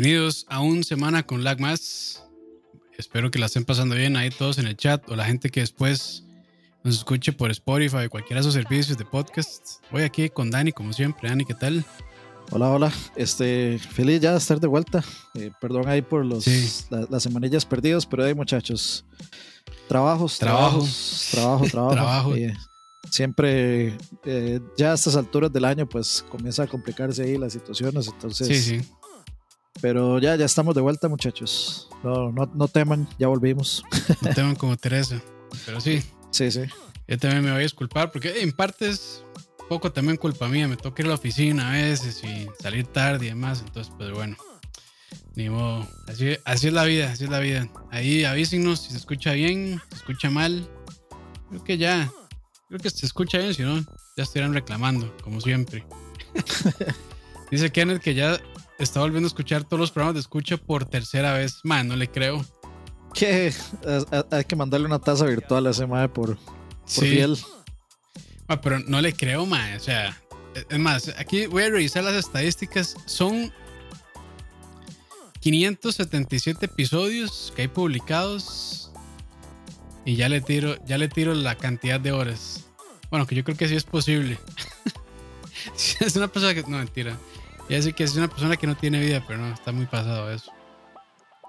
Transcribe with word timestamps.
Bienvenidos 0.00 0.46
a 0.48 0.60
un 0.60 0.84
semana 0.84 1.24
con 1.24 1.42
lag 1.42 1.58
más. 1.58 2.22
Espero 2.96 3.32
que 3.32 3.40
la 3.40 3.46
estén 3.46 3.64
pasando 3.64 3.96
bien 3.96 4.16
ahí 4.16 4.30
todos 4.30 4.58
en 4.58 4.68
el 4.68 4.76
chat 4.76 5.02
o 5.10 5.16
la 5.16 5.24
gente 5.24 5.50
que 5.50 5.58
después 5.58 6.22
nos 6.84 6.98
escuche 6.98 7.32
por 7.32 7.50
Spotify 7.50 8.04
o 8.06 8.08
cualquiera 8.08 8.38
de 8.38 8.44
sus 8.44 8.54
servicios 8.54 8.96
de 8.96 9.04
podcast. 9.04 9.82
Voy 9.90 10.02
aquí 10.02 10.30
con 10.30 10.52
Dani, 10.52 10.70
como 10.70 10.92
siempre. 10.92 11.28
Dani, 11.28 11.44
¿qué 11.44 11.54
tal? 11.54 11.84
Hola, 12.52 12.70
hola. 12.70 12.92
Este, 13.16 13.80
feliz 13.80 14.20
ya 14.20 14.30
de 14.30 14.38
estar 14.38 14.60
de 14.60 14.68
vuelta. 14.68 15.02
Eh, 15.34 15.50
perdón 15.60 15.88
ahí 15.88 16.00
por 16.00 16.24
los, 16.24 16.46
las 16.90 17.20
semanillas 17.20 17.66
perdidas, 17.66 18.06
pero 18.06 18.24
hay 18.24 18.34
muchachos. 18.34 19.04
Trabajos, 19.88 20.38
trabajos, 20.38 21.28
trabajo, 21.32 21.64
trabajo. 21.72 21.94
trabajo. 21.94 22.36
Eh, 22.36 22.56
siempre, 23.10 23.98
eh, 24.24 24.60
ya 24.76 24.92
a 24.92 24.94
estas 24.94 25.16
alturas 25.16 25.52
del 25.52 25.64
año, 25.64 25.88
pues 25.88 26.24
comienza 26.30 26.62
a 26.62 26.66
complicarse 26.68 27.24
ahí 27.24 27.36
las 27.36 27.52
situaciones. 27.52 28.06
Entonces, 28.06 28.46
sí, 28.46 28.78
sí. 28.78 28.88
Pero 29.80 30.18
ya, 30.18 30.36
ya 30.36 30.44
estamos 30.44 30.74
de 30.74 30.80
vuelta, 30.80 31.08
muchachos. 31.08 31.88
No, 32.02 32.32
no, 32.32 32.50
no 32.54 32.68
teman, 32.68 33.08
ya 33.18 33.28
volvimos. 33.28 33.84
No 34.22 34.30
teman 34.34 34.56
como 34.56 34.76
Teresa. 34.76 35.20
Pero 35.66 35.80
sí. 35.80 36.02
Sí, 36.30 36.50
sí. 36.50 36.62
Yo 37.06 37.18
también 37.18 37.44
me 37.44 37.50
voy 37.50 37.60
a 37.60 37.62
disculpar 37.62 38.10
porque 38.10 38.42
en 38.42 38.52
parte 38.52 38.88
es 38.88 39.24
poco 39.68 39.92
también 39.92 40.16
culpa 40.16 40.48
mía. 40.48 40.68
Me 40.68 40.76
toca 40.76 41.02
ir 41.02 41.06
a 41.06 41.10
la 41.10 41.14
oficina 41.14 41.70
a 41.70 41.72
veces 41.72 42.22
y 42.24 42.48
salir 42.60 42.86
tarde 42.86 43.26
y 43.26 43.28
demás. 43.30 43.62
Entonces, 43.66 43.92
pues 43.96 44.10
bueno. 44.12 44.36
Ni 45.34 45.48
modo. 45.48 45.86
Así, 46.08 46.36
así 46.44 46.66
es 46.66 46.72
la 46.72 46.84
vida, 46.84 47.12
así 47.12 47.24
es 47.24 47.30
la 47.30 47.38
vida. 47.38 47.68
Ahí 47.90 48.24
avísenos 48.24 48.80
si 48.80 48.90
se 48.90 48.96
escucha 48.96 49.32
bien, 49.32 49.80
si 49.84 49.90
se 49.90 49.96
escucha 49.96 50.30
mal. 50.30 50.68
Creo 51.48 51.64
que 51.64 51.78
ya. 51.78 52.10
Creo 52.68 52.80
que 52.80 52.90
se 52.90 53.06
escucha 53.06 53.38
bien, 53.38 53.54
si 53.54 53.62
no, 53.62 53.80
ya 54.16 54.24
estarán 54.24 54.52
reclamando, 54.52 55.16
como 55.22 55.40
siempre. 55.40 55.86
Dice 57.50 57.70
Kenneth 57.70 58.02
que 58.02 58.14
ya 58.14 58.38
está 58.78 59.00
volviendo 59.00 59.26
a 59.26 59.28
escuchar 59.28 59.64
todos 59.64 59.80
los 59.80 59.90
programas 59.90 60.14
de 60.14 60.20
escucha 60.20 60.56
por 60.56 60.84
tercera 60.84 61.32
vez. 61.32 61.60
Man, 61.64 61.88
no 61.88 61.96
le 61.96 62.08
creo. 62.08 62.44
Que 63.14 63.52
hay 64.30 64.44
que 64.44 64.56
mandarle 64.56 64.86
una 64.86 64.98
taza 64.98 65.24
virtual 65.24 65.66
a 65.66 65.70
ese 65.70 65.86
mae 65.86 66.08
por, 66.08 66.36
por 66.36 66.86
sí. 66.86 67.24
pero 68.62 68.78
no 68.80 69.00
le 69.00 69.12
creo, 69.12 69.46
mae. 69.46 69.76
O 69.76 69.80
sea, 69.80 70.16
es 70.68 70.78
más, 70.78 71.08
aquí 71.18 71.46
voy 71.46 71.64
a 71.64 71.70
revisar 71.70 72.04
las 72.04 72.14
estadísticas. 72.14 72.96
Son 73.06 73.52
577 75.40 76.66
episodios 76.66 77.52
que 77.54 77.62
hay 77.62 77.68
publicados. 77.68 78.92
Y 80.04 80.16
ya 80.16 80.28
le 80.28 80.40
tiro, 80.40 80.76
ya 80.86 80.96
le 80.96 81.08
tiro 81.08 81.34
la 81.34 81.56
cantidad 81.56 82.00
de 82.00 82.12
horas. 82.12 82.64
Bueno, 83.10 83.26
que 83.26 83.34
yo 83.34 83.44
creo 83.44 83.56
que 83.56 83.68
sí 83.68 83.74
es 83.74 83.84
posible. 83.84 84.38
es 86.00 86.16
una 86.16 86.28
persona 86.28 86.54
que. 86.54 86.62
No, 86.62 86.78
mentira. 86.78 87.18
Ya 87.68 87.76
decir 87.76 87.94
que 87.94 88.04
es 88.04 88.16
una 88.16 88.28
persona 88.28 88.56
que 88.56 88.66
no 88.66 88.76
tiene 88.76 88.98
vida, 88.98 89.22
pero 89.26 89.38
no, 89.38 89.52
está 89.52 89.72
muy 89.72 89.86
pasado 89.86 90.30
eso. 90.30 90.50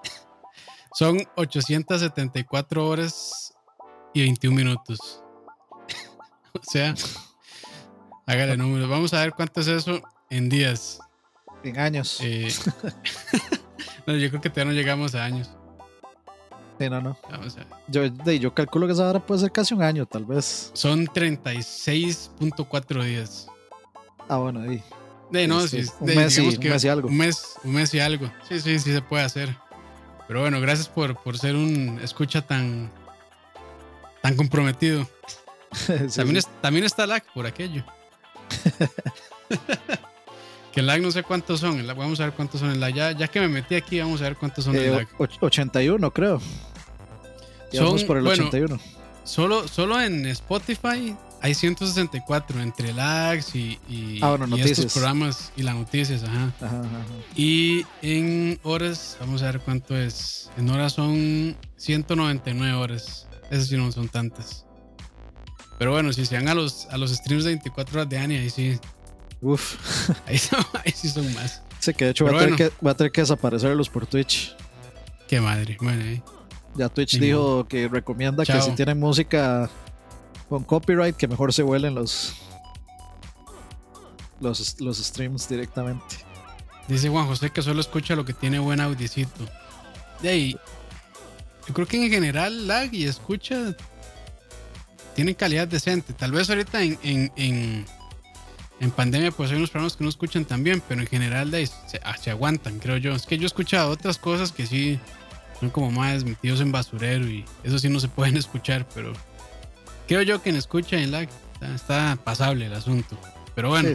Son 0.94 1.18
874 1.36 2.86
horas 2.86 3.54
y 4.12 4.20
21 4.20 4.54
minutos. 4.54 5.22
o 6.52 6.62
sea, 6.62 6.94
hágale 8.26 8.56
números. 8.56 8.88
Vamos 8.88 9.14
a 9.14 9.20
ver 9.20 9.32
cuánto 9.32 9.60
es 9.60 9.68
eso 9.68 10.02
en 10.28 10.48
días. 10.48 11.00
En 11.64 11.78
años. 11.78 12.18
Eh, 12.22 12.48
no, 14.06 14.14
yo 14.16 14.28
creo 14.28 14.40
que 14.42 14.50
todavía 14.50 14.72
no 14.72 14.78
llegamos 14.78 15.14
a 15.14 15.24
años. 15.24 15.50
Sí, 16.78 16.88
no, 16.88 17.00
no. 17.00 17.16
Yo, 17.88 18.04
yo 18.06 18.54
calculo 18.54 18.86
que 18.86 18.94
esa 18.94 19.08
hora 19.08 19.20
puede 19.20 19.40
ser 19.40 19.52
casi 19.52 19.74
un 19.74 19.82
año, 19.82 20.06
tal 20.06 20.24
vez. 20.24 20.70
Son 20.72 21.06
36.4 21.06 23.04
días. 23.04 23.46
Ah, 24.28 24.38
bueno, 24.38 24.62
ahí. 24.62 24.82
De, 25.30 25.46
no, 25.46 25.66
sí, 25.66 25.84
un, 26.00 26.06
mes 26.06 26.38
y, 26.38 26.40
un, 26.40 26.58
mes 26.58 26.84
y, 26.84 26.88
algo. 26.88 27.08
Un 27.08 27.16
mes, 27.16 27.54
un 27.62 27.72
mes 27.72 27.94
y 27.94 28.00
algo. 28.00 28.30
Sí, 28.48 28.60
sí, 28.60 28.78
sí 28.78 28.92
se 28.92 29.00
puede 29.00 29.24
hacer. 29.24 29.56
Pero 30.26 30.40
bueno, 30.40 30.60
gracias 30.60 30.88
por, 30.88 31.16
por 31.22 31.38
ser 31.38 31.54
un 31.54 32.00
escucha 32.02 32.42
tan, 32.42 32.90
tan 34.22 34.36
comprometido. 34.36 35.08
también, 36.16 36.44
también 36.60 36.84
está 36.84 37.06
lag 37.06 37.22
por 37.32 37.46
aquello. 37.46 37.84
que 40.72 40.82
lag 40.82 41.00
no 41.00 41.10
sé 41.10 41.22
cuántos 41.22 41.60
son. 41.60 41.86
vamos 41.86 42.18
a 42.20 42.24
ver 42.24 42.32
cuántos 42.32 42.60
son 42.60 42.70
el 42.70 42.80
lag. 42.80 42.92
Ya, 42.92 43.12
ya, 43.12 43.28
que 43.28 43.40
me 43.40 43.48
metí 43.48 43.76
aquí, 43.76 44.00
vamos 44.00 44.20
a 44.20 44.24
ver 44.24 44.36
cuántos 44.36 44.64
son 44.64 44.74
el 44.74 44.84
eh, 44.84 44.90
lag. 44.90 45.08
81, 45.18 46.10
creo. 46.12 46.40
son, 47.72 48.00
por 48.06 48.18
el 48.18 48.26
81. 48.26 48.80
Solo, 49.24 49.68
solo 49.68 50.00
en 50.00 50.26
Spotify 50.26 51.16
hay 51.42 51.54
164 51.54 52.60
entre 52.60 52.92
lags 52.92 53.54
y, 53.54 53.78
y, 53.88 54.20
ah, 54.22 54.36
estos 54.58 54.92
programas 54.92 55.52
y 55.56 55.62
las 55.62 55.74
noticias, 55.74 56.22
ajá. 56.22 56.52
Y 57.34 57.84
en 58.02 58.60
horas, 58.62 59.16
vamos 59.20 59.42
a 59.42 59.46
ver 59.46 59.60
cuánto 59.60 59.96
es. 59.96 60.50
En 60.58 60.68
horas 60.68 60.92
son 60.92 61.56
199 61.76 62.74
horas. 62.74 63.26
Esas 63.50 63.68
sí 63.68 63.76
no 63.76 63.90
son 63.90 64.08
tantas. 64.08 64.66
Pero 65.78 65.92
bueno, 65.92 66.12
si 66.12 66.26
se 66.26 66.34
van 66.36 66.48
a 66.48 66.54
los, 66.54 66.86
a 66.90 66.98
los 66.98 67.10
streams 67.10 67.44
de 67.44 67.50
24 67.50 68.00
horas 68.00 68.10
de 68.10 68.18
Ani, 68.18 68.36
ahí 68.36 68.50
sí. 68.50 68.78
Uf. 69.40 70.10
Ahí, 70.26 70.92
sí 70.94 71.08
son 71.08 71.32
más. 71.32 71.62
Sí, 71.78 71.94
que 71.94 72.04
de 72.04 72.10
hecho 72.10 72.26
va, 72.26 72.32
a 72.32 72.38
tener 72.40 72.56
que, 72.56 72.70
va 72.86 72.90
a 72.90 72.94
tener 72.94 73.10
que 73.10 73.22
desaparecerlos 73.22 73.88
por 73.88 74.06
Twitch. 74.06 74.54
Qué 75.26 75.40
madre. 75.40 75.78
Bueno, 75.80 76.04
ahí. 76.04 76.22
Ya 76.74 76.90
Twitch 76.90 77.18
dijo 77.18 77.66
que 77.66 77.88
recomienda 77.88 78.44
que 78.44 78.60
si 78.60 78.72
tienen 78.72 79.00
música 79.00 79.70
con 80.50 80.64
copyright 80.64 81.16
que 81.16 81.28
mejor 81.28 81.54
se 81.54 81.62
vuelen 81.62 81.94
los, 81.94 82.34
los, 84.40 84.80
los 84.80 84.98
streams 84.98 85.48
directamente. 85.48 86.16
Dice 86.88 87.08
Juan 87.08 87.26
José 87.28 87.50
que 87.50 87.62
solo 87.62 87.80
escucha 87.80 88.16
lo 88.16 88.24
que 88.24 88.34
tiene 88.34 88.58
buen 88.58 88.80
audicito. 88.80 89.46
De 90.20 90.58
yo 91.68 91.74
creo 91.74 91.86
que 91.86 92.04
en 92.04 92.10
general 92.10 92.66
lag 92.66 92.92
y 92.92 93.04
escucha 93.04 93.76
tienen 95.14 95.34
calidad 95.34 95.68
decente. 95.68 96.12
Tal 96.14 96.32
vez 96.32 96.50
ahorita 96.50 96.82
en, 96.82 96.98
en, 97.04 97.86
en, 98.80 98.90
pandemia 98.90 99.30
pues 99.30 99.52
hay 99.52 99.56
unos 99.56 99.70
programas 99.70 99.96
que 99.96 100.02
no 100.02 100.10
escuchan 100.10 100.44
tan 100.44 100.64
bien, 100.64 100.82
pero 100.88 101.00
en 101.00 101.06
general 101.06 101.52
de 101.52 101.64
se, 101.64 102.00
ah, 102.02 102.16
se, 102.16 102.32
aguantan, 102.32 102.80
creo 102.80 102.96
yo. 102.96 103.14
Es 103.14 103.24
que 103.24 103.38
yo 103.38 103.44
he 103.44 103.46
escuchado 103.46 103.90
otras 103.90 104.18
cosas 104.18 104.50
que 104.50 104.66
sí 104.66 104.98
son 105.60 105.70
como 105.70 105.92
más 105.92 106.24
metidos 106.24 106.60
en 106.60 106.72
basurero 106.72 107.28
y 107.28 107.44
eso 107.62 107.78
sí 107.78 107.88
no 107.88 108.00
se 108.00 108.08
pueden 108.08 108.36
escuchar, 108.38 108.84
pero 108.92 109.12
creo 110.10 110.22
yo 110.22 110.42
que 110.42 110.50
en 110.50 110.56
escucha 110.56 111.00
en 111.00 111.12
lag 111.12 111.28
está, 111.72 112.18
pasable 112.24 112.66
el 112.66 112.72
asunto. 112.72 113.16
Pero 113.54 113.68
bueno, 113.68 113.88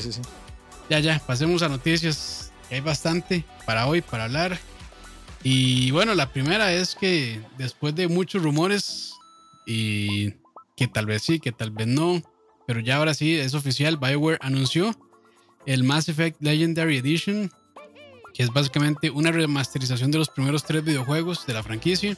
ya, 0.89 0.99
ya, 1.01 1.19
pasemos 1.19 1.61
a 1.61 1.67
noticias. 1.67 2.53
Hay 2.71 2.79
bastante 2.79 3.43
para 3.65 3.85
hoy, 3.85 3.99
para 3.99 4.23
hablar. 4.23 4.57
Y 5.43 5.91
bueno, 5.91 6.15
la 6.15 6.31
primera 6.31 6.71
es 6.71 6.95
que 6.95 7.41
después 7.57 7.95
de 7.95 8.07
muchos 8.07 8.41
rumores 8.41 9.13
y 9.65 10.35
que 10.77 10.87
tal 10.87 11.05
vez 11.05 11.21
sí, 11.21 11.41
que 11.41 11.51
tal 11.51 11.71
vez 11.71 11.87
no, 11.87 12.23
pero 12.65 12.79
ya 12.79 12.95
ahora 12.95 13.13
sí 13.13 13.35
es 13.35 13.53
oficial, 13.53 13.97
BioWare 13.97 14.37
anunció 14.39 14.97
el 15.65 15.83
Mass 15.83 16.07
Effect 16.07 16.41
Legendary 16.41 16.99
Edition, 16.99 17.51
que 18.33 18.43
es 18.43 18.53
básicamente 18.53 19.09
una 19.09 19.33
remasterización 19.33 20.11
de 20.11 20.19
los 20.19 20.29
primeros 20.29 20.63
tres 20.63 20.81
videojuegos 20.81 21.45
de 21.45 21.53
la 21.55 21.61
franquicia 21.61 22.17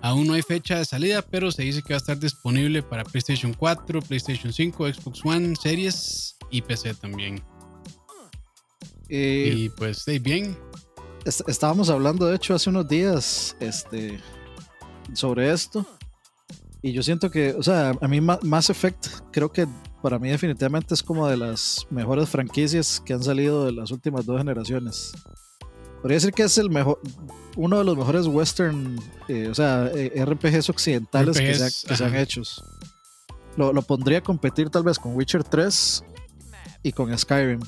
Aún 0.00 0.26
no 0.26 0.34
hay 0.34 0.42
fecha 0.42 0.78
de 0.78 0.84
salida, 0.84 1.22
pero 1.22 1.50
se 1.50 1.62
dice 1.62 1.82
que 1.82 1.92
va 1.92 1.96
a 1.96 1.98
estar 1.98 2.18
disponible 2.18 2.82
para 2.82 3.04
PlayStation 3.04 3.52
4, 3.52 4.00
PlayStation 4.02 4.52
5, 4.52 4.92
Xbox 4.94 5.24
One, 5.24 5.56
Series 5.56 6.36
y 6.50 6.62
PC 6.62 6.94
también. 6.94 7.42
Eh, 9.08 9.52
y 9.56 9.68
pues, 9.70 10.04
bien. 10.22 10.56
estábamos 11.24 11.90
hablando, 11.90 12.26
de 12.26 12.36
hecho, 12.36 12.54
hace 12.54 12.70
unos 12.70 12.86
días 12.86 13.56
este, 13.58 14.20
sobre 15.14 15.50
esto. 15.52 15.84
Y 16.80 16.92
yo 16.92 17.02
siento 17.02 17.30
que, 17.30 17.54
o 17.54 17.62
sea, 17.62 17.92
a 18.00 18.08
mí 18.08 18.20
Mass 18.20 18.70
Effect 18.70 19.08
creo 19.32 19.50
que 19.50 19.66
para 20.00 20.18
mí 20.20 20.28
definitivamente 20.28 20.94
es 20.94 21.02
como 21.02 21.26
de 21.26 21.36
las 21.36 21.86
mejores 21.90 22.28
franquicias 22.28 23.02
que 23.04 23.14
han 23.14 23.22
salido 23.22 23.64
de 23.64 23.72
las 23.72 23.90
últimas 23.90 24.24
dos 24.26 24.38
generaciones. 24.38 25.12
Podría 26.00 26.16
decir 26.16 26.32
que 26.32 26.44
es 26.44 26.58
el 26.58 26.70
mejor, 26.70 27.00
uno 27.56 27.78
de 27.78 27.84
los 27.84 27.96
mejores 27.96 28.26
western, 28.26 29.00
eh, 29.26 29.48
o 29.50 29.54
sea, 29.54 29.90
eh, 29.94 30.24
RPGs 30.24 30.70
occidentales 30.70 31.38
que, 31.38 31.54
se, 31.54 32.04
han 32.04 32.14
hecho. 32.14 32.42
Lo, 33.56 33.72
lo, 33.72 33.82
pondría 33.82 34.18
a 34.18 34.22
competir 34.22 34.70
tal 34.70 34.84
vez 34.84 34.98
con 34.98 35.16
Witcher 35.16 35.42
3 35.42 36.04
y 36.84 36.92
con 36.92 37.16
Skyrim. 37.18 37.60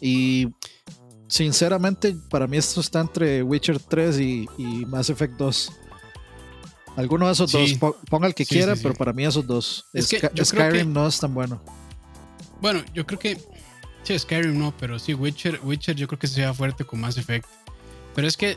Y 0.00 0.48
sinceramente, 1.28 2.14
para 2.28 2.46
mí 2.46 2.58
esto 2.58 2.80
está 2.80 3.00
entre 3.00 3.42
Witcher 3.42 3.78
3 3.78 4.20
y, 4.20 4.46
Mass 4.86 5.08
Effect 5.08 5.34
2. 5.38 5.72
Alguno 6.96 7.26
de 7.26 7.32
esos 7.32 7.50
dos, 7.50 7.72
ponga 8.10 8.26
el 8.26 8.34
que 8.34 8.44
quiera, 8.44 8.76
pero 8.76 8.94
para 8.94 9.14
mí 9.14 9.24
esos 9.24 9.46
dos. 9.46 9.86
Skyrim 9.98 10.92
no 10.92 11.06
es 11.06 11.18
tan 11.18 11.32
bueno. 11.32 11.62
Bueno, 12.60 12.84
yo 12.92 13.06
creo 13.06 13.18
que 13.18 13.38
Sí, 14.04 14.18
Skyrim 14.18 14.58
no, 14.58 14.74
pero 14.76 14.98
sí, 14.98 15.14
Witcher, 15.14 15.60
Witcher 15.62 15.94
yo 15.94 16.08
creo 16.08 16.18
que 16.18 16.26
sea 16.26 16.52
fuerte 16.52 16.84
con 16.84 17.00
Mass 17.00 17.16
Effect. 17.16 17.46
Pero 18.14 18.26
es 18.26 18.36
que 18.36 18.56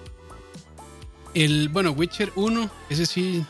el, 1.33 1.69
bueno, 1.69 1.91
Witcher 1.91 2.31
1, 2.35 2.69
ese 2.89 3.05
sí, 3.05 3.45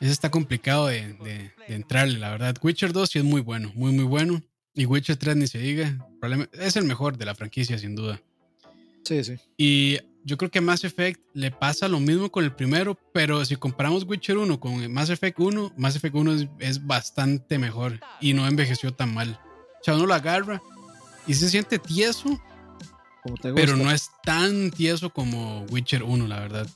ese 0.00 0.10
está 0.10 0.30
complicado 0.30 0.88
de, 0.88 1.12
de, 1.14 1.52
entrarle, 1.68 2.18
la 2.18 2.30
verdad. 2.30 2.56
Witcher 2.60 2.92
2 2.92 3.08
sí 3.08 3.18
es 3.18 3.24
muy 3.24 3.40
bueno, 3.40 3.70
muy, 3.74 3.92
muy 3.92 4.04
bueno. 4.04 4.42
Y 4.74 4.86
Witcher 4.86 5.16
3 5.16 5.36
ni 5.36 5.46
se 5.46 5.58
diga, 5.58 6.08
es 6.52 6.76
el 6.76 6.84
mejor 6.84 7.16
de 7.16 7.24
la 7.24 7.34
franquicia, 7.34 7.78
sin 7.78 7.94
duda. 7.94 8.20
Sí, 9.04 9.22
sí. 9.22 9.36
Y 9.56 9.98
yo 10.24 10.36
creo 10.36 10.50
que 10.50 10.60
Mass 10.60 10.84
Effect 10.84 11.20
le 11.34 11.50
pasa 11.50 11.88
lo 11.88 12.00
mismo 12.00 12.30
con 12.30 12.44
el 12.44 12.52
primero, 12.52 12.98
pero 13.12 13.44
si 13.44 13.56
comparamos 13.56 14.04
Witcher 14.04 14.38
1 14.38 14.58
con 14.58 14.92
Mass 14.92 15.10
Effect 15.10 15.38
1, 15.38 15.74
Mass 15.76 15.96
Effect 15.96 16.14
1 16.14 16.34
es, 16.34 16.48
es 16.58 16.86
bastante 16.86 17.58
mejor 17.58 18.00
y 18.20 18.32
no 18.32 18.46
envejeció 18.46 18.92
tan 18.92 19.14
mal. 19.14 19.40
O 19.80 19.84
sea, 19.84 19.94
uno 19.94 20.06
lo 20.06 20.14
agarra 20.14 20.60
y 21.26 21.34
se 21.34 21.48
siente 21.48 21.78
tieso, 21.78 22.40
Como 23.22 23.36
te 23.36 23.52
pero 23.52 23.76
no 23.76 23.90
es 23.90 24.10
tan 24.24 24.70
tieso 24.70 25.10
como 25.10 25.62
Witcher 25.70 26.02
1, 26.02 26.26
la 26.26 26.40
verdad. 26.40 26.66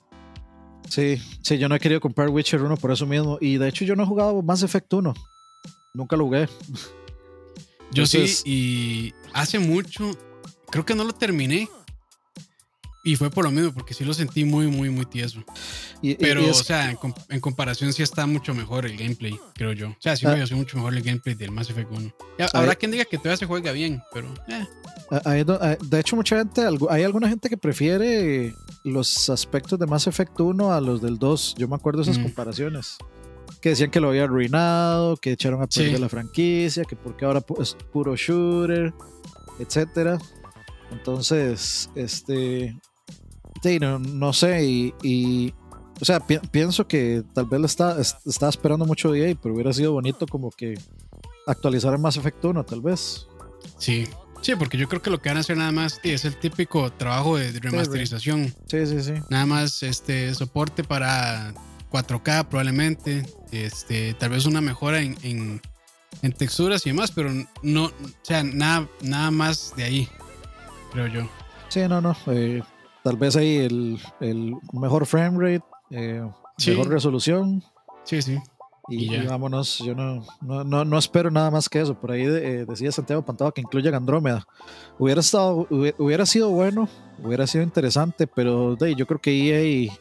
Sí, 0.88 1.20
sí, 1.42 1.58
yo 1.58 1.68
no 1.68 1.74
he 1.74 1.80
querido 1.80 2.00
comprar 2.00 2.28
Witcher 2.28 2.62
1 2.62 2.76
por 2.76 2.92
eso 2.92 3.06
mismo. 3.06 3.38
Y 3.40 3.56
de 3.56 3.68
hecho 3.68 3.84
yo 3.84 3.96
no 3.96 4.02
he 4.02 4.06
jugado 4.06 4.42
Mass 4.42 4.62
Effect 4.62 4.92
1. 4.92 5.14
Nunca 5.94 6.16
lo 6.16 6.24
jugué. 6.24 6.48
Yo 7.90 8.02
Entonces- 8.04 8.38
sí, 8.44 8.50
y 8.50 9.14
hace 9.32 9.58
mucho, 9.58 10.10
creo 10.70 10.84
que 10.84 10.94
no 10.94 11.04
lo 11.04 11.12
terminé. 11.12 11.68
Y 13.06 13.16
fue 13.16 13.28
por 13.30 13.44
lo 13.44 13.50
mismo, 13.50 13.70
porque 13.74 13.92
sí 13.92 14.02
lo 14.02 14.14
sentí 14.14 14.44
muy, 14.46 14.66
muy, 14.66 14.88
muy 14.88 15.04
tieso. 15.04 15.44
Y, 16.00 16.14
Pero, 16.14 16.40
y 16.40 16.46
es- 16.46 16.60
o 16.60 16.64
sea, 16.64 16.90
en, 16.90 16.98
en 17.28 17.40
comparación 17.40 17.92
sí 17.92 18.02
está 18.02 18.26
mucho 18.26 18.54
mejor 18.54 18.86
el 18.86 18.96
gameplay, 18.96 19.38
creo 19.54 19.72
yo. 19.72 19.90
O 19.90 19.96
sea, 20.00 20.16
sí 20.16 20.24
Ah. 20.24 20.30
me 20.30 20.36
pareció 20.36 20.56
mucho 20.56 20.78
mejor 20.78 20.94
el 20.96 21.02
gameplay 21.02 21.34
del 21.34 21.50
Mass 21.50 21.68
Effect 21.68 21.90
1. 21.92 22.14
Ya, 22.38 22.46
Ah, 22.46 22.60
habrá 22.60 22.74
quien 22.74 22.90
diga 22.92 23.04
que 23.04 23.18
todavía 23.18 23.36
se 23.36 23.44
juega 23.46 23.72
bien, 23.72 24.02
pero 24.12 24.32
eh, 24.48 25.76
De 25.82 26.00
hecho, 26.00 26.16
mucha 26.16 26.38
gente, 26.38 26.62
hay 26.88 27.02
alguna 27.02 27.28
gente 27.28 27.48
que 27.50 27.56
prefiere 27.58 28.54
los 28.84 29.28
aspectos 29.28 29.78
de 29.78 29.86
Mass 29.86 30.06
Effect 30.06 30.40
1 30.40 30.72
a 30.72 30.80
los 30.80 31.02
del 31.02 31.18
2. 31.18 31.56
Yo 31.58 31.68
me 31.68 31.74
acuerdo 31.76 32.02
esas 32.02 32.18
Mm. 32.18 32.22
comparaciones. 32.22 32.96
Que 33.60 33.70
decían 33.70 33.90
que 33.90 34.00
lo 34.00 34.08
había 34.08 34.24
arruinado, 34.24 35.16
que 35.18 35.32
echaron 35.32 35.62
a 35.62 35.66
perder 35.66 35.94
Sí. 35.96 36.00
la 36.00 36.08
franquicia, 36.08 36.84
que 36.84 36.96
porque 36.96 37.24
ahora 37.26 37.42
es 37.60 37.76
puro 37.92 38.16
shooter, 38.16 38.92
etcétera. 39.58 40.18
Entonces, 40.90 41.90
este. 41.94 42.76
Sí, 43.64 43.78
no, 43.80 43.98
no 43.98 44.32
sé, 44.32 44.64
y, 44.64 44.94
y, 45.02 45.54
o 46.00 46.04
sea, 46.04 46.20
pi- 46.20 46.38
pienso 46.50 46.86
que 46.86 47.22
tal 47.34 47.46
vez 47.46 47.62
está, 47.64 48.00
es- 48.00 48.16
estaba 48.26 48.50
esperando 48.50 48.84
mucho 48.84 49.14
EA, 49.14 49.34
pero 49.42 49.54
hubiera 49.54 49.72
sido 49.72 49.92
bonito 49.92 50.26
como 50.26 50.50
que 50.50 50.74
actualizar 51.46 51.92
el 51.94 51.98
Mass 51.98 52.16
Effect 52.16 52.44
1, 52.44 52.64
tal 52.64 52.80
vez. 52.80 53.26
sí. 53.78 54.06
Sí, 54.42 54.54
porque 54.56 54.76
yo 54.76 54.86
creo 54.90 55.00
que 55.00 55.08
lo 55.08 55.22
que 55.22 55.30
van 55.30 55.38
a 55.38 55.40
hacer 55.40 55.56
nada 55.56 55.72
más 55.72 56.00
es 56.02 56.26
el 56.26 56.36
típico 56.38 56.92
trabajo 56.92 57.38
de 57.38 57.50
remasterización. 57.60 58.54
Sí, 58.66 58.86
sí, 58.86 59.02
sí. 59.02 59.14
Nada 59.30 59.46
más 59.46 59.82
este 59.82 60.34
soporte 60.34 60.84
para 60.84 61.54
4K 61.90 62.44
probablemente. 62.48 63.24
Este, 63.52 64.12
tal 64.12 64.28
vez 64.28 64.44
una 64.44 64.60
mejora 64.60 65.00
en, 65.00 65.16
en, 65.22 65.62
en 66.20 66.32
texturas 66.32 66.84
y 66.84 66.90
demás, 66.90 67.10
pero 67.10 67.30
no, 67.62 67.84
o 67.86 67.92
sea, 68.20 68.42
nada, 68.44 68.86
nada 69.00 69.30
más 69.30 69.72
de 69.78 69.84
ahí, 69.84 70.08
creo 70.92 71.06
yo. 71.06 71.26
Sí, 71.70 71.80
no, 71.88 72.02
no. 72.02 72.14
eh, 72.26 72.62
tal 73.04 73.16
vez 73.16 73.36
ahí 73.36 73.58
el, 73.58 74.00
el 74.20 74.54
mejor 74.72 75.06
frame 75.06 75.38
rate, 75.38 75.64
eh, 75.90 76.28
Sí. 76.56 76.70
mejor 76.70 76.88
resolución 76.88 77.62
Sí, 78.04 78.22
sí. 78.22 78.38
y, 78.88 79.06
Y 79.06 79.14
y 79.16 79.26
vámonos. 79.26 79.78
Yo 79.78 79.94
no, 79.94 80.24
no, 80.40 80.62
no, 80.64 80.84
no 80.84 80.98
espero 80.98 81.30
nada 81.30 81.50
más 81.50 81.68
que 81.68 81.80
eso. 81.80 81.94
Por 81.94 82.12
ahí 82.12 82.22
eh, 82.22 82.64
decía 82.68 82.90
Santiago 82.92 83.22
Pantado 83.24 83.52
que 83.52 83.60
incluyan 83.60 83.94
Andrómeda. 83.94 84.46
Hubiera, 84.98 85.20
estado, 85.20 85.66
hubiera, 85.70 86.26
sido 86.26 86.50
bueno, 86.50 86.88
hubiera 87.22 87.46
sido 87.46 87.62
interesante, 87.64 88.26
pero 88.26 88.76
ahí, 88.80 88.94
yo 88.94 89.06
creo 89.06 89.20
que 89.20 89.30
EA 89.86 89.92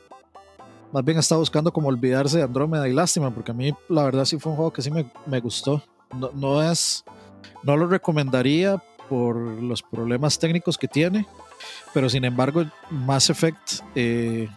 más 0.91 1.03
bien 1.03 1.17
está 1.17 1.35
buscando 1.37 1.71
como 1.73 1.87
olvidarse 1.87 2.37
de 2.37 2.43
Andrómeda 2.43 2.87
y 2.87 2.93
lástima, 2.93 3.33
porque 3.33 3.49
a 3.51 3.55
mí 3.55 3.73
la 3.89 4.03
verdad 4.03 4.25
sí 4.25 4.37
fue 4.37 4.51
un 4.51 4.57
juego 4.57 4.71
que 4.73 4.81
sí 4.83 4.91
me, 4.91 5.11
me 5.25 5.39
gustó. 5.39 5.81
No, 6.15 6.29
no 6.35 6.61
es, 6.61 7.03
no 7.63 7.75
lo 7.75 7.87
recomendaría 7.87 8.81
por 9.09 9.35
los 9.37 9.81
problemas 9.81 10.37
técnicos 10.37 10.77
que 10.77 10.87
tiene, 10.87 11.25
pero 11.93 12.09
sin 12.09 12.25
embargo 12.25 12.65
Mass 12.89 13.29
Effect, 13.29 13.79
eh, 13.95 14.47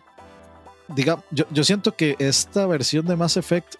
diga, 0.88 1.22
yo, 1.30 1.44
yo 1.50 1.64
siento 1.64 1.94
que 1.96 2.16
esta 2.18 2.66
versión 2.66 3.06
de 3.06 3.16
Mass 3.16 3.36
Effect 3.36 3.74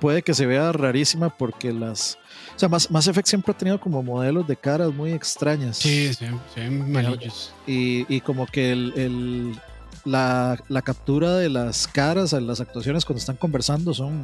puede 0.00 0.22
que 0.22 0.34
se 0.34 0.44
vea 0.46 0.72
rarísima 0.72 1.30
porque 1.30 1.72
las, 1.72 2.18
o 2.54 2.58
sea, 2.58 2.68
Mass, 2.68 2.90
Mass 2.90 3.06
Effect 3.06 3.26
siempre 3.28 3.52
ha 3.52 3.56
tenido 3.56 3.80
como 3.80 4.02
modelos 4.02 4.46
de 4.46 4.56
caras 4.56 4.92
muy 4.92 5.12
extrañas 5.12 5.78
Sí, 5.78 6.12
se, 6.12 6.30
ven 6.56 6.92
malillos. 6.92 7.54
y, 7.66 8.04
y 8.14 8.20
como 8.20 8.46
que 8.46 8.72
el, 8.72 8.92
el- 8.96 9.60
la, 10.04 10.58
la 10.68 10.82
captura 10.82 11.36
de 11.36 11.48
las 11.48 11.88
caras, 11.88 12.34
las 12.34 12.60
actuaciones 12.60 13.06
cuando 13.06 13.20
están 13.20 13.36
conversando 13.36 13.94
son, 13.94 14.22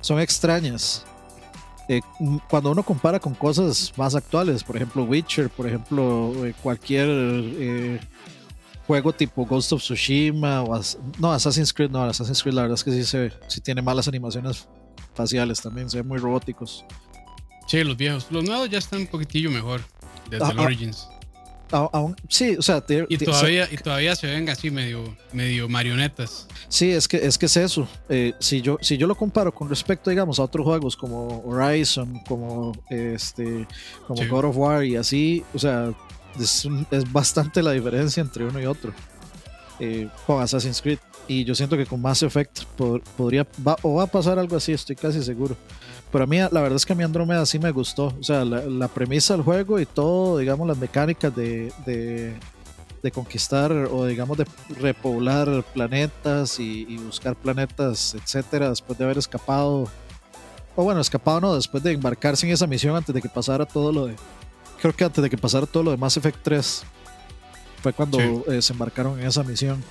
son 0.00 0.20
extrañas. 0.20 1.04
Eh, 1.88 2.00
cuando 2.48 2.70
uno 2.70 2.82
compara 2.82 3.20
con 3.20 3.34
cosas 3.34 3.92
más 3.96 4.14
actuales, 4.14 4.64
por 4.64 4.76
ejemplo 4.76 5.04
Witcher, 5.04 5.50
por 5.50 5.66
ejemplo 5.66 6.32
eh, 6.46 6.54
cualquier 6.62 7.06
eh, 7.10 8.00
juego 8.86 9.12
tipo 9.12 9.44
Ghost 9.44 9.72
of 9.72 9.82
Tsushima 9.82 10.62
o 10.62 10.74
As- 10.74 10.96
no 11.18 11.30
Assassin's 11.32 11.72
Creed, 11.74 11.90
no 11.90 12.02
Assassin's 12.02 12.42
Creed 12.42 12.54
la 12.54 12.62
verdad 12.62 12.76
es 12.76 12.84
que 12.84 12.90
sí 12.92 13.04
se 13.04 13.32
sí 13.48 13.60
tiene 13.60 13.82
malas 13.82 14.08
animaciones 14.08 14.66
faciales 15.14 15.60
también, 15.60 15.90
se 15.90 15.98
ven 15.98 16.08
muy 16.08 16.18
robóticos. 16.18 16.84
Sí, 17.66 17.82
los 17.84 17.96
viejos. 17.96 18.26
Los 18.30 18.44
nuevos 18.44 18.68
ya 18.70 18.78
están 18.78 19.00
un 19.00 19.06
poquitillo 19.06 19.50
mejor. 19.50 19.80
Desde 20.30 20.44
Ah, 20.44 20.50
el 20.52 20.58
ah, 20.58 20.62
Origins. 20.62 21.08
A- 21.72 21.88
aún- 21.92 22.14
sí, 22.28 22.56
o 22.58 22.62
sea, 22.62 22.80
te- 22.80 23.06
Y 23.08 23.16
todavía, 23.18 23.66
y 23.70 23.76
todavía 23.76 24.14
se 24.14 24.26
ven 24.28 24.48
así 24.48 24.70
medio, 24.70 25.16
medio 25.32 25.68
marionetas. 25.68 26.46
Sí, 26.68 26.90
es 26.90 27.08
que 27.08 27.16
es, 27.16 27.36
que 27.38 27.46
es 27.46 27.56
eso. 27.56 27.88
Eh, 28.08 28.32
si, 28.38 28.60
yo, 28.60 28.78
si 28.80 28.96
yo 28.96 29.06
lo 29.06 29.16
comparo 29.16 29.52
con 29.52 29.68
respecto, 29.68 30.10
digamos, 30.10 30.38
a 30.38 30.42
otros 30.44 30.64
juegos 30.64 30.96
como 30.96 31.42
Horizon, 31.44 32.20
como 32.28 32.72
este, 32.90 33.66
como 34.06 34.22
Sí. 34.22 34.28
God 34.28 34.44
of 34.44 34.56
War 34.56 34.84
y 34.84 34.96
así, 34.96 35.42
o 35.54 35.58
sea, 35.58 35.92
es, 36.38 36.64
un- 36.64 36.86
es 36.90 37.10
bastante 37.10 37.62
la 37.62 37.72
diferencia 37.72 38.20
entre 38.20 38.44
uno 38.44 38.60
y 38.60 38.66
otro. 38.66 38.92
Eh, 39.80 40.08
con 40.26 40.40
Assassin's 40.42 40.80
Creed. 40.80 40.98
Y 41.26 41.44
yo 41.44 41.54
siento 41.54 41.76
que 41.76 41.86
con 41.86 42.00
Mass 42.02 42.22
Effect 42.22 42.60
pod- 42.78 43.02
podría, 43.16 43.46
va, 43.66 43.76
o 43.82 43.94
va 43.94 44.04
a 44.04 44.06
pasar 44.06 44.38
algo 44.38 44.56
así, 44.56 44.72
estoy 44.72 44.94
casi 44.94 45.22
seguro. 45.24 45.56
Pero 46.14 46.24
a 46.24 46.26
mí, 46.28 46.38
la 46.38 46.60
verdad 46.60 46.76
es 46.76 46.86
que 46.86 46.92
a 46.92 46.96
mí 46.96 47.02
Andrómeda 47.02 47.44
sí 47.44 47.58
me 47.58 47.72
gustó. 47.72 48.14
O 48.20 48.22
sea, 48.22 48.44
la, 48.44 48.60
la 48.60 48.86
premisa 48.86 49.34
del 49.34 49.42
juego 49.42 49.80
y 49.80 49.84
todo, 49.86 50.38
digamos, 50.38 50.68
las 50.68 50.78
mecánicas 50.78 51.34
de, 51.34 51.72
de, 51.84 52.34
de 53.02 53.10
conquistar 53.10 53.72
o, 53.72 54.06
digamos, 54.06 54.38
de 54.38 54.46
repoblar 54.78 55.64
planetas 55.74 56.60
y, 56.60 56.86
y 56.88 56.98
buscar 56.98 57.34
planetas, 57.34 58.14
etcétera, 58.14 58.68
después 58.70 58.96
de 58.96 59.04
haber 59.06 59.18
escapado. 59.18 59.88
O 60.76 60.84
bueno, 60.84 61.00
escapado 61.00 61.40
no, 61.40 61.54
después 61.56 61.82
de 61.82 61.90
embarcarse 61.90 62.46
en 62.46 62.52
esa 62.52 62.68
misión 62.68 62.94
antes 62.94 63.12
de 63.12 63.20
que 63.20 63.28
pasara 63.28 63.66
todo 63.66 63.90
lo 63.92 64.06
de. 64.06 64.14
Creo 64.80 64.94
que 64.94 65.02
antes 65.04 65.20
de 65.20 65.28
que 65.28 65.36
pasara 65.36 65.66
todo 65.66 65.82
lo 65.82 65.90
de 65.90 65.96
Mass 65.96 66.16
Effect 66.16 66.38
3 66.44 66.84
fue 67.82 67.92
cuando 67.92 68.18
Sí. 68.18 68.42
eh, 68.52 68.62
se 68.62 68.72
embarcaron 68.72 69.18
en 69.18 69.26
esa 69.26 69.42
misión. 69.42 69.82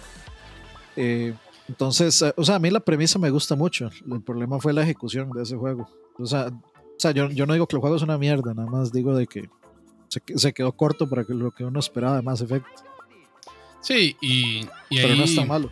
Eh, 0.96 1.34
entonces, 1.68 2.22
eh, 2.22 2.34
o 2.38 2.46
sea, 2.46 2.56
a 2.56 2.60
mí 2.60 2.70
la 2.70 2.80
premisa 2.80 3.20
me 3.20 3.30
gusta 3.30 3.58
mucho. 3.58 3.90
El 4.10 4.22
problema 4.22 4.58
fue 4.62 4.72
la 4.72 4.84
ejecución 4.84 5.30
de 5.32 5.44
ese 5.44 5.58
juego. 5.58 5.90
O 6.20 6.26
sea, 6.26 6.48
o 6.48 7.00
sea 7.00 7.12
yo, 7.12 7.30
yo 7.30 7.46
no 7.46 7.54
digo 7.54 7.68
que 7.68 7.76
el 7.76 7.82
juego 7.82 7.96
es 7.96 8.02
una 8.02 8.18
mierda, 8.18 8.54
nada 8.54 8.70
más 8.70 8.92
digo 8.92 9.16
de 9.16 9.28
que 9.28 9.50
se, 10.10 10.22
se 10.36 10.54
quedó 10.54 10.72
corto 10.74 11.10
para 11.10 11.24
que 11.26 11.34
lo 11.34 11.52
que 11.52 11.64
uno 11.66 11.80
esperaba 11.80 12.16
de 12.18 12.22
Mass 12.22 12.42
Effect. 12.42 12.66
Sí, 13.82 14.16
y, 14.22 14.62
y 14.90 14.98
Pero 14.98 15.14
ahí, 15.14 15.18
no 15.20 15.26
está 15.26 15.46
malo. 15.46 15.70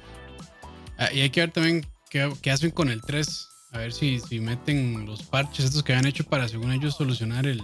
ah, 0.98 1.12
y 1.13 1.21
hay 1.21 1.29
que 1.29 1.41
ver 1.41 1.51
también 1.51 1.86
qué, 2.10 2.31
qué 2.41 2.51
hacen 2.51 2.71
con 2.71 2.89
el 2.89 3.01
3. 3.01 3.48
A 3.74 3.77
ver 3.77 3.93
si, 3.93 4.19
si 4.19 4.39
meten 4.41 5.05
los 5.05 5.24
parches 5.24 5.63
estos 5.65 5.81
que 5.83 5.93
habían 5.93 6.07
hecho 6.07 6.25
para, 6.25 6.48
según 6.50 6.74
ellos, 6.74 6.95
solucionar 6.95 7.45
el, 7.48 7.62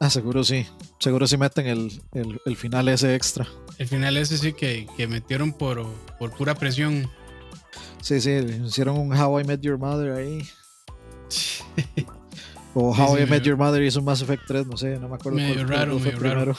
Ah, 0.00 0.10
seguro 0.10 0.44
sí. 0.44 0.66
Seguro 1.00 1.26
sí 1.26 1.36
meten 1.38 1.66
el, 1.66 2.02
el, 2.12 2.40
el 2.44 2.56
final 2.56 2.88
ese 2.88 3.14
extra. 3.14 3.48
el 3.78 3.88
final 3.88 4.16
ese 4.18 4.36
sí 4.38 4.52
que, 4.52 4.86
que 4.96 5.08
metieron 5.08 5.52
por, 5.52 5.86
por 6.18 6.32
pura 6.36 6.54
presión. 6.54 7.08
Sí, 8.02 8.20
sí, 8.20 8.30
hicieron 8.64 8.98
un 8.98 9.12
How 9.18 9.40
I 9.40 9.44
Met 9.44 9.60
Your 9.62 9.78
Mother 9.78 10.12
ahí. 10.12 10.46
O 12.74 12.94
How 12.94 13.16
sí, 13.16 13.22
I 13.22 13.26
Met 13.26 13.42
Your 13.42 13.56
Mother 13.56 13.82
hizo 13.82 14.02
Mass 14.02 14.20
Effect 14.20 14.42
3, 14.46 14.66
no 14.66 14.76
sé, 14.76 14.98
no 15.00 15.08
me 15.08 15.16
acuerdo 15.16 15.38
Medio 15.38 15.54
cuál- 15.56 15.68
raro, 15.68 15.98
fue 15.98 16.12
medio 16.12 16.18
raro. 16.20 16.40
primero. 16.54 16.58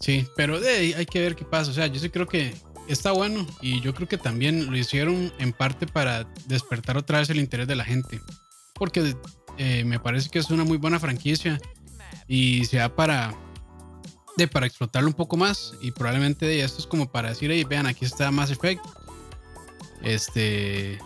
Sí, 0.00 0.26
pero 0.34 0.58
de 0.58 0.94
hay 0.96 1.06
que 1.06 1.20
ver 1.20 1.36
qué 1.36 1.44
pasa. 1.44 1.70
O 1.70 1.74
sea, 1.74 1.86
yo 1.86 2.00
sí 2.00 2.08
creo 2.08 2.26
que 2.26 2.54
está 2.88 3.12
bueno 3.12 3.46
y 3.60 3.80
yo 3.82 3.94
creo 3.94 4.08
que 4.08 4.16
también 4.18 4.70
lo 4.70 4.76
hicieron 4.76 5.32
en 5.38 5.52
parte 5.52 5.86
para 5.86 6.24
despertar 6.46 6.96
otra 6.96 7.18
vez 7.18 7.28
el 7.30 7.38
interés 7.38 7.68
de 7.68 7.76
la 7.76 7.84
gente. 7.84 8.18
Porque 8.74 9.14
eh, 9.58 9.84
me 9.84 10.00
parece 10.00 10.30
que 10.30 10.38
es 10.38 10.50
una 10.50 10.64
muy 10.64 10.78
buena 10.78 10.98
franquicia 10.98 11.60
y 12.26 12.64
se 12.64 12.78
da 12.78 12.88
para, 12.96 13.34
de, 14.38 14.48
para 14.48 14.66
explotarlo 14.66 15.06
un 15.08 15.14
poco 15.14 15.36
más. 15.36 15.74
Y 15.82 15.90
probablemente 15.92 16.46
de 16.46 16.64
esto 16.64 16.78
es 16.80 16.86
como 16.86 17.12
para 17.12 17.28
decir, 17.28 17.50
"Ey, 17.52 17.62
vean, 17.64 17.86
aquí 17.86 18.06
está 18.06 18.30
Mass 18.30 18.50
Effect. 18.50 18.82
Este. 20.02 20.98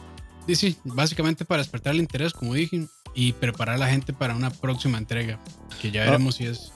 Y 0.47 0.55
sí, 0.57 0.77
básicamente 0.85 1.45
para 1.45 1.63
despertar 1.63 1.95
el 1.95 2.01
interés, 2.01 2.33
como 2.33 2.55
dije, 2.55 2.87
y 3.15 3.33
preparar 3.33 3.77
a 3.77 3.79
la 3.79 3.89
gente 3.89 4.13
para 4.13 4.35
una 4.35 4.51
próxima 4.51 4.99
entrega. 4.99 5.39
Que 5.81 5.91
ya 5.91 6.03
Ah. 6.03 6.07
veremos 6.07 6.37
si 6.37 6.45
es. 6.47 6.73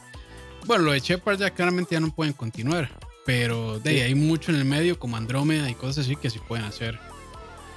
Bueno, 0.66 0.84
lo 0.84 0.92
de 0.92 1.00
Shepard 1.00 1.38
ya 1.38 1.50
claramente 1.50 1.94
ya 1.94 2.00
no 2.00 2.14
pueden 2.14 2.32
continuar. 2.32 2.90
Pero 3.26 3.78
de 3.80 3.90
ahí 3.90 3.96
Sí. 3.96 4.02
hay 4.02 4.14
mucho 4.14 4.52
en 4.52 4.56
el 4.58 4.64
medio, 4.64 4.98
como 4.98 5.16
Andrómeda 5.18 5.68
y 5.70 5.74
cosas 5.74 6.06
así 6.06 6.16
que 6.16 6.30
sí 6.30 6.38
pueden 6.48 6.64
hacer. 6.64 6.98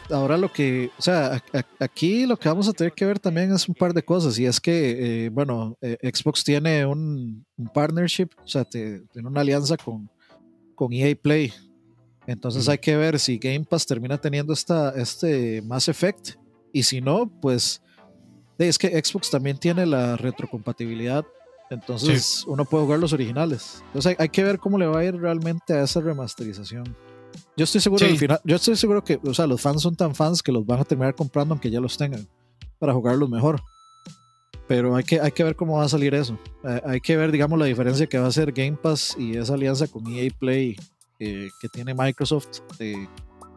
Ahora 0.10 0.38
lo 0.38 0.52
que, 0.52 0.92
o 0.98 1.02
sea, 1.02 1.34
a- 1.54 1.58
a- 1.58 1.66
aquí 1.84 2.26
lo 2.26 2.38
que 2.38 2.48
vamos 2.50 2.68
a 2.70 2.74
tener 2.74 2.94
que 2.94 3.06
ver 3.06 3.20
también 3.20 3.52
es 3.54 3.68
un 3.68 3.76
par 3.76 3.94
de 3.94 4.04
cosas 4.04 4.38
y 4.40 4.46
es 4.46 4.60
que, 4.62 5.26
eh, 5.26 5.30
bueno, 5.30 5.78
eh, 5.82 5.98
Xbox 6.14 6.44
tiene 6.46 6.86
un, 6.86 7.46
un 7.58 7.68
partnership, 7.74 8.30
o 8.44 8.48
sea, 8.48 8.64
te- 8.66 9.02
tiene 9.14 9.28
una 9.28 9.42
alianza 9.42 9.76
con, 9.78 10.10
con 10.76 10.92
EA 10.94 11.16
Play. 11.16 11.54
Entonces 12.28 12.70
hay 12.70 12.78
que 12.78 12.96
ver 12.96 13.20
si 13.20 13.38
Game 13.38 13.66
Pass 13.66 13.86
termina 13.86 14.18
teniendo 14.18 14.54
esta, 14.54 14.92
este 14.92 15.62
Mass 15.64 15.88
Effect. 15.88 16.36
Y 16.74 16.84
si 16.84 17.02
no, 17.02 17.30
pues 17.42 17.82
es 18.58 18.78
que 18.78 19.04
Xbox 19.04 19.30
también 19.30 19.58
tiene 19.58 19.86
la 19.86 20.16
retrocompatibilidad. 20.18 21.26
Entonces 21.70 22.44
uno 22.48 22.66
puede 22.66 22.84
jugar 22.84 23.00
los 23.00 23.14
originales. 23.14 23.82
Entonces 23.88 24.16
hay, 24.20 24.30
que 24.30 24.44
ver 24.44 24.60
cómo 24.60 24.78
le 24.78 24.86
va 24.86 25.00
a 25.00 25.06
ir 25.06 25.16
realmente 25.16 25.74
a 25.74 25.84
esa 25.84 26.02
remasterización. 26.02 26.96
Yo 27.56 27.64
estoy 27.64 27.80
seguro 27.80 28.06
final, 28.18 28.42
yo 28.44 28.58
estoy 28.58 28.76
seguro 28.76 29.04
que, 29.04 29.20
o 29.24 29.34
sea, 29.34 29.48
los 29.48 29.62
fans 29.62 29.82
son 29.82 29.96
tan 29.96 30.14
fans 30.14 30.44
que 30.44 30.52
los 30.52 30.66
van 30.66 30.82
a 30.82 30.84
terminar 30.84 31.16
comprando 31.16 31.54
aunque 31.54 31.72
ya 31.72 31.80
los 31.80 31.98
tengan 31.98 32.28
para 32.78 32.94
jugarlos 32.94 33.30
mejor. 33.30 33.62
Pero 34.68 34.96
hay 34.96 35.04
que, 35.04 35.20
hay 35.20 35.32
que 35.32 35.44
ver 35.44 35.56
cómo 35.56 35.78
va 35.78 35.86
a 35.86 35.90
salir 35.90 36.14
eso. 36.14 36.38
Eh, 36.64 36.82
hay 36.86 37.02
que 37.02 37.16
ver, 37.16 37.32
digamos, 37.32 37.58
la 37.58 37.66
diferencia 37.66 38.08
que 38.08 38.18
va 38.18 38.28
a 38.28 38.32
ser 38.32 38.52
Game 38.52 38.78
Pass 38.82 39.16
y 39.18 39.38
esa 39.38 39.54
alianza 39.54 39.88
con 39.88 40.06
EA 40.08 40.30
Play 40.38 40.76
eh, 41.24 41.52
que 41.60 41.70
tiene 41.70 41.94
Microsoft. 41.94 42.62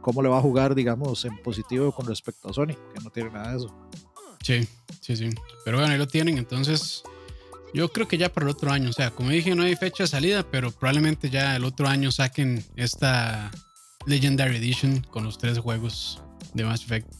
cómo 0.02 0.22
le 0.22 0.28
va 0.28 0.36
a 0.36 0.42
jugar, 0.42 0.74
digamos, 0.74 1.24
en 1.24 1.38
positivo 1.38 1.92
con 1.92 2.06
respecto 2.06 2.50
a 2.50 2.52
Sony, 2.52 2.76
que 2.92 3.02
no 3.02 3.08
tiene 3.08 3.30
nada 3.30 3.52
de 3.52 3.56
eso. 3.56 3.74
Sí, 4.42 4.68
sí, 5.00 5.16
sí. 5.16 5.30
Pero 5.64 5.78
bueno, 5.78 5.90
ahí 5.90 5.98
lo 5.98 6.06
tienen. 6.06 6.36
Entonces, 6.36 7.02
yo 7.72 7.90
creo 7.90 8.06
que 8.06 8.18
ya 8.18 8.30
para 8.30 8.44
el 8.44 8.50
otro 8.50 8.70
año. 8.70 8.90
O 8.90 8.92
sea, 8.92 9.10
como 9.12 9.30
dije, 9.30 9.54
no 9.54 9.62
hay 9.62 9.76
fecha 9.76 10.02
de 10.02 10.08
salida, 10.08 10.44
pero 10.50 10.72
probablemente 10.72 11.30
ya 11.30 11.56
el 11.56 11.64
otro 11.64 11.88
año 11.88 12.12
saquen 12.12 12.62
esta 12.76 13.50
Legendary 14.04 14.56
Edition 14.56 15.00
con 15.10 15.24
los 15.24 15.38
tres 15.38 15.58
juegos 15.58 16.22
de 16.52 16.64
Mass 16.64 16.82
Effect. 16.82 17.10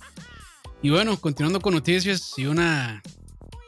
Y 0.82 0.90
bueno, 0.90 1.18
continuando 1.18 1.60
con 1.60 1.72
noticias 1.72 2.34
y 2.36 2.44
una, 2.44 3.02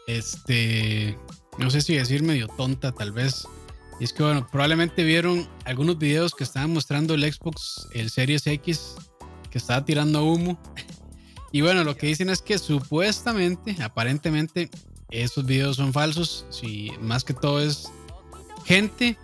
este, 0.06 1.16
no 1.56 1.70
sé 1.70 1.80
si 1.80 1.94
decir 1.94 2.22
medio 2.22 2.48
tonta 2.48 2.92
tal 2.92 3.12
vez. 3.12 3.48
Y 3.98 4.04
es 4.04 4.12
que 4.12 4.22
bueno, 4.22 4.46
probablemente 4.50 5.04
vieron 5.04 5.48
algunos 5.64 5.98
videos 5.98 6.34
que 6.34 6.44
estaban 6.44 6.72
mostrando 6.72 7.14
el 7.14 7.32
Xbox, 7.32 7.88
el 7.92 8.10
Series 8.10 8.46
X, 8.46 8.94
que 9.50 9.58
estaba 9.58 9.84
tirando 9.84 10.24
humo. 10.24 10.58
Y 11.52 11.62
bueno, 11.62 11.84
lo 11.84 11.96
que 11.96 12.08
dicen 12.08 12.28
es 12.28 12.42
que 12.42 12.58
supuestamente, 12.58 13.76
aparentemente, 13.82 14.68
esos 15.10 15.46
videos 15.46 15.76
son 15.76 15.92
falsos. 15.92 16.44
Si 16.50 16.90
más 17.00 17.24
que 17.24 17.32
todo 17.32 17.62
es 17.62 17.88
gente 18.66 19.16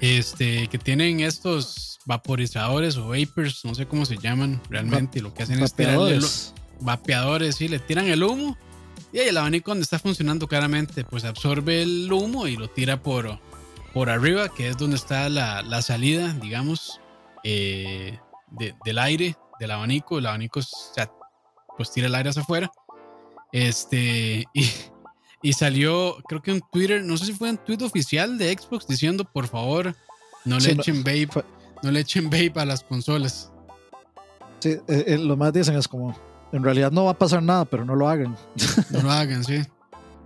este, 0.00 0.66
que 0.66 0.76
tienen 0.76 1.20
estos 1.20 1.98
vaporizadores 2.04 2.96
o 2.96 3.08
vapors, 3.08 3.64
no 3.64 3.74
sé 3.74 3.86
cómo 3.86 4.04
se 4.04 4.18
llaman 4.18 4.60
realmente. 4.68 5.22
lo 5.22 5.32
que 5.32 5.44
hacen 5.44 5.62
es 5.62 5.72
tirarle 5.72 6.20
vapeadores, 6.80 7.56
sí, 7.56 7.68
le 7.68 7.78
tiran 7.78 8.08
el 8.08 8.22
humo. 8.22 8.58
Y 9.12 9.18
el 9.18 9.36
abanico 9.36 9.70
donde 9.70 9.82
está 9.82 9.98
funcionando 9.98 10.46
claramente, 10.46 11.04
pues 11.04 11.24
absorbe 11.24 11.82
el 11.82 12.12
humo 12.12 12.46
y 12.46 12.56
lo 12.56 12.68
tira 12.68 13.02
por, 13.02 13.40
por 13.92 14.10
arriba, 14.10 14.48
que 14.48 14.68
es 14.68 14.76
donde 14.76 14.96
está 14.96 15.28
la, 15.28 15.62
la 15.62 15.82
salida, 15.82 16.32
digamos, 16.40 17.00
eh, 17.44 18.18
del 18.84 18.98
aire, 18.98 19.36
del 19.58 19.70
abanico. 19.70 20.18
El 20.18 20.26
abanico 20.26 20.60
pues 21.76 21.92
tira 21.92 22.06
el 22.06 22.14
aire 22.14 22.30
hacia 22.30 22.42
afuera. 22.42 22.70
Este, 23.52 24.44
y, 24.54 24.66
y 25.42 25.52
salió, 25.52 26.16
creo 26.28 26.42
que 26.42 26.52
un 26.52 26.62
Twitter, 26.72 27.02
no 27.02 27.16
sé 27.16 27.26
si 27.26 27.32
fue 27.32 27.50
un 27.50 27.58
tweet 27.58 27.82
oficial 27.82 28.38
de 28.38 28.56
Xbox 28.56 28.86
diciendo, 28.86 29.24
por 29.24 29.48
favor, 29.48 29.94
no 30.44 30.58
le 30.58 30.72
echen 30.72 31.02
vape, 31.02 31.44
no 31.82 31.90
le 31.90 32.00
echen 32.00 32.24
vape 32.30 32.52
a 32.56 32.64
las 32.64 32.82
consolas. 32.82 33.52
Sí, 34.60 34.70
eh, 34.70 35.04
eh, 35.06 35.18
lo 35.18 35.36
más 35.36 35.52
dicen 35.52 35.76
es 35.76 35.88
como, 35.88 36.14
en 36.52 36.62
realidad 36.62 36.92
no 36.92 37.04
va 37.04 37.12
a 37.12 37.18
pasar 37.18 37.42
nada, 37.42 37.64
pero 37.64 37.84
no 37.84 37.94
lo 37.94 38.08
hagan. 38.08 38.36
No 38.90 39.02
lo 39.02 39.10
hagan, 39.10 39.44
sí. 39.44 39.62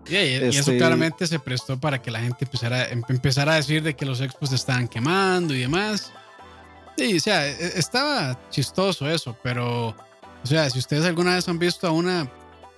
Y, 0.09 0.17
eso 0.17 0.61
este 0.61 0.79
claramente 0.79 1.27
se 1.27 1.39
prestó 1.39 1.79
para 1.79 2.01
que 2.01 2.11
la 2.11 2.21
gente 2.21 2.45
empezara, 2.45 2.89
em, 2.89 3.03
empezara 3.09 3.53
a 3.53 3.57
decir 3.57 3.83
de 3.83 3.95
que 3.95 4.05
los 4.05 4.21
expos 4.21 4.51
se 4.51 4.57
estaban 4.57 4.89
quemando 4.89 5.55
y 5.55 5.61
demás. 5.61 6.13
Sí, 6.97 7.17
o 7.17 7.21
sea, 7.21 7.47
e, 7.47 7.79
estaba 7.79 8.39
chistoso 8.51 9.09
eso, 9.09 9.37
pero, 9.43 9.89
o 9.89 10.47
sea, 10.47 10.69
si 10.71 10.79
ustedes 10.79 11.05
alguna 11.05 11.35
vez 11.35 11.49
han 11.49 11.59
visto 11.59 11.87
a 11.87 11.91
una 11.91 12.31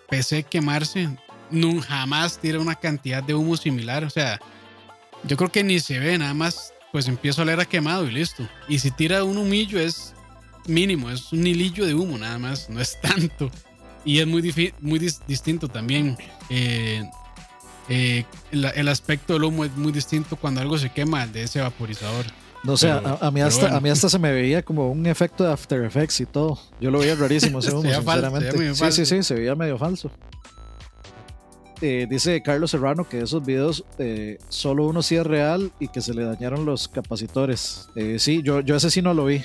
PC 0.09 0.45
quemarse, 0.45 1.09
no, 1.51 1.81
jamás 1.81 2.39
tira 2.39 2.61
una 2.61 2.75
cantidad 2.75 3.23
de 3.23 3.35
humo 3.35 3.57
similar. 3.57 4.05
O 4.05 4.11
sea, 4.11 4.41
yo 5.25 5.37
creo 5.37 5.51
que 5.51 5.65
ni 5.65 5.81
se 5.81 5.99
ve, 5.99 6.19
nada 6.19 6.35
más 6.35 6.73
pues 6.93 7.09
empiezo 7.09 7.43
a 7.43 7.45
oler 7.45 7.61
a 7.61 7.67
quemado 7.67 8.07
y 8.07 8.11
listo. 8.11 8.49
Y 8.69 8.79
si 8.79 8.91
tira 8.91 9.23
un 9.23 9.37
humillo 9.37 9.79
es 9.79 10.15
mínimo, 10.67 11.11
es 11.11 11.33
un 11.33 11.47
hilillo 11.47 11.85
de 11.85 11.95
humo 11.95 12.17
nada 12.17 12.39
más, 12.39 12.71
no 12.71 12.81
es 12.81 12.99
tanto. 13.01 13.51
Y 14.07 14.21
es 14.21 14.27
muy, 14.27 14.73
muy 14.81 14.99
distinto 15.27 15.67
también. 15.67 16.17
Eh, 16.49 17.03
eh, 17.89 18.25
el, 18.53 18.89
aspecto 18.89 19.33
del 19.33 19.45
humo 19.45 19.65
es 19.65 19.77
muy 19.77 19.91
distinto 19.91 20.37
cuando 20.37 20.61
algo 20.61 20.79
se 20.79 20.91
quema 20.91 21.27
de 21.27 21.43
ese 21.43 21.61
vaporizador. 21.61 22.25
No 22.63 22.77
sé, 22.77 22.89
a, 22.89 23.31
mí 23.33 23.41
hasta, 23.41 23.77
a 23.77 23.81
mí 23.81 23.91
hasta 23.91 24.09
se 24.09 24.19
me 24.19 24.33
veía 24.33 24.63
como 24.63 24.91
un 24.91 25.07
efecto 25.07 25.45
de 25.45 25.53
After 25.53 25.85
Effects 25.85 26.21
y 26.21 26.27
todo. 26.27 26.59
Yo 26.81 26.93
lo 26.93 27.01
veía 27.01 27.17
rarísimo 27.17 27.59
ese 27.59 27.71
humo, 27.75 27.83
sinceramente. 27.83 28.75
sí, 28.75 28.93
sí, 28.93 29.07
sí, 29.07 29.23
se 29.25 29.35
veía 29.35 29.57
medio 29.57 29.77
falso. 29.77 30.11
Eh, 31.83 32.07
dice 32.09 32.43
Carlos 32.43 32.71
Serrano 32.71 33.07
que 33.07 33.21
esos 33.21 33.45
videos 33.45 33.85
solo 34.49 34.87
uno 34.87 35.03
sí 35.03 35.17
es 35.17 35.27
real 35.27 35.73
y 35.79 35.89
que 35.89 36.01
se 36.01 36.15
le 36.15 36.25
dañaron 36.25 36.65
los 36.65 36.87
capacitores. 36.89 37.89
sí, 38.19 38.41
yo, 38.43 38.61
yo 38.61 38.77
ese 38.77 38.89
sí 38.89 39.03
no 39.03 39.15
lo 39.15 39.25
vi. 39.27 39.43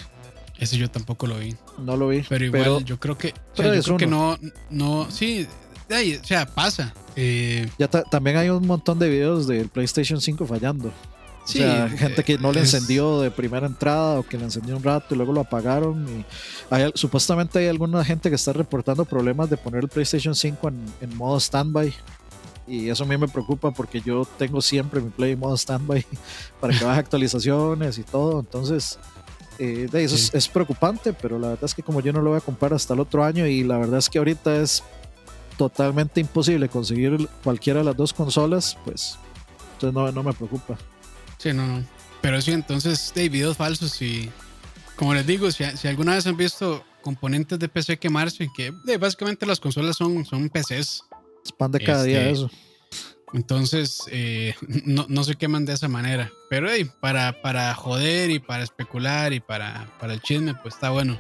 Ese 0.62 0.78
yo 0.78 0.90
tampoco 0.90 1.26
lo 1.26 1.40
vi. 1.40 1.56
No 1.80 1.98
lo 1.98 2.08
vi. 2.08 2.22
Pero 2.30 2.46
igual 2.46 2.86
yo 2.86 3.00
creo 3.00 3.18
que, 3.18 3.34
yo 3.58 3.82
creo 3.82 3.98
que 3.98 4.06
no, 4.08 4.38
no, 4.70 5.10
sí, 5.10 5.48
o 5.92 6.26
sea, 6.26 6.46
pasa. 6.46 6.94
Eh, 7.16 7.68
ya 7.78 7.88
también 7.88 8.38
hay 8.38 8.50
un 8.50 8.66
montón 8.66 9.00
de 9.00 9.10
videos 9.10 9.48
del 9.48 9.70
PlayStation 9.70 10.22
5 10.22 10.46
fallando. 10.46 10.90
o 10.90 11.48
sea, 11.48 11.90
gente 11.90 12.24
que 12.24 12.38
no 12.38 12.54
le 12.54 12.60
encendió 12.60 13.22
de 13.22 13.32
primera 13.32 13.66
entrada 13.66 14.20
o 14.20 14.24
que 14.24 14.38
le 14.38 14.44
encendió 14.44 14.78
un 14.78 14.84
rato 14.84 15.16
y 15.16 15.18
luego 15.18 15.34
lo 15.34 15.42
apagaron. 15.42 16.06
Y 16.08 16.26
hay, 16.70 16.92
supuestamente 16.94 17.58
hay 17.58 17.68
alguna 17.68 18.06
gente 18.06 18.30
que 18.30 18.36
está 18.36 18.54
reportando 18.54 19.04
problemas 19.04 19.50
de 19.50 19.58
poner 19.58 19.84
el 19.84 19.90
PlayStation 19.90 20.36
5 20.36 20.68
en, 20.68 20.86
en 21.02 21.18
modo 21.18 21.40
standby. 21.40 21.92
Y 22.68 22.90
eso 22.90 23.04
a 23.04 23.08
mí 23.08 23.18
me 23.18 23.28
preocupa 23.28 23.72
porque 23.72 24.00
yo 24.00 24.26
tengo 24.38 24.62
siempre 24.62 25.02
mi 25.02 25.10
Play 25.10 25.32
en 25.32 25.40
modo 25.40 25.58
standby 25.58 26.06
para 26.62 26.78
que 26.78 26.86
baje 26.86 27.00
actualizaciones 27.00 27.98
y 27.98 28.04
todo. 28.04 28.40
Entonces, 28.40 29.00
eh, 29.60 29.88
eso 29.94 30.38
es, 30.38 30.48
preocupante, 30.48 31.14
pero 31.14 31.38
la 31.38 31.50
verdad 31.50 31.66
es 31.66 31.74
que 31.74 31.84
como 31.84 32.02
yo 32.02 32.14
no 32.14 32.22
lo 32.22 32.32
voy 32.32 32.38
a 32.38 32.42
comprar 32.42 32.74
hasta 32.74 32.94
el 32.94 33.00
otro 33.00 33.24
año 33.24 33.46
y 33.46 33.64
la 33.64 33.78
verdad 33.78 34.00
es 34.00 34.10
que 34.10 34.18
ahorita 34.18 34.56
es 34.56 34.84
totalmente 35.58 36.20
imposible 36.20 36.70
conseguir 36.70 37.28
cualquiera 37.44 37.80
de 37.80 37.86
las 37.86 37.96
dos 37.96 38.14
consolas, 38.14 38.78
pues 38.86 39.18
entonces 39.74 39.94
no, 39.94 40.12
no 40.12 40.24
me 40.24 40.34
preocupa. 40.34 40.78
Sí, 41.38 41.54
no, 41.54 41.66
no. 41.68 41.86
Pero 42.22 42.42
sí, 42.42 42.52
entonces 42.52 43.12
de 43.16 43.30
videos 43.30 43.58
falsos 43.58 44.02
y 44.02 44.30
como 44.96 45.14
les 45.14 45.26
digo, 45.26 45.50
si, 45.52 45.64
si, 45.78 45.88
alguna 45.88 46.16
vez 46.16 46.28
han 46.28 46.38
visto 46.38 46.84
componentes 47.02 47.58
de 47.58 47.68
PC 47.68 47.98
quemarse, 47.98 48.48
que 48.56 48.72
básicamente 48.98 49.46
las 49.46 49.60
consolas 49.60 49.98
son, 49.98 50.26
son 50.26 50.50
PCs. 50.50 51.04
Es 51.44 51.52
pan 51.58 51.72
de 51.72 51.80
cada 51.80 52.04
día 52.04 52.30
este, 52.30 52.32
eso. 52.32 52.52
Entonces, 53.34 54.04
eh, 54.12 54.56
no, 54.86 55.06
no, 55.08 55.24
se 55.24 55.36
queman 55.36 55.66
de 55.66 55.74
esa 55.74 55.88
manera. 55.88 56.32
Pero 56.50 56.70
hey, 56.70 56.90
para, 57.00 57.42
para 57.42 57.74
joder 57.76 58.30
y 58.30 58.40
para 58.40 58.64
especular 58.64 59.34
y 59.34 59.40
para, 59.40 59.90
para 60.00 60.14
el 60.14 60.22
chisme, 60.22 60.54
pues 60.56 60.76
está 60.76 60.90
bueno. 60.90 61.18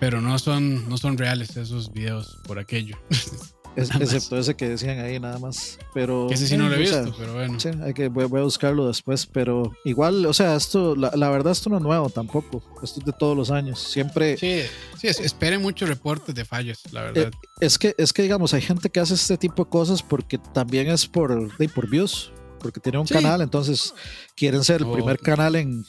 Pero 0.00 0.20
no 0.20 0.38
son, 0.38 0.88
no 0.88 0.98
son 0.98 1.18
reales 1.18 1.56
esos 1.56 1.92
videos 1.92 2.38
por 2.46 2.58
aquello. 2.58 2.98
excepto 3.76 4.38
ese 4.38 4.54
que 4.54 4.68
decían 4.68 4.98
ahí 5.00 5.18
nada 5.18 5.38
más. 5.38 5.78
Pero, 5.92 6.30
ese 6.30 6.46
sí 6.46 6.56
no 6.56 6.68
lo 6.68 6.74
he 6.74 6.78
visto, 6.78 7.14
pero 7.18 7.34
bueno. 7.34 7.58
Sí, 7.58 7.70
hay 7.82 7.94
que, 7.94 8.08
voy, 8.08 8.24
a 8.24 8.44
buscarlo 8.44 8.86
después, 8.86 9.26
pero 9.26 9.72
igual, 9.84 10.24
o 10.26 10.32
sea, 10.32 10.56
esto, 10.56 10.94
la, 10.96 11.10
la, 11.14 11.30
verdad, 11.30 11.52
esto 11.52 11.70
no 11.70 11.76
es 11.76 11.82
nuevo 11.82 12.08
tampoco. 12.10 12.62
Esto 12.82 13.00
es 13.00 13.06
de 13.06 13.12
todos 13.12 13.36
los 13.36 13.50
años. 13.50 13.80
Siempre. 13.80 14.36
Sí, 14.36 14.62
sí, 14.98 15.08
esperen 15.08 15.62
muchos 15.62 15.88
reportes 15.88 16.34
de 16.34 16.44
fallos, 16.44 16.80
la 16.92 17.02
verdad. 17.02 17.28
Eh, 17.28 17.30
es, 17.60 17.78
que, 17.78 17.94
es 17.98 18.12
que, 18.12 18.22
digamos, 18.22 18.54
hay 18.54 18.62
gente 18.62 18.90
que 18.90 19.00
hace 19.00 19.14
este 19.14 19.36
tipo 19.36 19.64
de 19.64 19.70
cosas 19.70 20.02
porque 20.02 20.38
también 20.38 20.88
es 20.88 21.06
por, 21.06 21.50
por 21.72 21.90
views, 21.90 22.32
porque 22.60 22.80
tiene 22.80 22.98
un 22.98 23.06
canal, 23.06 23.40
entonces 23.40 23.94
quieren 24.36 24.62
ser 24.64 24.82
el 24.82 24.90
primer 24.90 25.18
canal 25.18 25.56
en. 25.56 25.84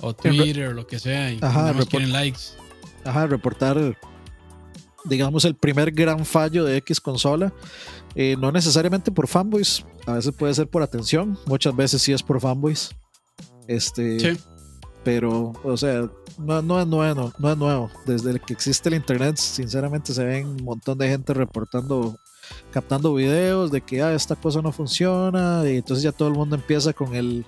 O 0.00 0.12
Twitter, 0.12 0.68
o 0.68 0.72
lo 0.72 0.86
que 0.86 0.98
sea, 0.98 1.32
y 1.32 1.38
ajá, 1.40 1.72
quieren 1.88 2.12
likes. 2.12 2.40
Ajá, 3.04 3.26
reportar 3.26 3.96
digamos, 5.04 5.44
el 5.44 5.54
primer 5.54 5.92
gran 5.92 6.24
fallo 6.24 6.64
de 6.64 6.76
X 6.78 7.00
consola. 7.00 7.52
Eh, 8.14 8.36
no 8.38 8.52
necesariamente 8.52 9.10
por 9.10 9.26
fanboys, 9.26 9.84
a 10.06 10.14
veces 10.14 10.32
puede 10.32 10.54
ser 10.54 10.68
por 10.68 10.82
atención, 10.82 11.38
muchas 11.46 11.74
veces 11.74 12.02
sí 12.02 12.12
es 12.12 12.22
por 12.22 12.40
fanboys. 12.40 12.90
Este, 13.66 14.20
sí. 14.20 14.40
Pero, 15.02 15.52
o 15.62 15.76
sea, 15.76 16.08
no, 16.38 16.62
no, 16.62 16.80
es 16.80 16.86
nuevo, 16.86 17.32
no 17.38 17.52
es 17.52 17.58
nuevo. 17.58 17.90
Desde 18.06 18.38
que 18.40 18.54
existe 18.54 18.88
el 18.88 18.94
internet, 18.94 19.36
sinceramente 19.36 20.14
se 20.14 20.24
ven 20.24 20.46
un 20.46 20.64
montón 20.64 20.96
de 20.96 21.08
gente 21.08 21.34
reportando, 21.34 22.18
captando 22.70 23.14
videos 23.14 23.70
de 23.70 23.82
que 23.82 24.02
ah, 24.02 24.14
esta 24.14 24.34
cosa 24.34 24.62
no 24.62 24.72
funciona, 24.72 25.62
y 25.66 25.76
entonces 25.76 26.02
ya 26.02 26.12
todo 26.12 26.28
el 26.28 26.34
mundo 26.34 26.56
empieza 26.56 26.92
con 26.94 27.14
el, 27.14 27.44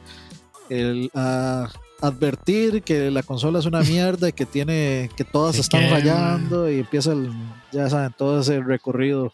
el 0.69 1.11
ah, 1.15 1.69
advertir 2.01 2.83
que 2.83 3.11
la 3.11 3.23
consola 3.23 3.59
es 3.59 3.67
una 3.67 3.81
mierda 3.83 4.29
y 4.29 4.33
que 4.33 4.47
tiene 4.47 5.11
que 5.17 5.25
todas 5.25 5.59
están 5.59 5.89
fallando 5.89 6.71
y 6.71 6.81
empieza 6.81 7.13
el, 7.13 7.31
ya 7.73 7.89
saben, 7.89 8.15
todo 8.17 8.41
ese 8.41 8.61
recorrido 8.61 9.33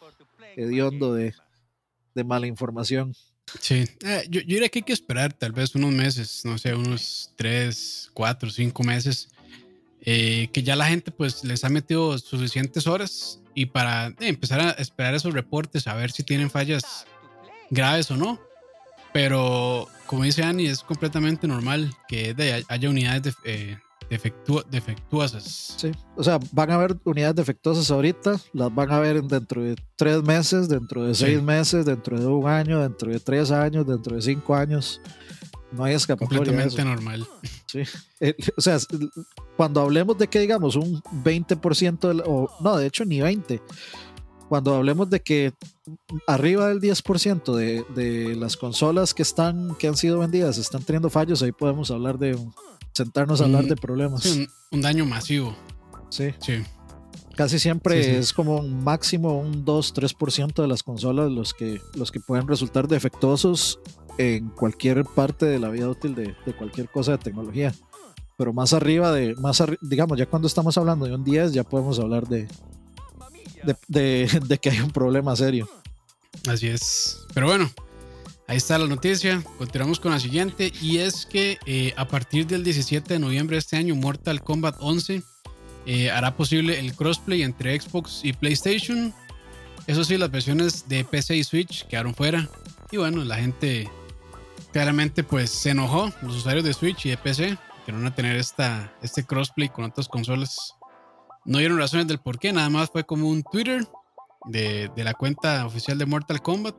hediondo 0.57 1.15
de, 1.15 1.35
de 2.15 2.25
mala 2.25 2.47
información. 2.47 3.15
Sí, 3.61 3.85
eh, 4.05 4.25
yo, 4.29 4.41
yo, 4.41 4.47
diría 4.47 4.69
que 4.69 4.79
hay 4.79 4.85
que 4.85 4.93
esperar 4.93 5.33
tal 5.33 5.53
vez 5.53 5.75
unos 5.75 5.93
meses, 5.93 6.43
no 6.45 6.57
sé, 6.57 6.75
unos 6.75 7.33
tres, 7.37 8.11
cuatro, 8.15 8.51
cinco 8.51 8.83
meses, 8.83 9.29
eh, 10.01 10.49
que 10.53 10.63
ya 10.63 10.75
la 10.77 10.87
gente 10.87 11.11
pues 11.11 11.45
les 11.45 11.65
ha 11.65 11.69
metido 11.69 12.17
suficientes 12.19 12.87
horas 12.87 13.41
y 13.55 13.67
para 13.67 14.09
eh, 14.09 14.15
empezar 14.21 14.61
a 14.61 14.71
esperar 14.73 15.15
esos 15.15 15.35
reportes, 15.35 15.87
a 15.87 15.95
ver 15.95 16.11
si 16.13 16.23
tienen 16.23 16.51
fallas 16.51 17.07
graves 17.71 18.11
o 18.11 18.17
no. 18.17 18.41
Pero 19.13 19.89
como 20.07 20.25
dice 20.25 20.43
Annie, 20.43 20.67
es 20.67 20.83
completamente 20.83 21.47
normal 21.47 21.95
que 22.09 22.35
haya 22.69 22.91
unidades 22.91 23.23
de, 23.23 23.33
eh, 23.45 23.79
defectuosas. 24.71 25.75
Sí, 25.79 25.91
o 26.17 26.23
sea, 26.23 26.39
van 26.53 26.71
a 26.71 26.75
haber 26.75 26.99
unidades 27.05 27.37
defectuosas 27.37 27.91
ahorita, 27.91 28.39
las 28.53 28.75
van 28.75 28.91
a 28.93 28.99
ver 28.99 29.23
dentro 29.23 29.63
de 29.63 29.77
tres 29.97 30.23
meses, 30.23 30.69
dentro 30.69 31.05
de 31.05 31.15
seis 31.15 31.43
meses, 31.43 31.87
dentro 31.87 32.21
de 32.21 32.27
un 32.27 32.47
año, 32.47 32.81
dentro 32.83 33.11
de 33.11 33.21
tres 33.21 33.51
años, 33.51 33.87
dentro 33.87 34.17
de 34.17 34.23
cinco 34.23 34.55
años. 34.55 35.01
No 35.71 35.85
hay 35.85 35.95
escapatoria. 35.95 36.39
Completamente 36.39 36.85
normal. 36.85 37.27
Sí. 37.67 37.81
Eh, 38.21 38.37
o 38.55 38.61
sea, 38.61 38.77
cuando 39.57 39.81
hablemos 39.81 40.19
de 40.19 40.29
que 40.29 40.41
digamos 40.41 40.77
un 40.77 41.01
20%, 41.03 42.23
o 42.27 42.51
no, 42.61 42.77
de 42.77 42.87
hecho 42.87 43.07
ni 43.07 43.21
20%, 43.21 43.63
cuando 44.53 44.75
hablemos 44.75 45.09
de 45.09 45.23
que 45.23 45.55
arriba 46.27 46.69
del 46.69 46.79
10% 46.79 47.55
de, 47.55 47.87
de 47.95 48.37
las 48.37 48.59
consolas 48.59 49.15
que 49.15 49.23
están 49.23 49.75
que 49.77 49.89
han 49.89 49.97
sido 49.97 50.19
vendidas 50.19 50.59
están 50.59 50.83
teniendo 50.83 51.09
fallos, 51.09 51.43
ahí 51.43 51.53
podemos 51.53 51.91
hablar 51.91 52.19
de 52.19 52.35
un, 52.35 52.53
sentarnos 52.93 53.41
a 53.41 53.45
hablar 53.45 53.65
de 53.65 53.77
problemas. 53.77 54.27
un, 54.71 54.81
daño 54.83 55.07
masivo. 55.07 55.57
Sí. 56.11 56.35
Sí. 56.39 56.63
Casi 57.35 57.59
siempre 57.59 58.19
es 58.19 58.35
como 58.35 58.59
un 58.59 58.85
máximo 58.85 59.41
un 59.41 59.65
2-3% 59.65 60.61
de 60.61 60.69
las 60.69 60.83
consolas 60.83 61.33
los 61.33 61.55
que, 61.55 61.81
los 61.95 62.13
que 62.13 62.21
pueden 62.21 62.47
resultar 62.47 62.89
defectuosos 62.89 63.81
en 64.19 64.51
cualquier 64.51 65.07
parte 65.07 65.47
de 65.47 65.61
la 65.61 65.71
vida 65.71 65.89
útil 65.89 66.15
de, 66.15 66.37
de 66.45 66.53
cualquier 66.55 66.91
cosa 66.91 67.13
de 67.13 67.19
tecnología. 67.25 67.73
Pero 68.37 68.53
más 68.53 68.75
arriba 68.75 69.13
de, 69.13 69.35
más 69.37 69.65
digamos, 69.81 70.19
ya 70.19 70.27
cuando 70.27 70.47
estamos 70.47 70.77
hablando 70.77 71.07
de 71.07 71.15
un 71.15 71.25
10, 71.25 71.55
ya 71.55 71.65
podemos 71.65 71.99
hablar 71.99 72.29
de, 72.29 72.49
de, 73.89 74.59
que 74.61 74.71
hay 74.71 74.81
un 74.81 74.91
problema 74.91 75.35
serio. 75.37 75.69
Así 76.49 76.69
es. 76.69 77.27
Pero 77.35 77.47
bueno, 77.47 77.71
Ahí 78.49 78.59
está 78.59 78.77
la 78.77 78.87
noticia. 78.87 79.43
Continuamos 79.57 79.99
con 79.99 80.11
la 80.11 80.21
siguiente. 80.21 80.73
Y 80.83 80.99
es 80.99 81.25
que 81.25 81.59
eh, 81.65 81.95
a 81.97 82.07
partir 82.07 82.47
del 82.47 82.65
17 82.65 83.15
de 83.15 83.19
noviembre 83.19 83.55
de 83.55 83.61
este 83.61 83.77
año, 83.77 83.95
Mortal 83.95 84.43
Kombat 84.43 84.77
11 84.79 85.23
eh, 85.87 86.11
hará 86.11 86.37
posible 86.37 86.79
el 86.79 86.95
crossplay 86.95 87.43
entre 87.43 87.81
Xbox 87.81 88.21
y 88.25 88.35
PlayStation. 88.35 89.15
Eso 89.87 90.05
sí, 90.05 90.19
las 90.19 90.31
versiones 90.31 90.87
de 90.87 91.05
PC 91.05 91.37
y 91.37 91.45
Switch 91.45 91.87
quedaron 91.87 92.15
fuera. 92.15 92.47
Y 92.91 92.99
bueno, 92.99 93.25
la 93.25 93.37
gente 93.37 93.89
claramente 94.73 95.25
pues 95.25 95.51
se 95.51 95.71
enojó. 95.71 96.13
Los 96.21 96.37
usuarios 96.37 96.65
de 96.65 96.75
Switch 96.75 97.07
y 97.07 97.11
de 97.11 97.17
PC 97.17 97.57
que 97.85 97.93
no 97.93 97.99
van 97.99 98.09
a 98.09 98.15
tener 98.15 98.37
esta, 98.37 98.93
este 99.03 99.25
crossplay 99.25 99.69
con 99.69 99.85
otras 99.85 100.09
consolas. 100.09 100.75
No 101.45 101.59
dieron 101.59 101.79
razones 101.79 102.07
del 102.07 102.19
por 102.19 102.39
qué, 102.39 102.53
nada 102.53 102.71
más 102.71 102.91
fue 102.91 103.05
como 103.05 103.29
un 103.29 103.43
Twitter 103.43 103.85
de, 104.47 104.91
de 104.95 105.05
la 105.05 105.15
cuenta 105.15 105.67
oficial 105.67 105.99
de 105.99 106.07
Mortal 106.07 106.41
Kombat 106.41 106.77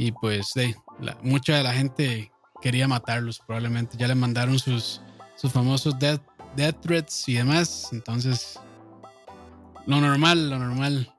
y 0.00 0.12
pues 0.12 0.52
de, 0.54 0.74
mucha 1.22 1.56
de 1.56 1.62
la 1.62 1.74
gente 1.74 2.32
quería 2.62 2.88
matarlos, 2.88 3.38
probablemente. 3.46 3.98
Ya 3.98 4.08
le 4.08 4.14
mandaron 4.14 4.58
sus, 4.58 5.02
sus 5.36 5.52
famosos 5.52 5.98
death, 5.98 6.22
threats 6.80 7.28
y 7.28 7.34
demás. 7.34 7.88
Entonces, 7.92 8.58
lo 9.86 10.00
normal, 10.00 10.48
lo 10.48 10.58
normal. 10.58 11.14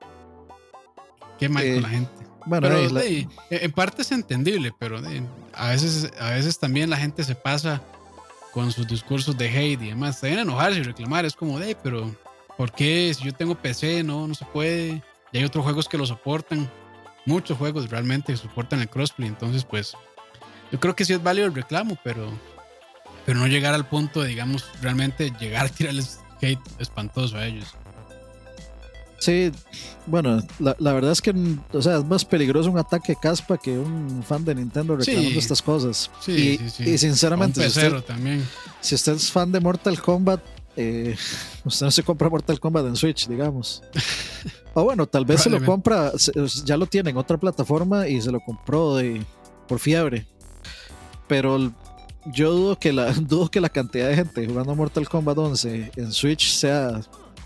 Qué 1.38 1.48
mal 1.48 1.64
con 1.74 1.82
la 1.82 1.88
gente. 1.88 2.26
Bueno, 2.44 2.68
en 3.50 3.72
parte 3.72 4.02
es 4.02 4.10
entendible, 4.10 4.72
pero 4.76 5.00
a, 5.54 5.68
veces, 5.68 6.10
a 6.20 6.30
veces 6.30 6.58
también 6.58 6.90
la 6.90 6.96
gente 6.96 7.22
se 7.22 7.36
pasa 7.36 7.80
con 8.52 8.72
sus 8.72 8.88
discursos 8.88 9.38
de 9.38 9.48
hate 9.48 9.80
y 9.80 9.88
demás. 9.90 10.20
Bien 10.20 10.40
enojarse 10.40 10.80
y 10.80 10.82
reclamar. 10.82 11.24
Es 11.24 11.36
como, 11.36 11.60
de, 11.60 11.76
pero 11.76 12.12
¿por 12.62 12.70
qué? 12.70 13.12
Si 13.12 13.24
yo 13.24 13.32
tengo 13.32 13.56
PC, 13.56 14.04
no, 14.04 14.28
no 14.28 14.34
se 14.36 14.44
puede. 14.44 15.02
Y 15.32 15.38
hay 15.38 15.42
otros 15.42 15.64
juegos 15.64 15.88
que 15.88 15.98
lo 15.98 16.06
soportan 16.06 16.70
muchos 17.26 17.58
juegos 17.58 17.90
realmente 17.90 18.36
soportan 18.36 18.80
el 18.80 18.88
crossplay. 18.88 19.28
Entonces, 19.28 19.64
pues, 19.64 19.94
yo 20.70 20.78
creo 20.78 20.94
que 20.94 21.04
sí 21.04 21.12
es 21.12 21.20
válido 21.20 21.48
el 21.48 21.54
reclamo, 21.54 21.98
pero, 22.04 22.30
pero 23.26 23.40
no 23.40 23.48
llegar 23.48 23.74
al 23.74 23.88
punto 23.88 24.22
de, 24.22 24.28
digamos, 24.28 24.64
realmente 24.80 25.32
llegar 25.40 25.66
a 25.66 25.68
tirarles 25.70 26.20
hate 26.40 26.60
espantoso 26.78 27.36
a 27.36 27.46
ellos. 27.46 27.66
Sí, 29.18 29.50
bueno, 30.06 30.40
la, 30.60 30.92
verdad 30.92 31.10
es 31.10 31.20
que, 31.20 31.34
o 31.72 31.82
sea, 31.82 31.98
es 31.98 32.04
más 32.04 32.24
peligroso 32.24 32.70
un 32.70 32.78
ataque 32.78 33.16
caspa 33.20 33.58
que 33.58 33.76
un 33.76 34.22
fan 34.22 34.44
de 34.44 34.54
Nintendo 34.54 34.94
reclamando 34.94 35.36
estas 35.36 35.62
cosas. 35.62 36.12
Sí, 36.20 36.60
y, 36.60 36.70
sí, 36.70 36.90
y 36.90 36.96
sinceramente, 36.96 37.60
si 37.60 37.66
usted, 37.66 38.02
también. 38.02 38.46
si 38.80 38.94
usted 38.94 39.14
es 39.14 39.32
fan 39.32 39.50
de 39.50 39.58
Mortal 39.58 40.00
Kombat, 40.00 40.40
eh, 40.76 41.16
usted 41.64 41.86
no 41.86 41.90
se 41.90 42.02
compra 42.02 42.28
Mortal 42.28 42.60
Kombat 42.60 42.86
en 42.86 42.96
Switch, 42.96 43.28
digamos. 43.28 43.82
O 44.74 44.84
bueno, 44.84 45.06
tal 45.06 45.24
vez 45.24 45.42
se 45.42 45.50
lo 45.50 45.62
compra, 45.64 46.12
ya 46.64 46.76
lo 46.76 46.86
tiene 46.86 47.10
en 47.10 47.16
otra 47.16 47.36
plataforma 47.36 48.08
y 48.08 48.20
se 48.20 48.32
lo 48.32 48.40
compró 48.40 48.96
de, 48.96 49.24
por 49.68 49.78
fiebre. 49.78 50.26
Pero 51.28 51.72
yo 52.26 52.52
dudo 52.52 52.78
que, 52.78 52.92
la, 52.92 53.12
dudo 53.12 53.50
que 53.50 53.60
la 53.60 53.68
cantidad 53.68 54.08
de 54.08 54.16
gente 54.16 54.46
jugando 54.46 54.74
Mortal 54.74 55.08
Kombat 55.08 55.38
11 55.38 55.92
en 55.96 56.12
Switch 56.12 56.50
sea 56.52 57.00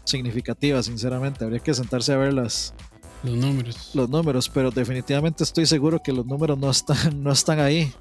significativa, 0.05 0.83
sinceramente. 0.83 1.45
Habría 1.45 1.61
que 1.61 1.75
sentarse 1.75 2.13
a 2.13 2.17
ver 2.17 2.33
las, 2.33 2.75
los 3.23 3.37
números. 3.37 3.91
Los 3.95 4.09
números, 4.09 4.49
pero 4.49 4.71
definitivamente 4.71 5.45
estoy 5.45 5.67
seguro 5.67 6.01
que 6.03 6.13
los 6.13 6.27
números 6.27 6.59
no 6.59 6.71
están, 6.71 6.99
no 7.23 7.33
están 7.33 7.61
ahí. 7.61 7.93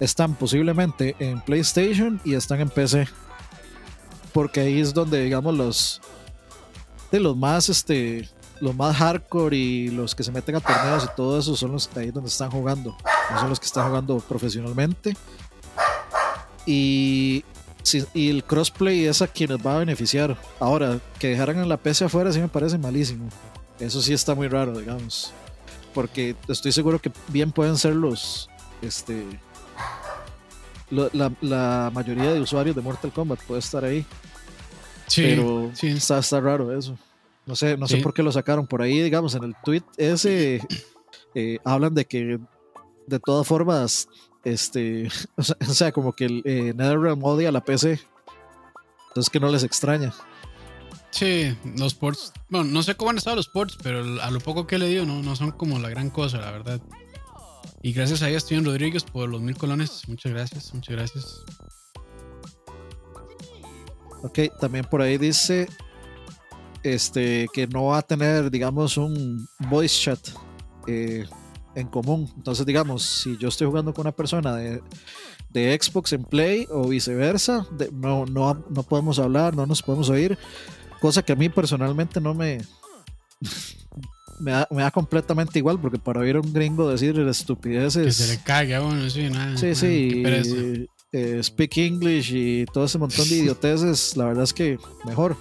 Están 0.00 0.34
posiblemente 0.34 1.14
en 1.18 1.40
PlayStation 1.40 2.20
y 2.24 2.34
están 2.34 2.60
en 2.60 2.70
PC. 2.70 3.06
Porque 4.34 4.60
ahí 4.60 4.80
es 4.80 4.92
donde, 4.92 5.22
digamos, 5.22 5.56
los 5.56 6.00
de 7.10 7.20
los 7.20 7.36
más 7.36 7.68
este 7.68 8.28
los 8.60 8.74
más 8.74 8.96
hardcore 8.96 9.56
y 9.56 9.88
los 9.88 10.14
que 10.14 10.24
se 10.24 10.32
meten 10.32 10.56
a 10.56 10.60
torneos 10.60 11.04
y 11.04 11.16
todo 11.16 11.38
eso 11.38 11.54
son 11.56 11.72
los 11.72 11.88
ahí 11.96 12.10
donde 12.10 12.28
están 12.28 12.50
jugando. 12.50 12.96
No 13.30 13.40
son 13.40 13.48
los 13.48 13.60
que 13.60 13.66
están 13.66 13.88
jugando 13.88 14.18
profesionalmente. 14.18 15.16
Y, 16.66 17.44
y 18.14 18.30
el 18.30 18.42
crossplay 18.44 19.04
es 19.04 19.22
a 19.22 19.28
quienes 19.28 19.64
va 19.64 19.76
a 19.76 19.78
beneficiar. 19.78 20.36
Ahora, 20.58 20.98
que 21.18 21.28
dejaran 21.28 21.58
en 21.58 21.68
la 21.68 21.76
PC 21.76 22.06
afuera 22.06 22.32
sí 22.32 22.40
me 22.40 22.48
parece 22.48 22.76
malísimo. 22.76 23.28
Eso 23.78 24.00
sí 24.02 24.12
está 24.12 24.34
muy 24.34 24.48
raro, 24.48 24.78
digamos. 24.78 25.32
Porque 25.92 26.34
estoy 26.48 26.72
seguro 26.72 26.98
que 26.98 27.12
bien 27.28 27.52
pueden 27.52 27.76
ser 27.76 27.94
los. 27.94 28.50
Este. 28.82 29.24
La, 30.90 31.32
la, 31.40 31.90
mayoría 31.92 32.32
de 32.32 32.40
usuarios 32.40 32.76
de 32.76 32.82
Mortal 32.82 33.12
Kombat 33.12 33.42
puede 33.42 33.60
estar 33.60 33.84
ahí. 33.84 34.04
Sí, 35.06 35.22
pero 35.22 35.70
sí. 35.74 35.88
Está, 35.88 36.18
está 36.18 36.40
raro 36.40 36.76
eso. 36.76 36.96
No 37.46 37.56
sé, 37.56 37.76
no 37.76 37.86
sé 37.86 37.98
por 37.98 38.14
qué 38.14 38.22
lo 38.22 38.32
sacaron 38.32 38.66
por 38.66 38.80
ahí, 38.80 39.00
digamos, 39.02 39.34
en 39.34 39.44
el 39.44 39.54
tweet 39.62 39.82
ese 39.98 40.60
eh, 41.34 41.58
hablan 41.64 41.94
de 41.94 42.06
que 42.06 42.38
de 43.06 43.20
todas 43.20 43.46
formas, 43.46 44.08
este, 44.44 45.08
o 45.36 45.42
sea, 45.72 45.92
como 45.92 46.14
que 46.14 46.24
el 46.24 46.42
eh, 46.44 46.72
NetherRealm 46.74 47.22
odia 47.22 47.52
la 47.52 47.64
PC, 47.64 48.00
entonces 49.08 49.30
que 49.30 49.40
no 49.40 49.50
les 49.50 49.62
extraña. 49.62 50.12
Sí, 51.10 51.56
los 51.76 51.94
ports, 51.94 52.32
bueno, 52.48 52.70
no 52.70 52.82
sé 52.82 52.96
cómo 52.96 53.10
han 53.10 53.18
estado 53.18 53.36
los 53.36 53.46
ports, 53.46 53.78
pero 53.82 54.20
a 54.20 54.30
lo 54.32 54.40
poco 54.40 54.66
que 54.66 54.76
he 54.76 54.78
leído 54.78 55.06
no, 55.06 55.22
no 55.22 55.36
son 55.36 55.52
como 55.52 55.78
la 55.78 55.88
gran 55.88 56.10
cosa, 56.10 56.38
la 56.38 56.50
verdad. 56.50 56.80
Y 57.84 57.92
gracias 57.92 58.22
a 58.22 58.30
ella, 58.30 58.40
Steven 58.40 58.64
Rodríguez, 58.64 59.04
por 59.04 59.28
los 59.28 59.42
mil 59.42 59.58
colones. 59.58 60.08
Muchas 60.08 60.32
gracias, 60.32 60.72
muchas 60.72 60.96
gracias. 60.96 61.44
Ok, 64.22 64.38
también 64.58 64.86
por 64.86 65.02
ahí 65.02 65.18
dice 65.18 65.68
este, 66.82 67.46
que 67.52 67.66
no 67.66 67.84
va 67.84 67.98
a 67.98 68.02
tener, 68.02 68.50
digamos, 68.50 68.96
un 68.96 69.46
voice 69.68 70.00
chat 70.00 70.18
eh, 70.86 71.26
en 71.74 71.86
común. 71.88 72.32
Entonces, 72.34 72.64
digamos, 72.64 73.02
si 73.02 73.36
yo 73.36 73.48
estoy 73.48 73.66
jugando 73.66 73.92
con 73.92 74.06
una 74.06 74.12
persona 74.12 74.56
de, 74.56 74.82
de 75.50 75.78
Xbox 75.78 76.14
en 76.14 76.24
Play 76.24 76.66
o 76.70 76.88
viceversa, 76.88 77.66
no, 77.92 78.24
no, 78.24 78.64
no 78.70 78.82
podemos 78.84 79.18
hablar, 79.18 79.54
no 79.54 79.66
nos 79.66 79.82
podemos 79.82 80.08
oír, 80.08 80.38
cosa 81.02 81.22
que 81.22 81.34
a 81.34 81.36
mí 81.36 81.50
personalmente 81.50 82.18
no 82.18 82.32
me... 82.32 82.62
me, 84.40 84.52
da, 84.52 84.90
completamente 84.90 85.58
igual, 85.58 85.78
porque 85.80 85.98
para 85.98 86.20
oír 86.20 86.36
a 86.36 86.40
un 86.40 86.52
gringo 86.52 86.90
decir 86.90 87.18
estupideces... 87.18 88.04
Que 88.04 88.12
se 88.12 88.36
le 88.36 88.42
cague 88.42 88.74
a 88.74 88.82
uno, 88.82 89.08
sí, 89.10 89.28
nada. 89.30 89.56
Sí, 89.56 89.74
sí. 89.74 90.88
Eh, 91.12 91.40
speak 91.42 91.78
English 91.78 92.32
y 92.34 92.66
todo 92.66 92.86
ese 92.86 92.98
montón 92.98 93.28
de 93.28 93.36
idioteces, 93.36 94.16
la 94.16 94.26
verdad 94.26 94.44
es 94.44 94.52
que 94.52 94.78
mejor. 95.04 95.36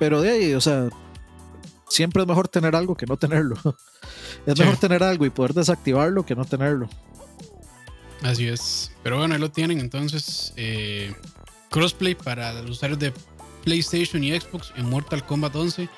Pero 0.00 0.20
de 0.20 0.30
ahí, 0.30 0.54
o 0.54 0.60
sea, 0.60 0.88
siempre 1.88 2.22
es 2.22 2.28
mejor 2.28 2.48
tener 2.48 2.74
algo 2.74 2.96
que 2.96 3.06
no 3.06 3.16
tenerlo. 3.16 3.56
Es 4.44 4.58
mejor 4.58 4.76
tener 4.76 5.04
algo 5.04 5.24
y 5.24 5.30
poder 5.30 5.54
desactivarlo 5.54 6.26
que 6.26 6.34
no 6.34 6.44
tenerlo. 6.44 6.88
Así 8.22 8.48
es. 8.48 8.90
Pero 9.04 9.18
bueno, 9.18 9.34
ahí 9.34 9.40
lo 9.40 9.52
tienen 9.52 9.78
entonces. 9.78 10.52
Eh, 10.56 11.14
crossplay 11.70 12.16
para 12.16 12.52
los 12.54 12.70
usuarios 12.72 12.98
de 12.98 13.12
PlayStation 13.62 14.24
y 14.24 14.32
Xbox 14.38 14.72
en 14.76 14.90
Mortal 14.90 15.24
Kombat 15.24 15.54
11. 15.54 15.88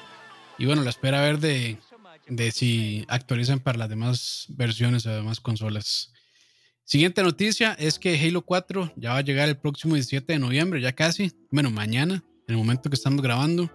Y 0.59 0.67
bueno, 0.67 0.83
la 0.83 0.91
espera 0.91 1.21
a 1.21 1.23
ver 1.23 1.39
de, 1.39 1.79
de 2.29 2.53
si 2.53 3.05
actualizan 3.09 3.61
para 3.61 3.79
las 3.79 3.89
demás 3.89 4.47
versiones 4.51 5.07
o 5.07 5.11
demás 5.11 5.41
consolas. 5.41 6.13
Siguiente 6.85 7.23
noticia 7.23 7.73
es 7.79 7.99
que 7.99 8.19
Halo 8.19 8.43
4 8.43 8.93
ya 8.97 9.13
va 9.13 9.19
a 9.19 9.23
llegar 9.23 9.49
el 9.49 9.57
próximo 9.57 9.95
17 9.95 10.35
de 10.35 10.39
noviembre, 10.39 10.81
ya 10.81 10.93
casi, 10.93 11.33
bueno, 11.51 11.71
mañana, 11.71 12.23
en 12.47 12.55
el 12.55 12.57
momento 12.57 12.91
que 12.91 12.97
estamos 12.97 13.23
grabando, 13.23 13.71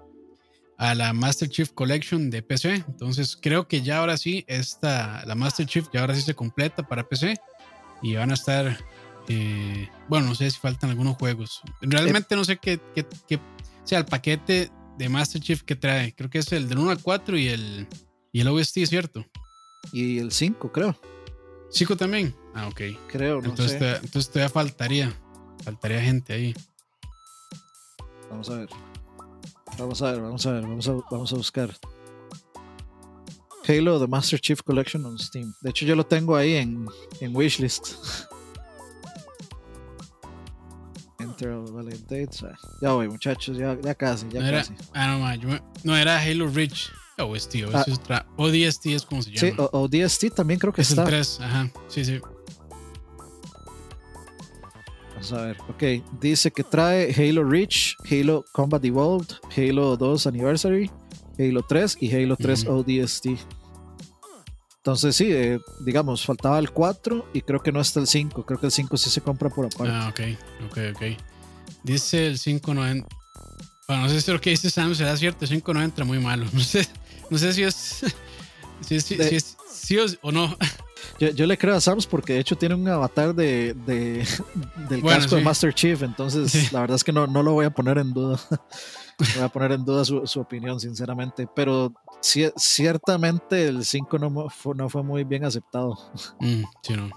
a 0.77 0.95
la 0.95 1.11
Master 1.11 1.49
Chief 1.49 1.71
Collection 1.71 2.29
de 2.29 2.41
PC. 2.41 2.85
Entonces 2.87 3.37
creo 3.39 3.67
que 3.67 3.81
ya 3.81 3.97
ahora 3.97 4.15
sí, 4.15 4.45
esta, 4.47 5.25
la 5.25 5.35
Master 5.35 5.65
Chief 5.65 5.85
ya 5.91 6.01
ahora 6.01 6.15
sí 6.15 6.21
se 6.21 6.35
completa 6.35 6.87
para 6.87 7.07
PC 7.07 7.35
y 8.01 8.15
van 8.15 8.31
a 8.31 8.35
estar, 8.35 8.77
eh, 9.27 9.89
bueno, 10.07 10.27
no 10.27 10.35
sé 10.35 10.49
si 10.49 10.59
faltan 10.59 10.91
algunos 10.91 11.17
juegos. 11.17 11.61
Realmente 11.81 12.35
no 12.35 12.45
sé 12.45 12.57
qué 12.57 12.79
sea 13.83 13.97
el 13.97 14.05
paquete 14.05 14.71
de 14.99 15.09
Master 15.09 15.41
Chief 15.41 15.63
que 15.63 15.75
trae. 15.75 16.13
Creo 16.13 16.29
que 16.29 16.39
es 16.39 16.51
el 16.51 16.69
del 16.69 16.77
1 16.77 16.91
al 16.91 17.01
4 17.01 17.37
y 17.37 17.47
el, 17.47 17.87
y 18.31 18.41
el 18.41 18.47
OST, 18.47 18.85
¿cierto? 18.85 19.25
Y 19.91 20.19
el 20.19 20.31
5, 20.31 20.71
creo. 20.71 20.95
¿5 21.71 21.97
también? 21.97 22.35
Ah, 22.53 22.67
ok. 22.67 22.81
Creo, 23.07 23.41
no 23.41 23.49
entonces, 23.49 23.73
sé. 23.73 23.79
te- 23.79 23.95
entonces 23.97 24.29
todavía 24.31 24.49
faltaría. 24.49 25.13
Faltaría 25.63 26.01
gente 26.01 26.33
ahí. 26.33 26.55
Vamos 28.29 28.49
a 28.49 28.55
ver. 28.57 28.69
Vamos 29.77 30.01
a 30.01 30.11
ver, 30.11 30.21
vamos 30.21 30.45
a 30.45 30.51
ver, 30.51 30.61
vamos 30.63 30.87
a, 30.87 30.93
vamos 31.11 31.33
a 31.33 31.35
buscar. 31.35 31.75
Halo 33.67 33.99
The 33.99 34.07
Master 34.07 34.39
Chief 34.39 34.61
Collection 34.63 35.05
on 35.05 35.17
Steam. 35.19 35.53
De 35.61 35.69
hecho, 35.69 35.85
yo 35.85 35.95
lo 35.95 36.05
tengo 36.05 36.35
ahí 36.35 36.55
en, 36.55 36.87
en 37.21 37.35
wishlist. 37.35 37.93
Enter 41.19 41.49
valid 41.71 41.99
dates. 42.09 42.43
Ah, 42.43 42.57
Ya 42.81 42.91
voy, 42.93 43.07
muchachos, 43.09 43.57
ya, 43.57 43.77
ya 43.81 43.93
casi, 43.93 44.27
ya 44.29 44.39
No 44.41 44.47
era, 44.47 44.57
casi. 44.59 44.73
ah, 44.93 45.07
no, 45.07 45.19
ma, 45.19 45.35
yo 45.35 45.49
me- 45.49 45.61
no, 45.83 45.95
era 45.95 46.19
Halo 46.21 46.47
Reach. 46.47 46.91
OST, 47.25 47.63
OST 47.65 47.75
Ah. 47.75 47.83
es 47.87 47.93
otra- 47.97 48.25
ODST 48.37 48.85
es 48.93 49.05
como 49.05 49.21
se 49.21 49.31
Sí, 49.37 49.51
llama. 49.51 49.63
o, 49.71 49.81
o 49.83 49.87
DST 49.87 50.29
también 50.35 50.59
creo 50.59 50.73
que 50.73 50.81
es 50.81 50.91
el 50.91 50.99
está. 50.99 51.09
3, 51.09 51.39
ajá. 51.41 51.71
Sí, 51.87 52.05
sí. 52.05 52.19
Vamos 55.13 55.33
a 55.33 55.41
ver, 55.41 55.57
ok. 55.69 55.83
Dice 56.21 56.51
que 56.51 56.63
trae 56.63 57.13
Halo 57.13 57.43
Reach, 57.43 57.95
Halo 58.09 58.45
Combat 58.53 58.83
Evolved, 58.85 59.33
Halo 59.55 59.97
2 59.97 60.27
Anniversary, 60.27 60.89
Halo 61.37 61.61
3 61.67 61.97
y 61.99 62.13
Halo 62.15 62.37
3 62.37 62.63
Ujú. 62.63 62.79
ODST. 62.79 63.25
Entonces 64.77 65.15
sí, 65.17 65.27
eh, 65.29 65.59
digamos, 65.85 66.25
faltaba 66.25 66.57
el 66.57 66.71
4 66.71 67.29
y 67.33 67.41
creo 67.41 67.61
que 67.61 67.71
no 67.71 67.81
está 67.81 67.99
el 67.99 68.07
5. 68.07 68.45
Creo 68.45 68.59
que 68.59 68.67
el 68.67 68.71
5 68.71 68.95
sí 68.97 69.09
se 69.09 69.19
compra 69.21 69.49
por 69.49 69.65
aparte. 69.65 69.91
Ah, 69.93 70.07
ok, 70.09 70.71
ok, 70.71 70.77
ok. 70.95 71.01
Dice 71.83 72.27
el 72.27 72.37
5 72.39 72.73
no 72.73 72.87
en- 72.87 73.05
Bueno, 73.87 74.03
no 74.03 74.09
sé 74.09 74.21
si 74.21 74.31
lo 74.31 74.39
que 74.39 74.51
dice 74.51 74.69
Sam 74.69 74.95
será 74.95 75.17
cierto. 75.17 75.43
El 75.45 75.49
5 75.49 75.73
no 75.73 75.81
entra 75.81 76.05
muy 76.05 76.19
malo. 76.19 76.45
No 76.53 76.61
sé, 76.61 76.87
no 77.29 77.37
sé 77.37 77.53
si 77.53 77.63
es. 77.63 78.05
Si 78.81 78.95
es, 78.95 79.03
si 79.03 79.17
De- 79.17 79.35
es 79.35 79.57
sí 79.69 79.97
o, 79.99 80.05
o 80.21 80.31
no. 80.31 80.55
Yo, 81.19 81.31
yo 81.31 81.45
le 81.47 81.57
creo 81.57 81.75
a 81.75 81.81
Sams 81.81 82.07
porque 82.07 82.31
de 82.35 82.39
hecho 82.39 82.57
tiene 82.57 82.75
un 82.75 82.87
avatar 82.87 83.35
de, 83.35 83.73
de- 83.85 84.25
del 84.89 85.01
Bueno, 85.01 85.19
casco 85.19 85.35
de. 85.35 85.41
Master 85.41 85.73
Chief, 85.73 86.01
entonces 86.01 86.49
Sí. 86.49 86.69
la 86.71 86.79
verdad 86.79 86.95
es 86.95 87.03
que 87.03 87.11
no, 87.11 87.27
no 87.27 87.43
lo 87.43 87.51
voy 87.51 87.65
a 87.65 87.71
poner 87.71 87.97
en 87.97 88.13
duda. 88.13 88.39
voy 89.35 89.43
a 89.43 89.49
poner 89.49 89.73
en 89.73 89.83
duda 89.83 90.05
su, 90.05 90.25
su 90.25 90.39
opinión, 90.39 90.79
sinceramente. 90.79 91.45
Pero 91.53 91.91
ci- 92.21 92.53
ciertamente 92.55 93.67
el 93.67 93.83
5 93.83 94.17
no, 94.17 94.49
fue, 94.49 94.73
no 94.75 94.87
fue 94.87 95.03
muy 95.03 95.25
bien 95.25 95.43
aceptado. 95.43 95.97
Mm, 96.39 96.63
sí, 96.81 96.93
no. 96.95 97.07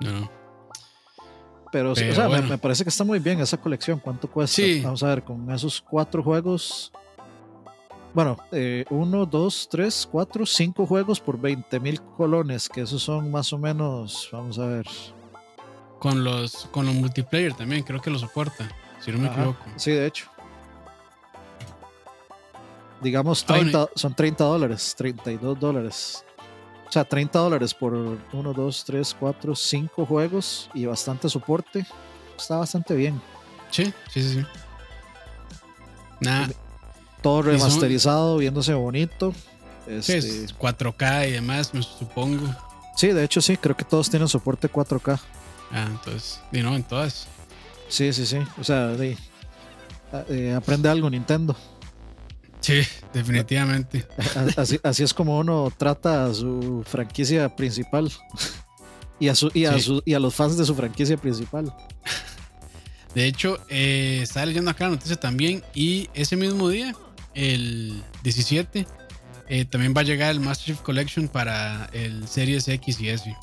No. 0.00 0.30
Pero, 1.72 1.92
Pero 1.94 2.12
o 2.12 2.14
sea, 2.14 2.28
me- 2.28 2.42
me, 2.42 2.58
parece 2.58 2.84
que 2.84 2.90
está 2.90 3.02
muy 3.02 3.18
bien 3.18 3.40
esa 3.40 3.56
colección. 3.56 3.98
¿Cuánto 3.98 4.30
cuesta? 4.30 4.54
Sí. 4.54 4.82
Vamos 4.84 5.02
a 5.02 5.08
ver, 5.08 5.24
con 5.24 5.50
esos 5.50 5.80
cuatro 5.82 6.22
juegos. 6.22 6.92
Bueno, 8.14 8.36
eh, 8.52 8.84
uno, 8.90 9.26
dos, 9.26 9.68
tres, 9.70 10.08
cuatro, 10.10 10.44
cinco 10.46 10.86
juegos 10.86 11.20
por 11.20 11.38
20 11.38 11.78
mil 11.80 12.00
colones, 12.16 12.68
que 12.68 12.80
esos 12.80 13.02
son 13.02 13.30
más 13.30 13.52
o 13.52 13.58
menos, 13.58 14.28
vamos 14.32 14.58
a 14.58 14.66
ver. 14.66 14.86
Con 15.98 16.24
los, 16.24 16.66
con 16.70 16.86
los 16.86 16.94
multiplayer 16.94 17.54
también, 17.54 17.82
creo 17.82 18.00
que 18.00 18.10
lo 18.10 18.18
soporta. 18.18 18.68
Si 19.00 19.12
no 19.12 19.18
me 19.18 19.26
Ajá, 19.28 19.40
equivoco. 19.40 19.64
Sí, 19.76 19.90
de 19.92 20.06
hecho. 20.06 20.28
Digamos, 23.00 23.44
Ah, 23.48 23.54
bueno, 23.54 23.70
30, 23.70 23.90
son 23.94 24.14
30 24.14 24.44
dólares, 24.44 24.94
32 24.96 25.60
dólares. 25.60 26.24
O 26.88 26.92
sea, 26.92 27.04
30 27.04 27.38
dólares 27.38 27.74
por 27.74 27.94
1, 27.94 28.18
2, 28.52 28.84
3, 28.84 29.16
4, 29.20 29.54
5 29.54 30.06
juegos 30.06 30.70
y 30.74 30.86
bastante 30.86 31.28
soporte. 31.28 31.86
Está 32.36 32.56
bastante 32.56 32.94
bien. 32.94 33.20
Sí, 33.70 33.84
sí, 34.10 34.22
sí, 34.22 34.34
sí. 34.40 34.46
Nada. 36.20 36.48
Todo 37.22 37.42
son- 37.42 37.52
remasterizado, 37.52 38.36
viéndose 38.38 38.74
bonito. 38.74 39.32
Sí, 39.86 40.12
Este, 40.12 40.44
es 40.44 40.54
4K 40.58 41.28
y 41.28 41.32
demás, 41.32 41.72
me 41.74 41.82
supongo. 41.82 42.54
sí, 42.96 43.08
de 43.08 43.24
hecho 43.24 43.40
sí, 43.40 43.56
creo 43.56 43.76
que 43.76 43.84
todos 43.84 44.10
tienen 44.10 44.28
soporte 44.28 44.68
4K. 44.68 45.18
Ah, 45.72 45.86
entonces. 45.88 46.40
Y 46.52 46.60
no, 46.60 46.74
en 46.76 46.82
todas. 46.82 47.26
Sí, 47.88 48.12
sí, 48.12 48.26
sí. 48.26 48.38
O 48.60 48.64
sea, 48.64 48.94
eh, 50.28 50.54
aprende 50.54 50.88
algo 50.88 51.08
Nintendo. 51.10 51.56
Sí, 52.60 52.80
definitivamente. 53.14 54.06
Así 54.82 55.02
es 55.02 55.14
como 55.14 55.38
uno 55.38 55.72
trata 55.76 56.26
a 56.26 56.34
su 56.34 56.82
franquicia 56.86 57.54
principal 57.54 58.10
y 59.20 59.28
a, 59.28 59.34
su, 59.34 59.50
y, 59.54 59.64
a 59.64 59.74
Sí. 59.74 59.80
su- 59.80 60.02
y 60.04 60.14
a 60.14 60.18
los 60.20 60.34
fans 60.34 60.56
de 60.58 60.64
su 60.66 60.74
franquicia 60.74 61.16
principal. 61.16 61.72
De 63.14 63.26
hecho, 63.26 63.58
eh, 63.68 64.20
estaba 64.22 64.46
leyendo 64.46 64.70
acá 64.70 64.84
la 64.84 64.90
noticia 64.90 65.16
también 65.16 65.62
y 65.74 66.08
ese 66.14 66.36
mismo 66.36 66.68
día, 66.68 66.94
el 67.38 68.02
17, 68.24 68.86
eh, 69.48 69.64
también 69.64 69.94
va 69.96 70.00
a 70.00 70.04
llegar 70.04 70.30
el 70.30 70.40
Master 70.40 70.66
Chief 70.66 70.80
Collection 70.80 71.28
para 71.28 71.88
el 71.92 72.26
Series 72.28 72.66
X 72.68 73.00
y 73.00 73.08
S. 73.08 73.36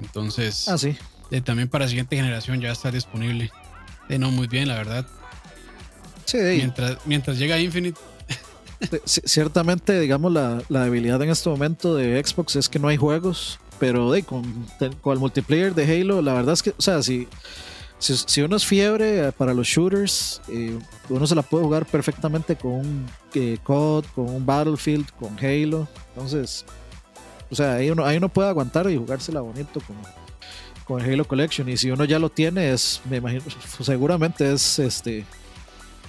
Entonces, 0.00 0.68
Ah, 0.68 0.78
sí. 0.78 0.96
eh, 1.30 1.40
también 1.40 1.68
para 1.68 1.84
la 1.84 1.88
siguiente 1.88 2.16
generación 2.16 2.60
ya 2.60 2.72
está 2.72 2.90
disponible. 2.90 3.50
Eh, 4.08 4.18
no, 4.18 4.30
muy 4.30 4.46
bien, 4.48 4.68
la 4.68 4.74
verdad. 4.76 5.06
Sí, 6.24 6.38
Mientras, 6.38 6.96
mientras 7.04 7.38
llega 7.38 7.58
Infinite, 7.60 7.98
ciertamente, 9.04 9.98
digamos, 10.00 10.32
la, 10.32 10.62
la 10.68 10.84
debilidad 10.84 11.20
en 11.22 11.30
este 11.30 11.48
momento 11.48 11.94
de 11.94 12.22
Xbox 12.24 12.56
es 12.56 12.68
que 12.68 12.78
no 12.78 12.88
hay 12.88 12.96
juegos, 12.96 13.58
pero 13.78 14.10
de, 14.12 14.22
con 14.22 14.66
el 14.80 15.18
multiplayer 15.18 15.74
de 15.74 15.84
Halo, 16.00 16.22
la 16.22 16.32
verdad 16.34 16.54
es 16.54 16.62
que, 16.62 16.70
o 16.70 16.80
sea, 16.82 17.02
si, 17.02 17.28
si, 18.02 18.16
si 18.16 18.40
uno 18.42 18.56
es 18.56 18.66
fiebre 18.66 19.30
para 19.32 19.54
los 19.54 19.66
shooters, 19.66 20.40
eh, 20.48 20.76
uno 21.08 21.26
se 21.26 21.34
la 21.34 21.42
puede 21.42 21.64
jugar 21.64 21.86
perfectamente 21.86 22.56
con 22.56 22.72
un 22.72 23.06
eh, 23.34 23.58
COD, 23.62 24.04
con 24.14 24.28
un 24.28 24.44
Battlefield, 24.44 25.06
con 25.18 25.36
Halo. 25.38 25.86
Entonces, 26.14 26.64
o 27.50 27.54
sea, 27.54 27.74
ahí 27.74 27.90
uno, 27.90 28.04
ahí 28.04 28.16
uno 28.16 28.28
puede 28.28 28.48
aguantar 28.48 28.90
y 28.90 28.96
jugársela 28.96 29.40
bonito 29.40 29.80
con, 29.80 29.96
con 30.84 31.00
el 31.00 31.12
Halo 31.12 31.24
Collection. 31.26 31.68
Y 31.68 31.76
si 31.76 31.90
uno 31.90 32.04
ya 32.04 32.18
lo 32.18 32.28
tiene, 32.28 32.72
es, 32.72 33.00
me 33.08 33.18
imagino, 33.18 33.42
seguramente 33.80 34.52
es 34.52 34.78
este 34.80 35.24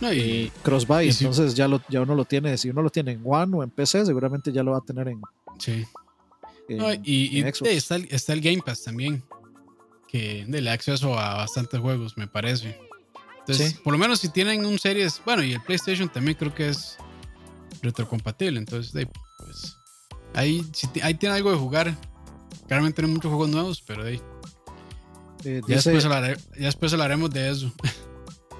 no, 0.01 0.09
eh, 0.09 0.17
y, 0.17 0.51
cross-buy, 0.63 1.07
y 1.07 1.11
si- 1.13 1.23
entonces 1.25 1.53
ya, 1.53 1.67
lo, 1.67 1.79
ya 1.87 2.01
uno 2.01 2.15
lo 2.15 2.25
tiene, 2.25 2.57
si 2.57 2.69
uno 2.69 2.81
lo 2.81 2.89
tiene 2.89 3.11
en 3.11 3.21
One 3.23 3.57
o 3.57 3.63
en 3.63 3.69
PC, 3.69 4.05
seguramente 4.05 4.51
ya 4.51 4.63
lo 4.63 4.71
va 4.71 4.79
a 4.79 4.81
tener 4.81 5.07
en, 5.09 5.21
sí. 5.59 5.85
en- 6.67 6.77
No, 6.79 6.91
y, 6.91 6.99
y, 7.03 7.39
en 7.41 7.47
está, 7.47 7.95
el, 7.95 8.07
está 8.09 8.33
el 8.33 8.41
Game 8.41 8.61
Pass 8.65 8.83
también, 8.83 9.23
que 10.13 10.45
le 10.47 10.61
da 10.61 10.73
acceso 10.73 11.17
a 11.19 11.33
bastantes 11.37 11.79
juegos, 11.81 12.15
me 12.17 12.27
parece. 12.27 12.79
Entonces, 13.39 13.71
Sí. 13.71 13.79
por 13.83 13.91
lo 13.93 13.99
menos 13.99 14.19
si 14.19 14.29
tienen 14.29 14.63
un 14.65 14.77
series, 14.77 15.19
bueno, 15.25 15.43
y 15.43 15.53
el 15.53 15.61
PlayStation 15.63 16.07
también 16.07 16.37
creo 16.37 16.53
que 16.53 16.69
es 16.69 16.97
retrocompatible, 17.81 18.59
entonces, 18.59 18.93
de, 18.93 19.07
pues, 19.07 19.77
ahí, 20.35 20.63
si 20.71 20.87
ahí 21.01 21.15
tiene 21.15 21.35
algo 21.35 21.51
de 21.51 21.57
jugar. 21.57 21.97
Claramente 22.67 23.01
no 23.01 23.07
hay 23.07 23.13
muchos 23.15 23.29
juegos 23.29 23.49
nuevos, 23.49 23.81
pero 23.85 24.03
de, 24.03 24.11
ahí, 24.11 24.21
Eh, 25.45 25.61
ya, 25.67 25.75
dice, 25.75 25.91
después 25.91 26.05
hablaré- 26.05 26.37
ya 26.57 26.65
después 26.67 26.93
hablaremos 26.93 27.29
de 27.31 27.49
eso. 27.49 27.73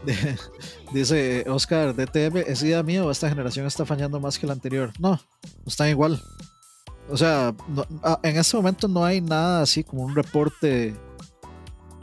dice 0.94 1.46
Oscar, 1.48 1.96
DTM, 1.96 2.38
¿es 2.48 2.62
idea 2.64 2.84
mía 2.84 3.06
o 3.06 3.12
esta 3.12 3.30
generación 3.30 3.66
está 3.66 3.86
fallando 3.86 4.20
más 4.20 4.38
que 4.38 4.48
la 4.48 4.54
anterior? 4.54 4.92
No, 5.00 5.22
están 5.66 5.90
igual. 5.90 6.22
O 7.10 7.16
sea, 7.18 7.54
no- 7.70 7.86
ah, 8.04 8.20
en 8.24 8.38
este 8.38 8.58
momento 8.58 8.88
no 8.88 9.06
hay 9.06 9.22
nada 9.22 9.62
así 9.62 9.84
como 9.84 10.04
un 10.04 10.16
reporte 10.16 10.96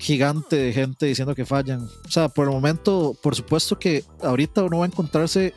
gigante 0.00 0.56
de 0.56 0.72
gente 0.72 1.06
diciendo 1.06 1.34
que 1.34 1.44
fallan. 1.44 1.82
O 1.82 2.10
sea, 2.10 2.30
por 2.30 2.48
el 2.48 2.54
momento, 2.54 3.14
por 3.22 3.36
supuesto 3.36 3.78
que 3.78 4.02
ahorita 4.22 4.64
uno 4.64 4.78
va 4.78 4.86
a 4.86 4.88
encontrarse 4.88 5.52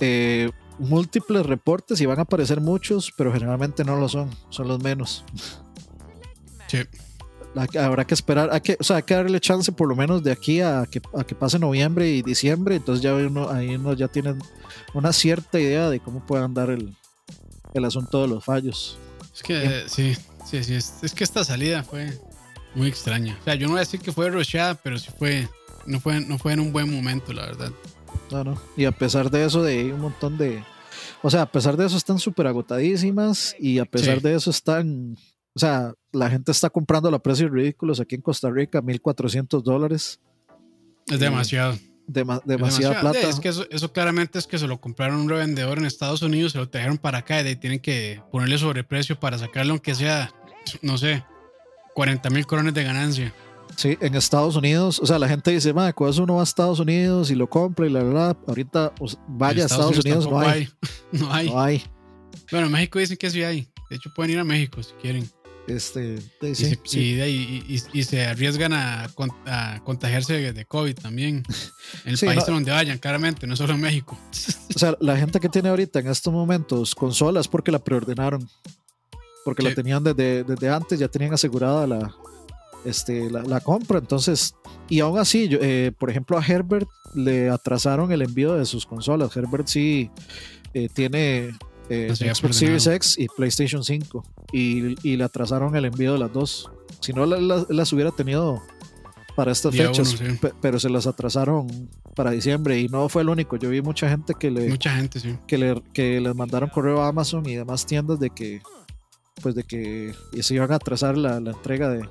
eh, 0.00 0.50
múltiples 0.78 1.46
reportes 1.46 1.98
y 2.00 2.06
van 2.06 2.18
a 2.18 2.22
aparecer 2.22 2.60
muchos, 2.60 3.12
pero 3.16 3.32
generalmente 3.32 3.84
no 3.84 3.96
lo 3.96 4.08
son, 4.10 4.30
son 4.50 4.68
los 4.68 4.82
menos. 4.82 5.24
Sí. 6.68 6.78
Habrá 7.78 8.06
que 8.06 8.12
esperar, 8.12 8.50
hay 8.52 8.60
que, 8.60 8.76
o 8.78 8.84
sea, 8.84 8.96
hay 8.96 9.04
que 9.04 9.14
darle 9.14 9.40
chance 9.40 9.72
por 9.72 9.88
lo 9.88 9.96
menos 9.96 10.22
de 10.22 10.30
aquí 10.30 10.60
a 10.60 10.84
que, 10.84 11.00
a 11.18 11.24
que 11.24 11.34
pase 11.34 11.58
noviembre 11.58 12.10
y 12.10 12.20
diciembre, 12.20 12.76
entonces 12.76 13.02
ya 13.02 13.14
uno, 13.14 13.48
ahí 13.48 13.76
uno 13.76 13.94
ya 13.94 14.08
tiene 14.08 14.34
una 14.92 15.10
cierta 15.14 15.58
idea 15.58 15.88
de 15.88 16.00
cómo 16.00 16.26
puede 16.26 16.44
andar 16.44 16.68
el, 16.68 16.94
el 17.72 17.84
asunto 17.86 18.20
de 18.20 18.28
los 18.28 18.44
fallos. 18.44 18.98
Es 19.34 19.42
que 19.42 19.84
sí, 19.86 20.14
sí, 20.44 20.62
sí, 20.64 20.74
es, 20.74 21.02
es 21.02 21.14
que 21.14 21.24
esta 21.24 21.44
salida 21.44 21.82
fue 21.82 22.20
muy 22.76 22.88
extraña. 22.88 23.36
O 23.40 23.44
sea, 23.44 23.54
yo 23.54 23.66
no 23.66 23.72
voy 23.72 23.78
a 23.78 23.80
decir 23.80 24.00
que 24.00 24.12
fue 24.12 24.30
rusheada, 24.30 24.74
pero 24.74 24.98
sí 24.98 25.10
fue, 25.18 25.48
no 25.86 25.98
fue, 25.98 26.20
no 26.20 26.38
fue 26.38 26.52
en 26.52 26.60
un 26.60 26.72
buen 26.72 26.92
momento, 26.94 27.32
la 27.32 27.46
verdad. 27.46 27.72
No, 28.30 28.44
no. 28.44 28.60
Y 28.76 28.84
a 28.84 28.92
pesar 28.92 29.30
de 29.30 29.44
eso, 29.44 29.62
de 29.62 29.92
un 29.92 30.00
montón 30.00 30.36
de. 30.38 30.62
O 31.22 31.30
sea, 31.30 31.42
a 31.42 31.50
pesar 31.50 31.76
de 31.76 31.86
eso, 31.86 31.96
están 31.96 32.18
súper 32.18 32.46
agotadísimas 32.46 33.56
y 33.58 33.78
a 33.78 33.84
pesar 33.84 34.16
Sí. 34.16 34.22
de 34.22 34.34
eso, 34.34 34.50
están 34.50 35.16
O 35.54 35.58
sea, 35.58 35.94
la 36.12 36.28
gente 36.28 36.52
está 36.52 36.68
comprando 36.68 37.08
a 37.08 37.18
precios 37.22 37.50
ridículos 37.50 37.98
aquí 37.98 38.14
en 38.14 38.20
Costa 38.20 38.50
Rica, 38.50 38.82
1.400 38.82 39.62
dólares. 39.62 40.20
Es 41.06 41.18
demasiado. 41.18 41.78
demasiada 42.06 43.00
plata. 43.00 43.26
Es 43.26 43.40
que 43.40 43.48
eso, 43.48 43.92
claramente 43.92 44.38
es 44.38 44.46
que 44.46 44.58
se 44.58 44.66
lo 44.66 44.78
compraron 44.80 45.18
un 45.18 45.28
revendedor 45.30 45.78
en 45.78 45.86
Estados 45.86 46.20
Unidos, 46.20 46.52
se 46.52 46.58
lo 46.58 46.68
trajeron 46.68 46.98
para 46.98 47.18
acá 47.18 47.40
y 47.40 47.56
tienen 47.56 47.80
que 47.80 48.20
ponerle 48.30 48.58
sobreprecio 48.58 49.18
para 49.18 49.38
sacarlo, 49.38 49.72
aunque 49.72 49.94
sea, 49.94 50.30
no 50.82 50.98
sé, 50.98 51.24
40 51.96 52.28
mil 52.28 52.46
corones 52.46 52.74
de 52.74 52.84
ganancia. 52.84 53.32
Sí, 53.74 53.96
en 54.02 54.14
Estados 54.14 54.54
Unidos, 54.54 55.00
o 55.00 55.06
sea, 55.06 55.18
la 55.18 55.28
gente 55.28 55.50
dice, 55.50 55.72
madre, 55.72 55.94
cuando 55.94 56.24
uno 56.24 56.34
va 56.34 56.40
a 56.42 56.44
Estados 56.44 56.78
Unidos 56.78 57.30
y 57.30 57.34
lo 57.34 57.48
compra 57.48 57.86
y 57.86 57.90
la 57.90 58.02
verdad, 58.02 58.36
ahorita 58.46 58.94
pues, 58.94 59.16
vaya 59.26 59.62
a 59.62 59.66
Estados, 59.66 59.98
Unidos, 60.04 60.28
no 60.30 60.38
hay. 60.38 60.68
No 61.12 61.32
hay. 61.32 61.48
No 61.48 61.60
hay. 61.60 61.82
Bueno, 62.50 62.66
en 62.66 62.72
México 62.72 62.98
dicen 62.98 63.16
que 63.16 63.30
sí 63.30 63.42
hay. 63.42 63.66
De 63.88 63.96
hecho, 63.96 64.10
pueden 64.14 64.32
ir 64.32 64.38
a 64.38 64.44
México 64.44 64.82
si 64.82 64.92
quieren. 65.00 65.26
Este, 65.66 66.18
y, 66.42 68.02
se 68.04 68.26
arriesgan 68.26 68.74
a, 68.74 69.08
contagiarse 69.82 70.52
de 70.52 70.64
COVID 70.66 70.96
también. 70.96 71.44
En 72.04 72.12
el 72.12 72.18
país 72.18 72.44
donde 72.46 72.72
vayan, 72.72 72.98
claramente, 72.98 73.46
no 73.46 73.56
solo 73.56 73.72
en 73.72 73.80
México. 73.80 74.18
O 74.74 74.78
sea, 74.78 74.94
la 75.00 75.16
gente 75.16 75.40
que 75.40 75.48
tiene 75.48 75.70
ahorita 75.70 76.00
en 76.00 76.08
estos 76.08 76.32
momentos 76.32 76.94
consolas 76.94 77.48
porque 77.48 77.72
la 77.72 77.78
preordenaron. 77.78 78.46
Porque 79.46 79.62
la 79.62 79.72
tenían 79.72 80.02
desde, 80.02 80.42
desde 80.42 80.68
antes, 80.68 80.98
ya 80.98 81.06
tenían 81.06 81.32
asegurada 81.32 81.86
la, 81.86 82.12
este, 82.84 83.30
la, 83.30 83.60
compra. 83.60 84.00
Entonces, 84.00 84.56
y 84.88 84.98
aún 84.98 85.20
así, 85.20 85.48
eh, 85.52 85.92
por 85.96 86.10
ejemplo, 86.10 86.36
a 86.36 86.44
Herbert 86.44 86.88
le 87.14 87.48
atrasaron 87.48 88.10
el 88.10 88.22
envío 88.22 88.54
de 88.54 88.64
sus 88.64 88.84
consolas. 88.84 89.36
Herbert 89.36 89.68
sí 89.68 90.10
eh, 90.74 90.88
tiene 90.92 91.50
eh, 91.88 92.12
Xbox 92.12 92.56
Series 92.56 92.88
X 92.88 93.18
y 93.20 93.28
PlayStation 93.28 93.84
5 93.84 94.24
y, 94.50 95.16
le 95.16 95.22
atrasaron 95.22 95.76
el 95.76 95.84
envío 95.84 96.14
de 96.14 96.18
las 96.18 96.32
dos. 96.32 96.68
Si 96.98 97.12
no, 97.12 97.24
las 97.24 97.92
hubiera 97.92 98.10
tenido 98.10 98.60
para 99.36 99.52
estas 99.52 99.76
fechas, 99.76 100.16
pero 100.60 100.80
se 100.80 100.90
las 100.90 101.06
atrasaron 101.06 101.68
para 102.16 102.32
diciembre 102.32 102.80
y 102.80 102.88
no 102.88 103.08
fue 103.08 103.22
el 103.22 103.28
único. 103.28 103.54
Yo 103.54 103.70
vi 103.70 103.80
mucha 103.80 104.08
gente 104.08 104.34
que 104.34 104.50
le, 104.50 104.68
mucha 104.68 104.90
gente, 104.90 105.20
sí. 105.20 105.38
que, 105.46 105.56
le, 105.56 105.80
que 105.92 106.20
les 106.20 106.34
mandaron 106.34 106.68
correo 106.68 107.00
a 107.02 107.06
Amazon 107.06 107.48
y 107.48 107.54
demás 107.54 107.86
tiendas 107.86 108.18
de 108.18 108.30
que 108.30 108.60
pues 109.42 109.54
de 109.54 109.64
que 109.64 110.14
se 110.40 110.54
iban 110.54 110.72
a 110.72 110.76
atrasar 110.76 111.16
la 111.16 111.36
entrega 111.36 111.88
de, 111.88 112.08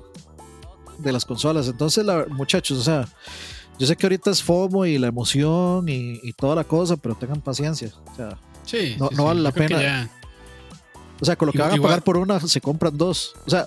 de 0.98 1.12
las 1.12 1.24
consolas. 1.24 1.68
Entonces, 1.68 2.04
la, 2.04 2.26
muchachos, 2.28 2.78
o 2.78 2.82
sea, 2.82 3.08
yo 3.78 3.86
sé 3.86 3.96
que 3.96 4.06
ahorita 4.06 4.30
es 4.30 4.42
FOMO 4.42 4.86
y 4.86 4.98
la 4.98 5.08
emoción 5.08 5.86
y, 5.88 6.32
toda 6.32 6.54
la 6.54 6.64
cosa, 6.64 6.96
pero 6.96 7.14
tengan 7.14 7.40
paciencia. 7.40 7.92
O 8.12 8.14
sea, 8.14 8.38
no, 8.98 9.24
vale 9.24 9.40
la 9.40 9.52
pena. 9.52 10.10
O 11.18 11.24
sea, 11.24 11.34
con 11.34 11.46
lo 11.46 11.52
que 11.52 11.58
van 11.58 11.78
a 11.78 11.82
pagar 11.82 12.02
por 12.02 12.18
una, 12.18 12.38
se 12.40 12.60
compran 12.60 12.96
dos. 12.96 13.34
O 13.46 13.50
sea, 13.50 13.66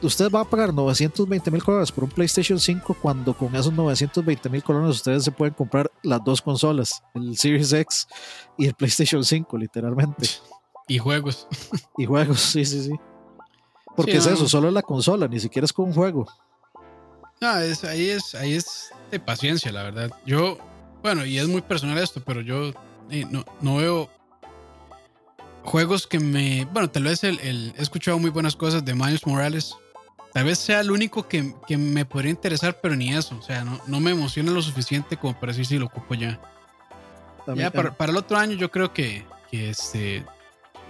ustedes 0.00 0.30
van 0.30 0.46
a 0.46 0.48
pagar 0.48 0.72
920 0.72 1.50
mil 1.50 1.62
colones 1.62 1.92
por 1.92 2.04
un 2.04 2.10
PlayStation 2.10 2.58
5 2.58 2.96
cuando 3.00 3.34
con 3.34 3.54
esos 3.54 3.72
920 3.72 4.48
mil 4.48 4.62
colones 4.62 4.96
ustedes 4.96 5.24
se 5.24 5.30
pueden 5.30 5.52
comprar 5.52 5.90
las 6.02 6.24
dos 6.24 6.40
consolas, 6.40 7.02
el 7.14 7.36
Series 7.36 7.72
X 7.72 8.08
y 8.56 8.66
el 8.66 8.74
PlayStation 8.74 9.22
5, 9.22 9.58
literalmente. 9.58 10.28
Y 10.90 10.98
juegos. 10.98 11.46
Y 11.96 12.04
juegos, 12.04 12.40
sí, 12.40 12.64
sí, 12.64 12.82
sí. 12.82 13.00
Porque 13.94 14.16
es 14.16 14.26
eso, 14.26 14.48
solo 14.48 14.72
la 14.72 14.82
consola, 14.82 15.28
ni 15.28 15.38
siquiera 15.38 15.64
es 15.64 15.72
con 15.72 15.84
un 15.84 15.94
juego. 15.94 16.26
No, 17.40 17.56
es, 17.60 17.84
ahí 17.84 18.10
es, 18.10 18.34
ahí 18.34 18.54
es 18.54 18.90
de 19.08 19.20
paciencia, 19.20 19.70
la 19.70 19.84
verdad. 19.84 20.10
Yo, 20.26 20.58
bueno, 21.00 21.24
y 21.24 21.38
es 21.38 21.46
muy 21.46 21.60
personal 21.60 21.96
esto, 21.96 22.20
pero 22.26 22.40
yo 22.40 22.72
eh, 23.08 23.24
no, 23.30 23.44
no, 23.60 23.76
veo 23.76 24.10
juegos 25.62 26.08
que 26.08 26.18
me. 26.18 26.64
Bueno, 26.72 26.90
tal 26.90 27.04
vez 27.04 27.22
el, 27.22 27.38
he 27.38 27.82
escuchado 27.82 28.18
muy 28.18 28.30
buenas 28.30 28.56
cosas 28.56 28.84
de 28.84 28.92
Miles 28.92 29.24
Morales. 29.24 29.76
Tal 30.32 30.44
vez 30.44 30.58
sea 30.58 30.80
el 30.80 30.90
único 30.90 31.28
que, 31.28 31.54
que 31.68 31.76
me 31.76 32.04
podría 32.04 32.32
interesar, 32.32 32.80
pero 32.80 32.96
ni 32.96 33.14
eso. 33.14 33.36
O 33.38 33.42
sea, 33.42 33.62
no, 33.62 33.80
no, 33.86 34.00
me 34.00 34.10
emociona 34.10 34.50
lo 34.50 34.60
suficiente 34.60 35.16
como 35.16 35.38
para 35.38 35.52
decir 35.52 35.66
si 35.66 35.78
lo 35.78 35.86
ocupo 35.86 36.14
ya. 36.14 36.40
ya 37.54 37.70
para, 37.70 37.96
para, 37.96 38.10
el 38.10 38.18
otro 38.18 38.36
año 38.36 38.54
yo 38.54 38.72
creo 38.72 38.92
que, 38.92 39.24
que 39.52 39.70
este, 39.70 40.24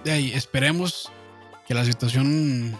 de 0.04 0.12
ahí 0.12 0.32
esperemos 0.32 1.10
que 1.66 1.74
la 1.74 1.84
situación 1.84 2.76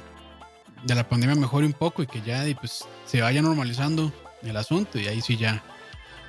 de 0.85 0.95
la 0.95 1.09
pandemia 1.09 1.37
mejore 1.37 1.67
un 1.67 1.73
poco 1.73 2.03
y 2.03 2.07
que 2.07 2.23
ya 2.23 2.45
pues, 2.59 2.85
se 3.07 3.21
vaya 3.21 3.43
normalizando 3.43 4.13
el 4.43 4.57
asunto 4.57 4.99
y 4.99 5.07
ahí 5.07 5.21
sí 5.21 5.37
ya 5.37 5.63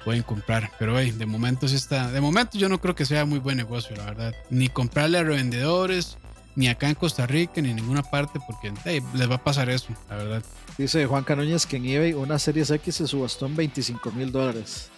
pueden 0.04 0.24
comprar. 0.24 0.72
Pero 0.78 0.96
de 0.96 1.26
momento 1.26 1.68
sí 1.68 1.76
está. 1.76 2.12
De 2.12 2.22
momento 2.22 2.58
yo 2.58 2.70
no 2.70 2.80
creo 2.80 2.96
que 2.96 3.06
sea 3.06 3.26
muy 3.26 3.40
buen 3.40 3.58
negocio, 3.58 3.96
la 3.96 4.06
verdad. 4.06 4.36
Ni 4.50 4.68
comprarle 4.68 5.20
a 5.20 5.24
revendedores, 5.24 6.18
ni 6.56 6.68
acá 6.68 6.90
en 6.90 6.96
Costa 6.96 7.26
Rica, 7.26 7.62
ni 7.62 7.70
en 7.70 7.78
ninguna 7.78 8.04
parte, 8.04 8.40
porque 8.46 8.74
les 9.14 9.30
va 9.30 9.36
a 9.36 9.44
pasar 9.44 9.70
eso, 9.70 9.90
la 10.10 10.18
verdad. 10.18 10.44
Dice 10.78 11.06
Juan 11.06 11.24
Canóñez 11.24 11.66
que 11.66 11.78
en 11.78 11.86
eBay 11.86 12.14
una 12.14 12.40
serie 12.40 12.64
X 12.64 12.96
se 12.96 13.08
subastó 13.08 13.46
en 13.46 13.56
25 13.56 14.12
mil 14.12 14.32
dólares. 14.32 14.90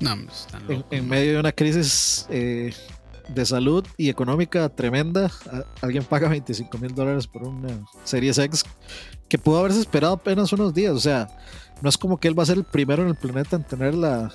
No, 0.00 0.14
están 0.14 0.62
en, 0.70 0.84
en, 0.90 1.08
medio 1.08 1.32
de 1.32 1.40
una 1.40 1.50
crisis 1.50 2.26
eh, 2.30 2.72
de 3.28 3.46
salud 3.46 3.86
y 3.96 4.08
económica 4.08 4.68
tremenda. 4.68 5.30
Alguien 5.80 6.04
paga 6.04 6.28
25 6.28 6.78
mil 6.78 6.94
dólares 6.94 7.26
por 7.26 7.42
una 7.42 7.68
Series 8.04 8.38
X 8.38 8.64
que 9.28 9.38
pudo 9.38 9.58
haberse 9.58 9.80
esperado 9.80 10.14
apenas 10.14 10.52
unos 10.52 10.74
días. 10.74 10.92
O 10.94 11.00
sea, 11.00 11.28
no 11.82 11.88
es 11.88 11.98
como 11.98 12.18
que 12.18 12.28
él 12.28 12.38
va 12.38 12.42
a 12.42 12.46
ser 12.46 12.58
el 12.58 12.64
primero 12.64 13.02
en 13.02 13.08
el 13.08 13.14
planeta 13.14 13.56
en 13.56 13.64
tener 13.64 13.94
la, 13.94 14.32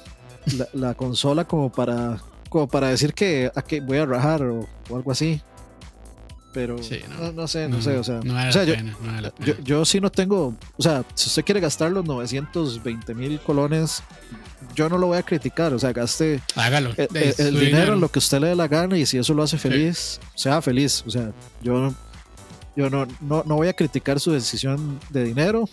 la, 0.73 0.93
consola 0.93 1.45
como 1.45 1.71
para, 1.71 2.21
como 2.49 2.67
para 2.67 2.89
decir 2.89 3.13
que, 3.13 3.51
a 3.55 3.61
que 3.61 3.81
voy 3.81 3.97
a 3.97 4.05
rajar 4.05 4.43
o, 4.43 4.67
algo 4.93 5.11
así. 5.11 5.41
Pero 6.53 6.75
no, 6.75 6.83
sé, 7.47 7.67
no, 7.67 7.81
sé, 7.81 7.97
o 7.97 8.03
sea, 8.03 8.21
yo, 9.39 9.55
yo, 9.63 9.85
sí 9.85 9.99
no 9.99 10.11
tengo, 10.11 10.55
o 10.77 10.83
sea, 10.83 11.03
si 11.15 11.27
usted 11.27 11.43
quiere 11.43 11.59
gastar 11.59 11.89
los 11.89 12.05
920 12.05 13.15
mil 13.15 13.39
colones 13.39 14.03
yo 14.75 14.89
no 14.89 14.97
lo 14.97 15.07
voy 15.07 15.17
a 15.17 15.23
criticar, 15.23 15.73
o 15.73 15.79
sea, 15.79 15.91
gaste 15.91 16.41
el, 17.37 17.59
dinero, 17.59 17.93
en 17.93 18.01
lo 18.01 18.09
que 18.09 18.19
usted 18.19 18.39
le 18.39 18.47
dé 18.47 18.55
la 18.55 18.67
gana 18.67 18.97
y 18.97 19.05
si 19.05 19.17
eso 19.17 19.33
lo 19.33 19.43
hace 19.43 19.57
feliz, 19.57 20.19
sea 20.35 20.61
feliz, 20.61 21.03
o 21.05 21.09
sea, 21.09 21.31
yo, 21.61 21.93
yo 22.75 22.89
no, 22.89 23.07
no, 23.21 23.43
voy 23.43 23.67
a 23.67 23.73
criticar 23.73 24.19
su 24.19 24.31
decisión 24.31 24.99
de 25.09 25.23
dinero, 25.23 25.69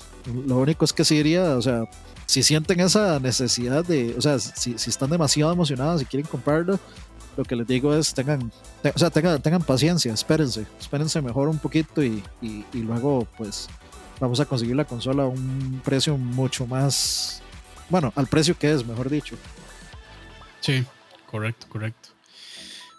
lo 0.46 0.59
único 0.59 0.85
es 0.85 0.92
que 0.92 1.05
sí 1.05 1.16
diría, 1.16 1.57
o 1.57 1.62
sea, 1.62 1.85
si 2.26 2.42
sienten 2.42 2.81
esa 2.81 3.18
necesidad 3.18 3.85
de, 3.85 4.14
o 4.16 4.20
sea, 4.20 4.38
si, 4.38 4.74
están 4.74 5.11
demasiado 5.11 5.53
emocionados 5.53 6.03
y 6.03 6.05
quieren 6.05 6.26
comprarlo, 6.26 6.79
lo 7.37 7.44
que 7.44 7.57
les 7.57 7.66
digo 7.66 7.94
es 7.94 8.12
tengan, 8.12 8.53
o 8.94 8.98
sea, 8.98 9.11
tengan, 9.11 9.40
tengan 9.40 9.62
paciencia, 9.62 10.12
espérense, 10.12 10.66
espérense 10.79 11.20
mejor 11.22 11.48
un 11.48 11.59
poquito 11.59 12.03
y, 12.03 12.22
y 12.42 12.64
luego 12.74 13.26
pues 13.38 13.68
vamos 14.20 14.38
a 14.38 14.44
conseguir 14.44 14.76
la 14.76 14.85
consola 14.85 15.24
a 15.24 15.26
un 15.26 15.81
precio 15.83 16.16
mucho 16.16 16.66
más 16.66 17.42
bueno, 17.90 18.12
al 18.16 18.26
precio 18.26 18.57
que 18.57 18.72
es, 18.72 18.87
mejor 18.87 19.11
dicho. 19.11 19.37
Sí, 20.61 20.85
correcto, 21.26 21.66
correcto. 21.68 22.11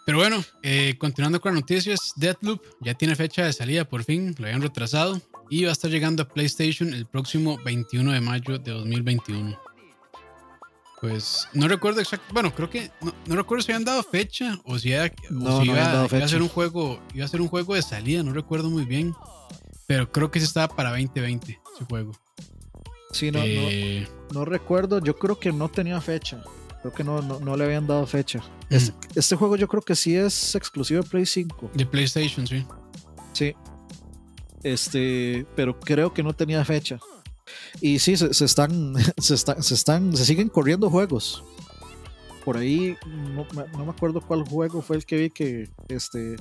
Pero 0.05 0.17
bueno, 0.17 0.43
eh, 0.63 0.95
continuando 0.97 1.39
con 1.39 1.53
las 1.53 1.61
noticias, 1.61 2.13
Deathloop 2.15 2.61
ya 2.81 2.93
tiene 2.93 3.15
fecha 3.15 3.45
de 3.45 3.53
salida 3.53 3.85
por 3.85 4.03
fin, 4.03 4.35
lo 4.37 4.45
habían 4.45 4.61
retrasado 4.61 5.21
y 5.49 5.63
va 5.63 5.69
a 5.69 5.73
estar 5.73 5.91
llegando 5.91 6.23
a 6.23 6.27
PlayStation 6.27 6.93
el 6.93 7.05
próximo 7.05 7.57
21 7.63 8.11
de 8.11 8.21
mayo 8.21 8.57
de 8.57 8.71
2021. 8.71 9.59
Pues 10.99 11.47
no 11.53 11.67
recuerdo 11.67 11.99
exacto, 11.99 12.31
bueno, 12.33 12.53
creo 12.53 12.69
que 12.69 12.91
no, 13.01 13.35
recuerdo 13.35 13.63
si 13.63 13.71
habían 13.71 13.85
dado 13.85 14.03
fecha 14.03 14.59
o 14.65 14.77
si, 14.77 14.89
iba, 14.89 15.05
a 15.05 16.27
ser 16.27 16.41
un 16.41 16.47
juego, 16.47 16.99
iba 17.13 17.25
a 17.25 17.27
ser 17.27 17.41
un 17.41 17.47
juego 17.47 17.73
de 17.73 17.81
salida, 17.81 18.21
no 18.21 18.33
recuerdo 18.33 18.69
muy 18.69 18.85
bien, 18.85 19.15
pero 19.87 20.11
creo 20.11 20.29
que 20.29 20.39
sí 20.39 20.45
estaba 20.45 20.75
para 20.75 20.91
2020 20.91 21.59
ese 21.75 21.85
juego. 21.85 22.11
Sí, 23.11 23.31
no, 23.31 23.39
eh, 23.43 24.07
no, 24.33 24.45
recuerdo. 24.45 24.99
Yo 24.99 25.15
creo 25.17 25.39
que 25.39 25.51
no 25.51 25.69
tenía 25.69 25.99
fecha. 26.01 26.41
Creo 26.81 26.93
que 26.93 27.03
no, 27.03 27.21
no, 27.21 27.57
le 27.57 27.63
habían 27.63 27.85
dado 27.85 28.05
fecha. 28.07 28.41
Este, 28.69 29.35
juego 29.35 29.55
yo 29.55 29.67
creo 29.67 29.81
que 29.81 29.95
sí 29.95 30.15
es 30.15 30.55
exclusivo 30.55 31.03
de 31.03 31.09
Play 31.09 31.25
5. 31.25 31.71
De 31.73 31.85
PlayStation, 31.85 32.47
sí. 32.47 32.65
Sí. 33.33 33.53
Este, 34.63 35.45
pero 35.55 35.79
creo 35.79 36.13
que 36.13 36.23
no 36.23 36.33
tenía 36.33 36.63
fecha. 36.65 36.99
Y 37.81 37.99
sí, 37.99 38.15
se, 38.15 38.29
están, 38.45 38.95
se, 39.17 39.35
están, 39.35 39.61
se 39.63 39.73
están, 39.73 40.15
se 40.15 40.25
siguen 40.25 40.49
corriendo 40.49 40.89
juegos. 40.89 41.43
Por 42.45 42.57
ahí, 42.57 42.97
no, 43.05 43.45
me 43.53 43.91
acuerdo 43.91 44.21
cuál 44.21 44.43
juego 44.43 44.81
fue 44.81 44.95
el 44.95 45.05
que 45.05 45.17
vi 45.17 45.29
que, 45.29 45.69
este, 45.89 46.37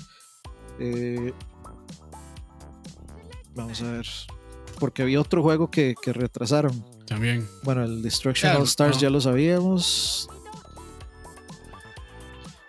eh, 0.78 1.34
vamos 3.54 3.82
a 3.82 3.92
ver 3.92 4.06
porque 4.80 5.02
había 5.02 5.20
otro 5.20 5.42
juego 5.42 5.70
que, 5.70 5.94
retrasaron. 6.04 6.84
También. 7.06 7.48
Bueno, 7.62 7.84
el 7.84 8.02
Destruction 8.02 8.56
All 8.56 8.64
Stars 8.64 8.98
ya 8.98 9.10
lo 9.10 9.20
sabíamos. 9.20 10.28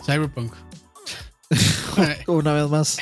Cyberpunk. 0.06 0.54
Una 2.28 2.54
vez 2.54 2.70
más. 2.70 2.98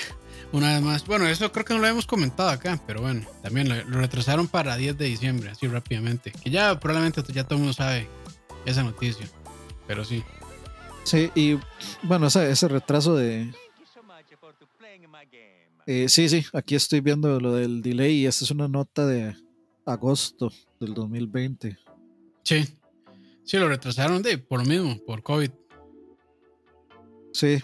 Una 0.52 0.74
vez 0.74 0.82
más. 0.82 1.06
Bueno, 1.06 1.28
eso 1.28 1.52
creo 1.52 1.66
que 1.66 1.74
no 1.74 1.80
lo 1.80 1.88
hemos 1.88 2.06
comentado 2.06 2.50
acá, 2.50 2.80
pero 2.88 3.02
bueno, 3.02 3.26
también 3.42 3.70
lo, 3.70 4.00
retrasaron 4.00 4.48
para 4.48 4.78
10 4.78 4.98
de 4.98 5.06
diciembre, 5.06 5.50
así 5.50 5.68
rápidamente. 5.68 6.32
Que 6.32 6.50
ya 6.50 6.80
probablemente 6.80 7.22
ya 7.34 7.44
todo 7.44 7.56
el 7.56 7.62
mundo 7.62 7.74
sabe 7.74 8.08
esa 8.66 8.84
noticia, 8.84 9.28
pero 9.88 10.06
sí. 10.06 10.24
Sí, 11.04 11.32
y 11.36 11.58
bueno, 12.04 12.28
ese, 12.28 12.52
ese 12.52 12.68
retraso 12.68 13.16
de, 13.16 13.52
Eh, 15.92 16.08
sí, 16.08 16.30
sí, 16.30 16.46
aquí 16.54 16.76
estoy 16.76 17.00
viendo 17.00 17.40
lo 17.40 17.56
del 17.56 17.82
delay 17.82 18.18
y 18.18 18.28
esta 18.28 18.46
es 18.46 18.52
una 18.52 18.68
nota 18.68 19.08
de 19.08 19.36
agosto 19.88 20.54
del 20.80 20.94
2020. 20.94 21.80
Sí, 22.44 22.78
sí, 23.44 23.58
lo 23.58 23.68
retrasaron 23.68 24.22
de, 24.22 24.38
por 24.38 24.60
lo 24.60 24.66
mismo, 24.66 25.04
por 25.04 25.24
COVID. 25.24 25.50
Sí, 27.34 27.58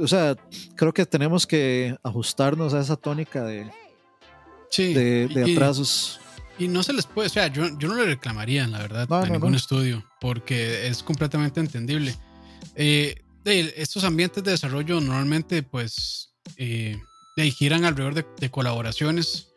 o 0.00 0.08
sea, 0.08 0.34
creo 0.76 0.94
que 0.94 1.04
tenemos 1.04 1.46
que 1.46 1.94
ajustarnos 2.02 2.72
a 2.72 2.80
esa 2.80 2.96
tónica 2.96 3.44
de, 3.44 3.70
sí, 4.70 4.94
de, 4.94 5.52
atrasos. 5.52 6.20
Y 6.58 6.68
no 6.68 6.82
se 6.82 6.94
les 6.94 7.04
puede, 7.04 7.26
o 7.26 7.30
sea, 7.30 7.48
yo, 7.48 7.66
yo 7.78 7.88
no 7.88 7.96
le 7.96 8.06
reclamaría, 8.06 8.66
la 8.66 8.78
verdad, 8.78 9.12
a 9.12 9.28
ningún 9.28 9.54
estudio, 9.54 10.02
porque 10.22 10.86
es 10.86 11.02
completamente 11.02 11.60
entendible. 11.60 12.16
Eh, 12.76 13.14
estos 13.44 14.04
ambientes 14.04 14.42
de 14.42 14.52
desarrollo 14.52 15.02
normalmente, 15.02 15.62
pues, 15.62 16.32
eh, 16.56 16.98
giran 17.50 17.84
alrededor 17.84 18.14
de, 18.14 18.50
colaboraciones. 18.50 19.52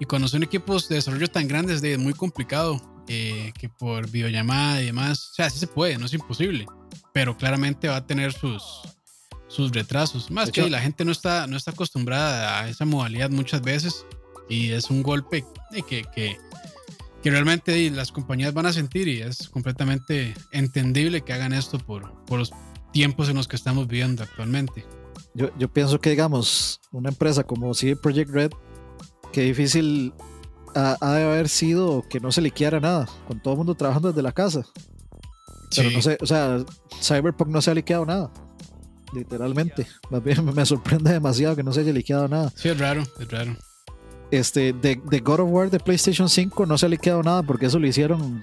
Y 0.00 0.04
cuando 0.04 0.28
son 0.28 0.42
equipos 0.42 0.88
de 0.88 0.96
desarrollo 0.96 1.28
tan 1.28 1.48
grandes, 1.48 1.82
es 1.82 1.98
muy 1.98 2.12
complicado 2.12 2.80
eh, 3.08 3.52
que 3.58 3.68
por 3.68 4.10
videollamada 4.10 4.80
y 4.82 4.86
demás. 4.86 5.30
O 5.32 5.34
sea, 5.34 5.50
sí 5.50 5.58
se 5.58 5.66
puede, 5.66 5.98
no 5.98 6.06
es 6.06 6.14
imposible. 6.14 6.66
Pero 7.12 7.36
claramente 7.36 7.88
va 7.88 7.96
a 7.96 8.06
tener 8.06 8.32
sus, 8.32 8.62
sus 9.48 9.72
retrasos. 9.72 10.30
Más 10.30 10.50
que 10.50 10.70
la 10.70 10.80
gente 10.80 11.04
no 11.04 11.12
está, 11.12 11.46
no 11.46 11.56
está 11.56 11.72
acostumbrada 11.72 12.60
a 12.60 12.68
esa 12.68 12.84
modalidad 12.84 13.30
muchas 13.30 13.62
veces. 13.62 14.04
Y 14.48 14.70
es 14.70 14.88
un 14.90 15.02
golpe 15.02 15.44
que, 15.86 16.04
que, 16.14 16.38
que 17.22 17.30
realmente 17.30 17.90
las 17.90 18.12
compañías 18.12 18.54
van 18.54 18.66
a 18.66 18.72
sentir 18.72 19.08
y 19.08 19.20
es 19.20 19.48
completamente 19.48 20.34
entendible 20.52 21.22
que 21.22 21.32
hagan 21.32 21.52
esto 21.52 21.78
por, 21.78 22.24
por 22.24 22.38
los 22.38 22.52
tiempos 22.92 23.28
en 23.28 23.36
los 23.36 23.48
que 23.48 23.56
estamos 23.56 23.86
viviendo 23.86 24.22
actualmente. 24.22 24.86
Yo, 25.34 25.50
yo 25.58 25.68
pienso 25.68 26.00
que, 26.00 26.10
digamos, 26.10 26.80
una 26.92 27.08
empresa 27.08 27.44
como 27.44 27.74
CD 27.74 27.96
Project 27.96 28.30
Red, 28.30 28.50
qué 29.32 29.42
difícil 29.42 30.12
ha, 30.74 30.96
de 31.14 31.24
haber 31.24 31.48
sido 31.48 32.04
que 32.08 32.20
no 32.20 32.32
se 32.32 32.40
liqueara 32.40 32.80
nada, 32.80 33.06
con 33.26 33.40
todo 33.40 33.54
el 33.54 33.58
mundo 33.58 33.74
trabajando 33.74 34.08
desde 34.08 34.22
la 34.22 34.32
casa. 34.32 34.64
Pero 35.74 35.90
no 35.90 36.00
sé, 36.00 36.18
o 36.20 36.26
sea, 36.26 36.64
Cyberpunk 37.00 37.50
no 37.50 37.60
se 37.60 37.70
ha 37.70 37.74
liqueado 37.74 38.06
nada, 38.06 38.30
literalmente. 39.12 39.86
Más 40.10 40.22
bien 40.22 40.44
me 40.54 40.64
sorprende 40.64 41.12
demasiado 41.12 41.56
que 41.56 41.62
no 41.62 41.72
se 41.72 41.80
haya 41.80 41.92
liqueado 41.92 42.26
nada. 42.28 42.52
Sí, 42.56 42.68
es 42.68 42.78
raro, 42.78 43.02
es 43.18 43.30
raro. 43.30 43.56
Este, 44.30 44.72
de, 44.72 45.00
de 45.02 45.20
God 45.20 45.40
of 45.40 45.50
War 45.50 45.70
de 45.70 45.80
PlayStation 45.80 46.28
5 46.28 46.66
no 46.66 46.76
se 46.76 46.86
ha 46.86 46.88
liqueado 46.88 47.22
nada 47.22 47.42
porque 47.42 47.66
eso 47.66 47.78
lo 47.78 47.86
hicieron 47.86 48.42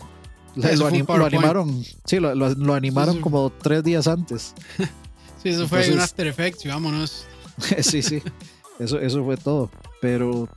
lo, 0.56 0.88
animaron, 1.26 1.84
sí, 2.06 2.20
lo, 2.20 2.74
animaron 2.74 3.20
como 3.22 3.50
tres 3.50 3.84
días 3.84 4.08
antes. 4.08 4.54
sí, 5.46 5.56
eso 5.56 5.68
fue 5.68 5.92
un 5.92 6.00
After 6.00 6.26
Effects 6.26 6.66
y 6.66 6.70
vámonos. 6.70 7.28
sí, 7.82 8.02
sí, 8.02 8.22
eso, 8.80 9.00
eso 9.00 9.24
fue 9.24 9.38
todo. 9.38 9.70
Pero 10.02 10.50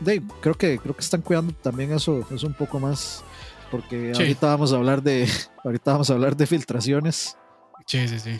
Dave, 0.00 0.22
creo 0.40 0.54
que 0.54 0.78
creo 0.78 0.94
que 0.94 1.00
están 1.00 1.22
cuidando 1.22 1.52
también 1.54 1.92
eso, 1.92 2.24
eso 2.30 2.46
un 2.46 2.54
poco 2.54 2.78
más. 2.78 3.24
Porque 3.70 4.12
ahorita 4.14 4.46
vamos 4.46 4.72
a 4.72 4.76
hablar 4.76 5.02
de. 5.02 5.28
Ahorita 5.64 5.92
vamos 5.92 6.10
a 6.10 6.12
hablar 6.12 6.36
de 6.36 6.46
filtraciones. 6.46 7.36
Sí, 7.86 8.06
sí, 8.06 8.18
sí. 8.18 8.38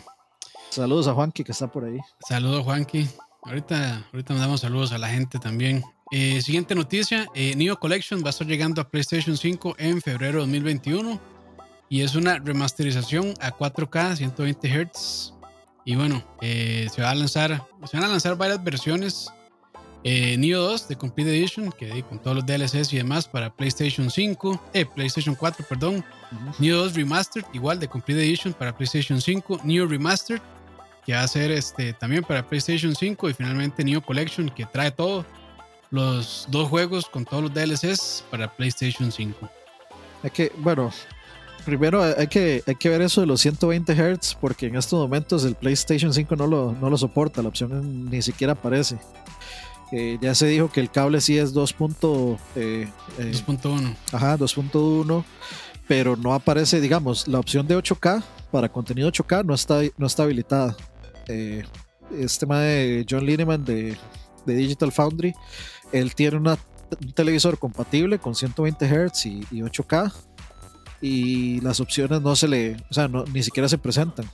Saludos 0.69 1.07
a 1.07 1.13
Juanqui 1.13 1.43
que 1.43 1.51
está 1.51 1.71
por 1.71 1.85
ahí. 1.85 1.97
Saludos, 2.27 2.63
Juanqui. 2.63 3.07
Ahorita, 3.43 4.07
ahorita 4.13 4.33
mandamos 4.33 4.61
saludos 4.61 4.91
a 4.91 4.97
la 4.97 5.09
gente 5.09 5.39
también. 5.39 5.83
Eh, 6.11 6.41
siguiente 6.41 6.75
noticia, 6.75 7.27
eh, 7.33 7.55
Neo 7.55 7.79
Collection 7.79 8.21
va 8.21 8.27
a 8.27 8.29
estar 8.29 8.45
llegando 8.45 8.81
a 8.81 8.87
PlayStation 8.87 9.35
5 9.35 9.75
en 9.79 10.01
febrero 10.01 10.33
de 10.33 10.39
2021 10.39 11.19
y 11.89 12.01
es 12.01 12.15
una 12.15 12.37
remasterización 12.37 13.33
a 13.41 13.51
4K 13.51 14.15
120 14.17 14.67
Hz 14.69 15.32
y 15.85 15.95
bueno, 15.95 16.23
eh, 16.41 16.87
se 16.93 17.01
va 17.01 17.11
a 17.11 17.15
lanzar, 17.15 17.65
se 17.85 17.97
van 17.97 18.05
a 18.05 18.09
lanzar 18.09 18.37
varias 18.37 18.63
versiones. 18.63 19.29
Neo 20.03 20.61
2 20.61 20.89
de 20.89 20.97
Complete 20.97 21.29
Edition, 21.29 21.71
que 21.71 22.03
con 22.03 22.21
todos 22.21 22.35
los 22.35 22.45
DLCs 22.45 22.91
y 22.91 22.97
demás 22.97 23.25
para 23.25 23.55
PlayStation 23.55 24.09
5, 24.09 24.61
eh, 24.73 24.85
PlayStation 24.85 25.33
4, 25.33 25.65
perdón. 25.67 26.03
Neo 26.59 26.77
2 26.83 26.95
Remastered, 26.95 27.45
igual 27.53 27.79
de 27.79 27.87
Complete 27.87 28.21
Edition 28.21 28.53
para 28.53 28.75
PlayStation 28.75 29.21
5. 29.21 29.61
Neo 29.63 29.87
Remastered, 29.87 30.41
que 31.05 31.13
va 31.13 31.21
a 31.21 31.27
ser 31.27 31.51
este, 31.51 31.93
también 31.93 32.23
para 32.23 32.45
PlayStation 32.45 32.93
5. 32.93 33.29
Y 33.29 33.33
finalmente 33.33 33.81
Neo 33.83 34.01
Collection, 34.01 34.49
que 34.49 34.65
trae 34.65 34.91
todo 34.91 35.25
los 35.89 36.47
dos 36.49 36.67
juegos 36.69 37.05
con 37.05 37.23
todos 37.23 37.43
los 37.43 37.53
DLCs 37.53 38.25
para 38.29 38.53
PlayStation 38.53 39.11
5. 39.11 39.49
Hay 40.23 40.31
que, 40.31 40.51
bueno, 40.57 40.91
primero 41.65 42.03
hay 42.03 42.27
que, 42.27 42.63
hay 42.65 42.75
que 42.75 42.89
ver 42.89 43.01
eso 43.01 43.21
de 43.21 43.27
los 43.27 43.41
120 43.41 43.93
Hz 43.93 44.35
porque 44.39 44.67
en 44.67 44.75
estos 44.75 44.99
momentos 44.99 45.45
el 45.45 45.55
PlayStation 45.55 46.13
5 46.13 46.35
no 46.35 46.47
lo, 46.47 46.75
no 46.79 46.89
lo 46.89 46.97
soporta, 46.97 47.41
la 47.41 47.49
opción 47.49 48.09
ni 48.09 48.21
siquiera 48.21 48.53
aparece. 48.53 48.97
Eh, 49.91 50.17
ya 50.21 50.33
se 50.33 50.47
dijo 50.47 50.71
que 50.71 50.79
el 50.79 50.89
cable 50.89 51.21
sí 51.21 51.37
es 51.37 51.53
2.1. 51.53 52.37
Eh, 52.55 52.87
eh, 53.19 53.95
ajá, 54.11 54.37
2.1, 54.37 55.23
pero 55.87 56.15
no 56.15 56.33
aparece, 56.33 56.81
digamos, 56.81 57.27
la 57.27 57.39
opción 57.39 57.67
de 57.67 57.77
8K 57.77 58.23
para 58.51 58.69
contenido 58.69 59.11
8K 59.11 59.45
no 59.45 59.53
está, 59.53 59.81
no 59.97 60.07
está 60.07 60.23
habilitada. 60.23 60.75
este 61.27 62.39
tema 62.39 62.59
de 62.59 63.05
John 63.09 63.25
Lineman 63.25 63.63
de, 63.63 63.95
de 64.45 64.55
Digital 64.55 64.91
Foundry 64.91 65.33
él 65.93 66.15
tiene 66.15 66.37
un 66.37 66.57
televisor 67.13 67.57
compatible 67.57 68.19
con 68.19 68.35
120 68.35 68.85
Hz 68.85 69.25
y, 69.27 69.41
8K 69.51 70.11
y 71.03 71.59
las 71.59 71.81
opciones 71.81 72.21
no 72.21 72.33
se 72.33 72.47
le, 72.47 72.77
o 72.89 72.93
sea, 72.93 73.09
ni 73.09 73.43
siquiera 73.43 73.67
se 73.67 73.77
presentan. 73.77 74.25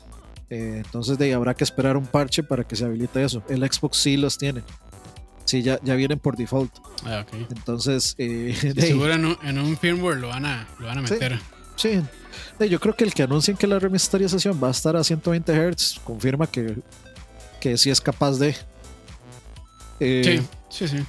Eh, 0.52 0.84
entonces 0.86 1.18
de 1.18 1.26
ahí 1.26 1.32
habrá 1.32 1.56
que 1.56 1.64
esperar 1.64 1.98
un 1.98 2.06
parche 2.06 2.44
para 2.44 2.64
que 2.64 2.76
se 2.76 2.86
habilite 2.86 3.24
eso. 3.24 3.42
El 3.50 3.62
Xbox 3.62 3.98
sí 3.98 4.18
los 4.18 4.38
tiene. 4.38 4.62
Sí, 5.46 5.64
ya, 5.64 5.80
ya 5.84 5.96
vienen 5.96 6.20
por 6.20 6.38
default. 6.38 6.72
Ah, 7.06 7.26
okay. 7.26 7.48
Entonces, 7.50 8.14
eh, 8.20 8.56
seguro 8.78 9.14
en 9.14 9.58
un, 9.58 9.78
firmware 9.78 10.18
lo 10.18 10.28
van 10.28 10.46
a, 10.46 10.68
lo 10.78 10.86
van 10.86 11.00
a 11.00 11.02
meter. 11.02 11.40
Sí, 11.76 12.02
yo 12.70 12.80
creo 12.80 12.96
que 12.96 13.04
el 13.04 13.16
que 13.16 13.24
anuncien 13.24 13.58
que 13.58 13.66
la 13.66 13.80
remasterización 13.80 14.62
va 14.62 14.68
a 14.68 14.72
estar 14.72 14.96
a 14.96 15.04
120 15.04 15.72
Hz 15.72 16.02
confirma 16.04 16.46
que, 16.46 16.76
que 17.60 17.80
sí 17.80 17.90
es 17.90 18.00
capaz 18.00 18.38
de. 18.38 18.56
Eh, 20.00 20.46
sí, 20.70 20.88
sí, 20.88 20.98
sí. 20.98 21.04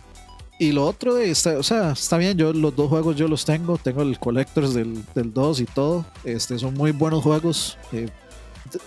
Y 0.60 0.72
lo 0.72 0.84
otro, 0.84 1.16
está, 1.16 1.56
o 1.56 1.62
sea, 1.62 1.92
está 1.92 2.18
bien, 2.18 2.36
yo 2.36 2.52
los 2.52 2.76
dos 2.76 2.90
juegos 2.90 3.16
yo 3.16 3.26
los 3.28 3.46
tengo, 3.46 3.78
tengo 3.78 4.02
el 4.02 4.18
Collectors 4.18 4.74
del, 4.74 5.02
del 5.14 5.32
2 5.32 5.60
y 5.60 5.64
todo, 5.64 6.04
este, 6.22 6.58
son 6.58 6.74
muy 6.74 6.92
buenos 6.92 7.22
juegos. 7.22 7.78
Eh, 7.92 8.10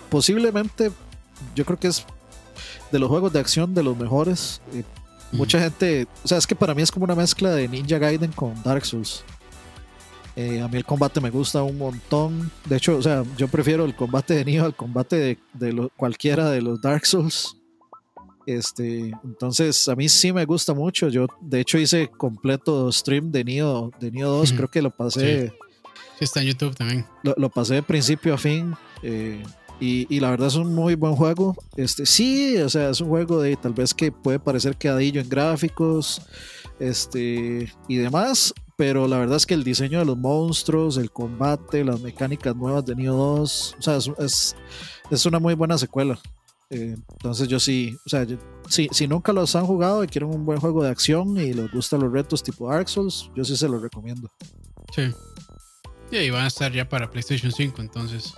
posiblemente, 0.08 0.92
yo 1.56 1.66
creo 1.66 1.80
que 1.80 1.88
es 1.88 2.06
de 2.92 3.00
los 3.00 3.10
juegos 3.10 3.34
de 3.34 3.40
acción 3.40 3.74
de 3.74 3.82
los 3.82 3.98
mejores. 3.98 4.62
Eh, 4.72 4.84
mucha 5.32 5.60
gente, 5.60 6.06
o 6.24 6.28
sea, 6.28 6.38
es 6.38 6.46
que 6.46 6.56
para 6.56 6.76
mí 6.76 6.84
es 6.84 6.92
como 6.92 7.06
una 7.06 7.16
mezcla 7.16 7.50
de 7.50 7.68
Ninja 7.68 7.98
Gaiden 7.98 8.34
con 8.34 8.54
Dark 8.62 8.86
Souls. 8.86 9.24
Eh, 10.36 10.62
a 10.62 10.68
mí 10.68 10.78
el 10.78 10.86
combate 10.86 11.22
me 11.22 11.32
gusta 11.32 11.64
un 11.64 11.80
montón. 11.80 12.52
De 12.66 12.78
hecho, 12.78 12.98
o 12.98 13.02
sea, 13.02 13.24
yo 13.36 13.48
prefiero 13.48 13.84
el 13.84 13.96
combate 13.96 14.36
de 14.36 14.46
Nioh 14.46 14.66
al 14.66 14.76
combate 14.76 15.16
de, 15.16 15.40
de 15.54 15.90
cualquiera 15.98 16.52
de 16.52 16.62
los 16.62 16.80
Dark 16.80 17.08
Souls. 17.08 17.58
Este, 18.46 19.12
entonces 19.24 19.88
a 19.88 19.96
mí 19.96 20.10
sí 20.10 20.34
me 20.34 20.46
gusta 20.46 20.74
mucho. 20.74 21.10
Yo 21.10 21.28
de 21.42 21.62
hecho 21.62 21.78
hice 21.78 22.10
completo 22.10 22.92
stream 22.92 23.32
de 23.32 23.44
Nio, 23.44 23.92
de 24.00 24.12
Nio 24.12 24.30
2, 24.30 24.54
creo 24.54 24.70
que 24.70 24.82
lo 24.82 24.92
pasé. 24.92 25.50
Sí. 25.50 25.56
está 26.20 26.42
en 26.42 26.48
YouTube 26.48 26.76
también. 26.76 27.06
Lo, 27.24 27.50
pasé 27.50 27.76
de 27.76 27.84
principio 27.84 28.34
a 28.34 28.38
fin. 28.38 28.76
Eh, 29.02 29.44
y, 29.80 30.20
la 30.22 30.30
verdad 30.30 30.48
es 30.48 30.56
un 30.56 30.74
muy 30.74 30.96
buen 30.96 31.14
juego. 31.16 31.56
Este, 31.76 32.06
sí, 32.06 32.58
o 32.58 32.70
sea, 32.70 32.90
es 32.90 33.02
un 33.02 33.10
juego 33.10 33.42
de 33.42 33.58
tal 33.58 33.74
vez 33.74 33.94
que 33.94 34.14
puede 34.14 34.40
parecer 34.40 34.78
quedadillo 34.78 35.20
en 35.20 35.28
gráficos 35.28 36.22
este, 36.80 37.70
y 37.90 37.96
demás. 37.98 38.54
Pero 38.78 39.08
la 39.08 39.18
verdad 39.18 39.38
es 39.38 39.46
que 39.46 39.54
el 39.54 39.64
diseño 39.64 40.00
de 40.00 40.06
los 40.06 40.18
monstruos, 40.18 40.98
el 40.98 41.12
combate, 41.12 41.84
las 41.84 42.00
mecánicas 42.02 42.56
nuevas 42.56 42.86
de 42.86 42.96
Nio 42.96 43.14
2, 43.14 43.76
o 43.78 43.82
sea, 43.82 43.98
es, 43.98 44.56
es 45.12 45.26
una 45.26 45.40
muy 45.40 45.54
buena 45.54 45.78
secuela. 45.78 46.18
Eh, 46.74 46.96
entonces 47.12 47.48
yo 47.48 47.60
sí, 47.60 47.96
o 48.04 48.10
sea, 48.10 48.26
si, 48.68 49.08
nunca 49.08 49.32
los 49.32 49.56
han 49.56 49.66
jugado 49.66 50.04
y 50.04 50.08
quieren 50.08 50.30
un 50.30 50.44
buen 50.44 50.60
juego 50.60 50.84
de 50.84 50.90
acción 50.90 51.38
y 51.38 51.54
les 51.54 51.72
gustan 51.72 52.00
los 52.00 52.12
retos 52.12 52.42
tipo 52.42 52.68
Dark 52.68 52.90
Souls, 52.90 53.30
yo 53.36 53.46
sí 53.46 53.56
se 53.56 53.68
los 53.68 53.82
recomiendo. 53.82 54.32
Sí. 54.96 55.12
Y 56.12 56.30
van 56.32 56.46
a 56.46 56.48
estar 56.48 56.72
ya 56.72 56.90
para 56.90 57.10
PlayStation 57.10 57.52
5, 57.52 57.82
entonces. 57.82 58.34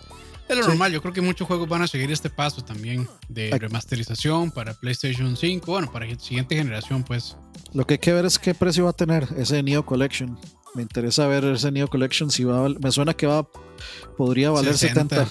Es 0.50 0.58
lo 0.58 0.68
normal, 0.68 0.92
yo 0.92 1.02
creo 1.02 1.14
que 1.14 1.22
muchos 1.22 1.48
juegos 1.48 1.68
van 1.68 1.82
a 1.82 1.88
seguir 1.88 2.12
este 2.12 2.30
paso 2.30 2.62
también 2.62 3.08
de 3.30 3.50
remasterización 3.58 4.52
para 4.52 4.74
PlayStation 4.74 5.36
5, 5.36 5.66
bueno, 5.66 5.92
para 5.92 6.06
la 6.06 6.20
siguiente 6.20 6.56
generación, 6.56 7.04
pues. 7.04 7.38
Lo 7.74 7.88
que 7.88 7.96
hay 7.96 8.00
que 8.00 8.14
ver 8.14 8.26
es 8.26 8.38
qué 8.38 8.54
precio 8.54 8.84
va 8.84 8.92
a 8.92 8.94
tener 8.94 9.28
ese 9.38 9.64
Neo 9.64 9.86
Collection. 9.86 10.38
Me 10.76 10.82
interesa 10.82 11.26
ver 11.28 11.46
ese 11.46 11.72
Neo 11.72 11.88
Collection 11.88 12.30
si 12.30 12.44
va 12.44 12.66
a, 12.66 12.70
me 12.70 12.92
suena 12.92 13.14
que 13.14 13.28
va 13.28 13.48
podría 14.18 14.52
valer 14.52 14.78
70 14.78 15.28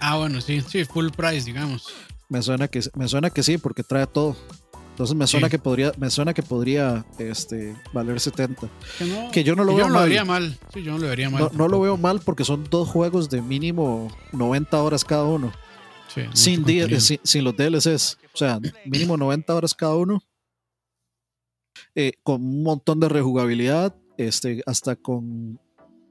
ah, 0.00 0.16
bueno, 0.16 0.40
sí, 0.40 0.60
sí, 0.60 0.84
full 0.84 1.08
price, 1.10 1.46
digamos. 1.46 1.88
Me 2.28 2.42
suena 2.42 2.68
que, 2.68 2.80
me 2.94 3.08
suena 3.08 3.30
que 3.30 3.42
sí, 3.42 3.58
porque 3.58 3.82
trae 3.82 4.06
todo. 4.06 4.36
Entonces 4.96 5.14
me 5.14 5.26
suena 5.26 5.50
que 5.50 5.58
podría, 5.58 5.92
me 5.98 6.08
suena 6.08 6.32
que 6.32 6.42
podría 6.42 7.04
este, 7.18 7.76
valer 7.92 8.18
70. 8.18 8.66
Que, 9.30 9.44
yo 9.44 9.54
no 9.54 9.62
lo 9.62 9.76
veo 9.76 9.88
no 9.88 9.92
mal. 9.92 10.02
Lo 10.02 10.08
vería 10.08 10.24
mal. 10.24 10.58
Sí, 10.72 10.82
yo 10.82 10.92
no 10.92 10.98
lo 10.98 11.08
vería 11.08 11.28
mal. 11.28 11.50
No, 11.52 11.68
lo 11.68 11.80
veo 11.80 11.98
mal 11.98 12.20
porque 12.20 12.44
son 12.44 12.64
dos 12.70 12.88
juegos 12.88 13.28
de 13.28 13.42
mínimo 13.42 14.10
90 14.32 14.82
horas 14.82 15.04
cada 15.04 15.24
uno. 15.24 15.52
sin, 16.32 16.64
sin, 16.64 17.44
los 17.44 17.54
DLCs. 17.54 18.18
O 18.32 18.38
sea, 18.38 18.58
mínimo 18.86 19.18
90 19.18 19.54
horas 19.54 19.74
cada 19.74 19.96
uno. 19.96 20.22
Eh, 21.94 22.12
con 22.22 22.42
un 22.42 22.62
montón 22.62 22.98
de 22.98 23.10
rejugabilidad, 23.10 23.94
este, 24.16 24.62
hasta 24.64 24.96
con 24.96 25.60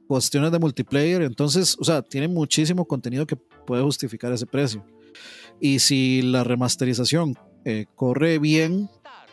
cuestiones 0.08 0.52
de 0.52 0.60
multiplayer. 0.60 1.22
Entonces, 1.22 1.76
o 1.80 1.84
sea, 1.84 2.02
tiene 2.02 2.28
muchísimo 2.28 2.86
contenido 2.86 3.26
que 3.26 3.36
puede 3.36 3.84
justificar 3.84 4.32
ese 4.32 4.46
precio. 4.46 4.86
Y 5.60 5.80
si 5.80 6.22
la 6.22 6.44
remasterización 6.44 7.36
eh, 7.64 7.86
corre 7.96 8.40
bien, 8.40 8.90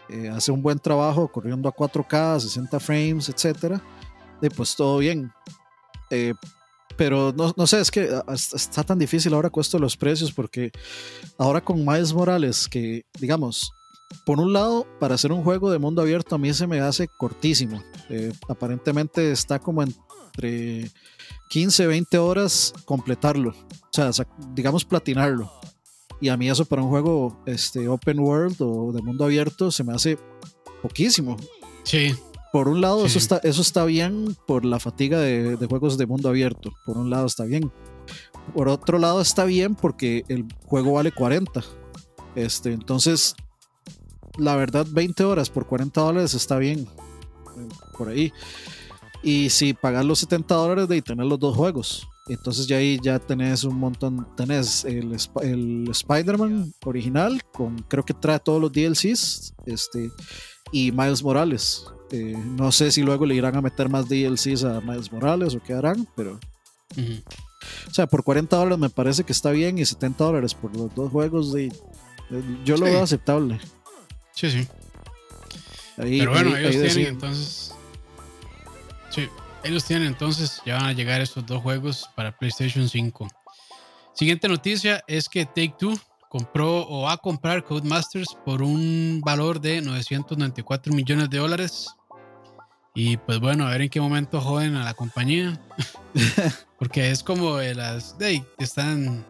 eh, 0.08 0.28
hace 0.28 0.52
un 0.52 0.62
buen 0.62 0.78
trabajo 0.78 1.28
corriendo 1.28 1.68
a 1.68 1.74
4K, 1.74 2.40
60 2.40 2.80
frames, 2.80 3.28
etcétera, 3.28 3.82
pues 4.56 4.74
todo 4.74 4.98
bien. 4.98 5.32
pero 6.96 7.32
no, 7.36 7.52
no, 7.56 7.66
sé, 7.66 7.80
es 7.80 7.90
que 7.90 8.08
ah, 8.12 8.34
está 8.34 8.84
tan 8.84 8.98
difícil 8.98 9.32
ahora 9.34 9.50
cuesto 9.50 9.78
los 9.78 9.96
precios 9.96 10.32
porque 10.32 10.70
ahora 11.38 11.60
con 11.60 11.84
Miles 11.84 12.12
Morales, 12.12 12.68
que 12.68 13.04
digamos, 13.18 13.72
por 14.24 14.40
un 14.40 14.52
lado, 14.52 14.86
para 15.00 15.14
hacer 15.14 15.32
un 15.32 15.42
juego 15.42 15.70
de 15.70 15.78
mundo 15.78 16.02
abierto 16.02 16.34
a 16.34 16.38
mí 16.38 16.52
se 16.52 16.66
me 16.66 16.80
hace 16.80 17.08
cortísimo. 17.08 17.82
Eh, 18.08 18.32
aparentemente 18.48 19.32
está 19.32 19.58
como 19.58 19.82
entre 20.32 20.90
15, 21.48 21.86
20 21.86 22.18
horas 22.18 22.72
completarlo. 22.84 23.50
O 23.50 23.88
sea, 23.90 24.10
digamos 24.54 24.84
platinarlo. 24.84 25.52
Y 26.20 26.28
a 26.28 26.36
mí 26.36 26.48
eso 26.48 26.64
para 26.64 26.82
un 26.82 26.88
juego 26.88 27.42
este, 27.46 27.88
open 27.88 28.20
world 28.20 28.56
o 28.60 28.92
de 28.92 29.02
mundo 29.02 29.24
abierto 29.24 29.70
se 29.70 29.84
me 29.84 29.92
hace 29.92 30.18
poquísimo. 30.80 31.36
Sí. 31.82 32.14
Por 32.52 32.68
un 32.68 32.80
lado, 32.80 33.06
eso, 33.06 33.18
está, 33.18 33.38
eso 33.38 33.62
está 33.62 33.84
bien 33.84 34.36
por 34.46 34.64
la 34.64 34.78
fatiga 34.78 35.18
de, 35.18 35.56
de 35.56 35.66
juegos 35.66 35.98
de 35.98 36.06
mundo 36.06 36.28
abierto. 36.28 36.72
Por 36.86 36.98
un 36.98 37.10
lado 37.10 37.26
está 37.26 37.44
bien. 37.44 37.72
Por 38.54 38.68
otro 38.68 38.98
lado 38.98 39.20
está 39.20 39.44
bien 39.44 39.74
porque 39.74 40.24
el 40.28 40.46
juego 40.66 40.92
vale 40.92 41.12
40. 41.12 41.62
Este, 42.34 42.72
entonces 42.72 43.34
la 44.38 44.56
verdad, 44.56 44.86
20 44.90 45.24
horas 45.24 45.50
por 45.50 45.66
40 45.66 46.00
dólares 46.00 46.34
está 46.34 46.58
bien. 46.58 46.86
Por 47.96 48.08
ahí. 48.08 48.32
Y 49.22 49.50
si 49.50 49.72
pagas 49.72 50.04
los 50.04 50.18
70 50.20 50.54
dólares 50.54 50.88
de 50.88 51.02
tener 51.02 51.26
los 51.26 51.38
dos 51.38 51.56
juegos. 51.56 52.08
Entonces 52.28 52.66
ya 52.66 52.76
ahí 52.76 52.98
ya 53.02 53.18
tenés 53.18 53.64
un 53.64 53.76
montón, 53.76 54.26
tenés 54.36 54.84
el, 54.84 55.16
el 55.42 55.88
Spider-Man 55.90 56.72
original, 56.84 57.42
con 57.52 57.78
creo 57.88 58.04
que 58.04 58.14
trae 58.14 58.38
todos 58.38 58.60
los 58.60 58.72
DLCs, 58.72 59.54
este, 59.66 60.10
y 60.70 60.92
Miles 60.92 61.22
Morales. 61.22 61.84
Eh, 62.12 62.36
no 62.36 62.70
sé 62.70 62.92
si 62.92 63.02
luego 63.02 63.26
le 63.26 63.34
irán 63.34 63.56
a 63.56 63.62
meter 63.62 63.88
más 63.88 64.08
DLCs 64.08 64.64
a 64.64 64.80
Miles 64.80 65.10
Morales 65.10 65.54
o 65.54 65.62
qué 65.62 65.72
harán, 65.72 66.06
pero... 66.14 66.38
O 67.88 67.94
sea, 67.94 68.06
por 68.06 68.22
40 68.22 68.54
dólares 68.56 68.78
me 68.78 68.90
parece 68.90 69.24
que 69.24 69.32
está 69.32 69.50
bien 69.50 69.78
y 69.78 69.84
70 69.84 70.22
dólares 70.22 70.54
por 70.54 70.76
los 70.76 70.94
dos 70.94 71.10
juegos, 71.10 71.52
de, 71.52 71.72
yo 72.64 72.76
lo 72.76 72.84
veo 72.84 73.02
aceptable. 73.02 73.60
Sí, 74.34 74.50
sí. 74.50 74.66
Pero 75.96 76.30
bueno, 76.32 76.56
ellos 76.56 76.92
tienen 76.92 77.14
entonces. 77.14 77.74
Sí, 79.12 79.28
ellos 79.62 79.84
tienen 79.84 80.08
entonces, 80.08 80.62
ya 80.64 80.76
van 80.76 80.86
a 80.86 80.92
llegar 80.92 81.20
estos 81.20 81.44
dos 81.44 81.62
juegos 81.62 82.08
para 82.16 82.36
PlayStation 82.36 82.88
5. 82.88 83.28
Siguiente 84.14 84.48
noticia 84.48 85.04
es 85.06 85.28
que 85.28 85.44
Take 85.44 85.74
Two 85.78 85.98
compró 86.30 86.88
o 86.88 87.02
va 87.02 87.12
a 87.12 87.16
comprar 87.18 87.62
Codemasters 87.62 88.34
por 88.46 88.62
un 88.62 89.20
valor 89.22 89.60
de 89.60 89.82
994 89.82 90.94
millones 90.94 91.28
de 91.28 91.38
dólares. 91.38 91.94
Y 92.94 93.18
pues 93.18 93.38
bueno, 93.38 93.66
a 93.66 93.70
ver 93.70 93.82
en 93.82 93.90
qué 93.90 94.00
momento 94.00 94.40
joden 94.40 94.76
a 94.76 94.84
la 94.84 94.94
compañía. 94.94 95.60
Porque 96.78 97.10
es 97.10 97.22
como 97.22 97.56
de 97.56 97.74
las. 97.74 98.16
De, 98.16 98.42
están. 98.58 99.26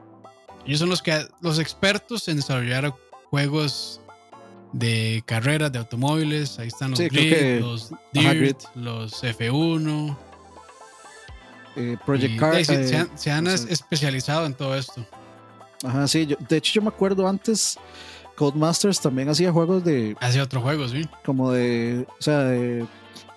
Ellos 0.64 0.78
son 0.78 0.90
los 0.90 1.02
que 1.02 1.26
los 1.40 1.58
expertos 1.58 2.28
en 2.28 2.36
desarrollar 2.36 2.94
juegos 3.30 4.00
de 4.72 5.22
carreras 5.26 5.70
de 5.72 5.78
automóviles. 5.78 6.58
Ahí 6.58 6.68
están 6.68 6.90
los 6.90 7.00
Grid, 7.00 7.60
los 7.60 7.92
Dirt, 8.12 8.60
los 8.74 9.22
F1. 9.22 10.16
Eh, 11.76 11.96
Project 12.04 12.38
Car. 12.38 12.56
Eh, 12.56 12.64
se, 13.14 13.30
han, 13.30 13.46
especializado 13.46 14.46
en 14.46 14.54
todo 14.54 14.76
esto. 14.76 15.04
Ajá, 15.84 16.06
sí. 16.06 16.28
de 16.48 16.56
hecho, 16.56 16.72
yo 16.74 16.82
me 16.82 16.88
acuerdo 16.88 17.26
antes. 17.26 17.78
Codemasters 18.36 19.00
también 19.00 19.28
hacía 19.28 19.52
juegos 19.52 19.84
de. 19.84 20.16
Hacía 20.20 20.42
otros 20.42 20.62
juegos, 20.62 20.90
sí. 20.90 21.02
Como 21.24 21.52
de. 21.52 22.06
O 22.18 22.22
sea, 22.22 22.40
de 22.40 22.86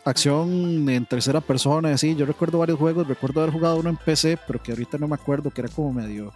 acción 0.05 0.87
en 0.89 1.05
tercera 1.05 1.41
persona, 1.41 1.93
así. 1.93 2.15
Yo 2.15 2.25
recuerdo 2.25 2.59
varios 2.59 2.79
juegos. 2.79 3.07
Recuerdo 3.07 3.41
haber 3.41 3.53
jugado 3.53 3.77
uno 3.77 3.89
en 3.89 3.97
PC, 3.97 4.37
pero 4.47 4.61
que 4.61 4.71
ahorita 4.71 4.97
no 4.97 5.07
me 5.07 5.15
acuerdo, 5.15 5.51
que 5.51 5.61
era 5.61 5.69
como 5.69 5.91
medio 5.91 6.33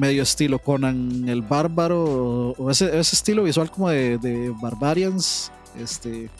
medio 0.00 0.22
estilo 0.22 0.58
Conan 0.58 1.28
el 1.28 1.42
bárbaro 1.42 2.54
o, 2.58 2.70
ese, 2.70 2.98
estilo 2.98 3.44
visual 3.44 3.70
como 3.70 3.90
de, 3.90 4.16
de, 4.18 4.50
Barbarians 4.60 5.52
este 5.78 6.30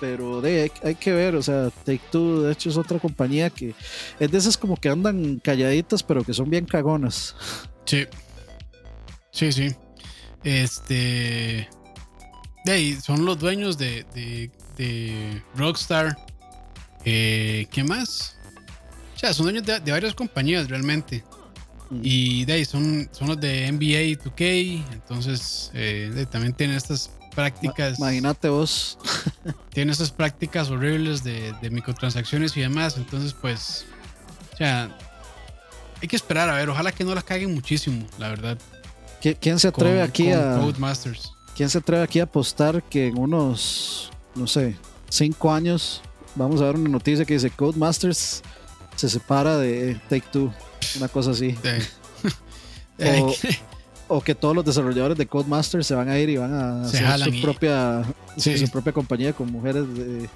pero 0.00 0.40
de, 0.40 0.70
hay, 0.82 0.94
que 0.94 1.12
ver 1.12 1.34
o 1.34 1.42
sea 1.42 1.70
Take 1.84 2.00
Two 2.10 2.42
de 2.42 2.52
hecho 2.52 2.70
es 2.70 2.76
otra 2.76 2.98
compañía 2.98 3.50
que 3.50 3.74
es 4.18 4.30
de 4.30 4.38
esas 4.38 4.56
como 4.56 4.76
que 4.76 4.88
andan 4.88 5.40
calladitas 5.40 6.02
pero 6.02 6.24
que 6.24 6.34
son 6.34 6.50
bien 6.50 6.64
cagonas. 6.64 7.36
Sí. 7.84 8.06
Sí 9.30 9.52
sí. 9.52 9.68
Este 10.44 11.68
de 12.64 12.72
ahí 12.72 12.94
son 13.00 13.24
los 13.24 13.38
dueños 13.38 13.76
de, 13.78 14.04
de, 14.76 15.42
Rockstar. 15.56 16.16
Eh, 17.04 17.66
¿qué 17.70 17.82
más? 17.82 18.36
o 19.14 19.18
sea 19.18 19.34
son 19.34 19.46
dueños 19.46 19.64
de, 19.64 19.80
de 19.80 19.92
varias 19.92 20.14
compañías 20.14 20.68
realmente 20.68 21.24
y 22.02 22.44
de 22.44 22.52
ahí 22.54 22.64
son, 22.64 23.08
son 23.12 23.28
los 23.28 23.40
de 23.40 23.70
NBA 23.70 24.22
2K, 24.22 24.84
entonces 24.92 25.70
eh, 25.74 26.26
también 26.30 26.52
tienen 26.54 26.76
estas 26.76 27.10
prácticas. 27.34 27.98
Imagínate 27.98 28.48
vos. 28.48 28.98
tienen 29.72 29.90
estas 29.90 30.10
prácticas 30.10 30.70
horribles 30.70 31.24
de, 31.24 31.54
microtransacciones 31.70 32.56
y 32.56 32.60
demás, 32.60 32.96
entonces 32.96 33.34
pues, 33.34 33.84
o 34.54 34.56
sea, 34.56 34.96
hay 36.00 36.08
que 36.08 36.16
esperar 36.16 36.48
a 36.48 36.56
ver, 36.56 36.68
ojalá 36.70 36.92
que 36.92 37.04
no 37.04 37.14
las 37.14 37.24
caguen 37.24 37.52
muchísimo, 37.54 38.06
la 38.18 38.28
verdad. 38.28 38.58
¿Quién 39.40 39.58
se 39.58 39.68
atreve 39.68 40.02
aquí 40.02 40.32
a... 40.32 40.58
Codemasters. 40.58 41.32
¿Quién 41.56 41.68
se 41.68 41.78
atreve 41.78 42.02
aquí 42.02 42.18
a 42.18 42.24
apostar 42.24 42.82
que 42.82 43.08
en 43.08 43.18
unos, 43.18 44.10
no 44.34 44.46
sé, 44.46 44.76
cinco 45.08 45.52
años 45.52 46.00
vamos 46.34 46.60
a 46.60 46.64
ver 46.64 46.76
una 46.76 46.88
noticia 46.88 47.24
que 47.24 47.34
dice 47.34 47.50
Codemasters 47.50 48.42
se 48.96 49.08
separa 49.08 49.58
de 49.58 50.00
Take 50.08 50.24
Two? 50.32 50.52
Una 50.96 51.08
cosa 51.08 51.30
así. 51.32 51.56
o, 54.08 54.20
que 54.20 54.34
todos 54.34 54.54
los 54.54 54.64
desarrolladores 54.64 55.16
de 55.16 55.26
Codemasters 55.26 55.86
se 55.86 55.94
van 55.94 56.08
a 56.08 56.18
ir 56.18 56.30
y 56.30 56.36
van 56.36 56.54
a 56.54 56.82
hacer 56.82 57.32
su 57.32 57.40
propia, 57.40 58.04
su 58.36 58.70
propia 58.70 58.92
compañía 58.92 59.32
con 59.32 59.50
mujeres 59.50 59.84
de, 59.94 60.28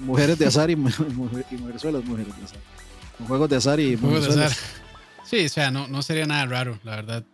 mujeres 0.00 0.38
de 0.38 0.46
azar 0.46 0.70
y, 0.70 0.76
mujeres 0.76 1.12
mujeres 1.52 1.82
de 1.82 2.44
azar. 2.44 2.58
Con 3.18 3.26
juegos 3.26 3.48
de 3.48 3.56
azar 3.56 3.80
y 3.80 3.96
juegos 3.96 4.34
de 4.34 4.44
azar. 4.44 4.56
Sí, 5.24 5.44
o 5.46 5.48
sea, 5.48 5.70
no, 5.70 5.88
no 5.88 6.02
sería 6.02 6.26
nada 6.26 6.46
raro, 6.46 6.78
la 6.84 6.96
verdad. 6.96 7.24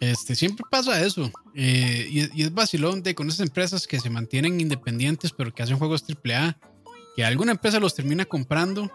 Este, 0.00 0.36
siempre 0.36 0.64
pasa 0.70 1.04
eso. 1.04 1.30
Eh, 1.54 2.06
y, 2.10 2.42
es 2.42 2.54
vacilón 2.54 3.02
de 3.02 3.14
con 3.14 3.28
esas 3.28 3.40
empresas 3.40 3.86
que 3.86 3.98
se 3.98 4.10
mantienen 4.10 4.60
independientes, 4.60 5.32
pero 5.32 5.52
que 5.52 5.62
hacen 5.62 5.78
juegos 5.78 6.04
AAA, 6.04 6.56
que 7.16 7.24
alguna 7.24 7.52
empresa 7.52 7.80
los 7.80 7.94
termina 7.94 8.24
comprando, 8.24 8.90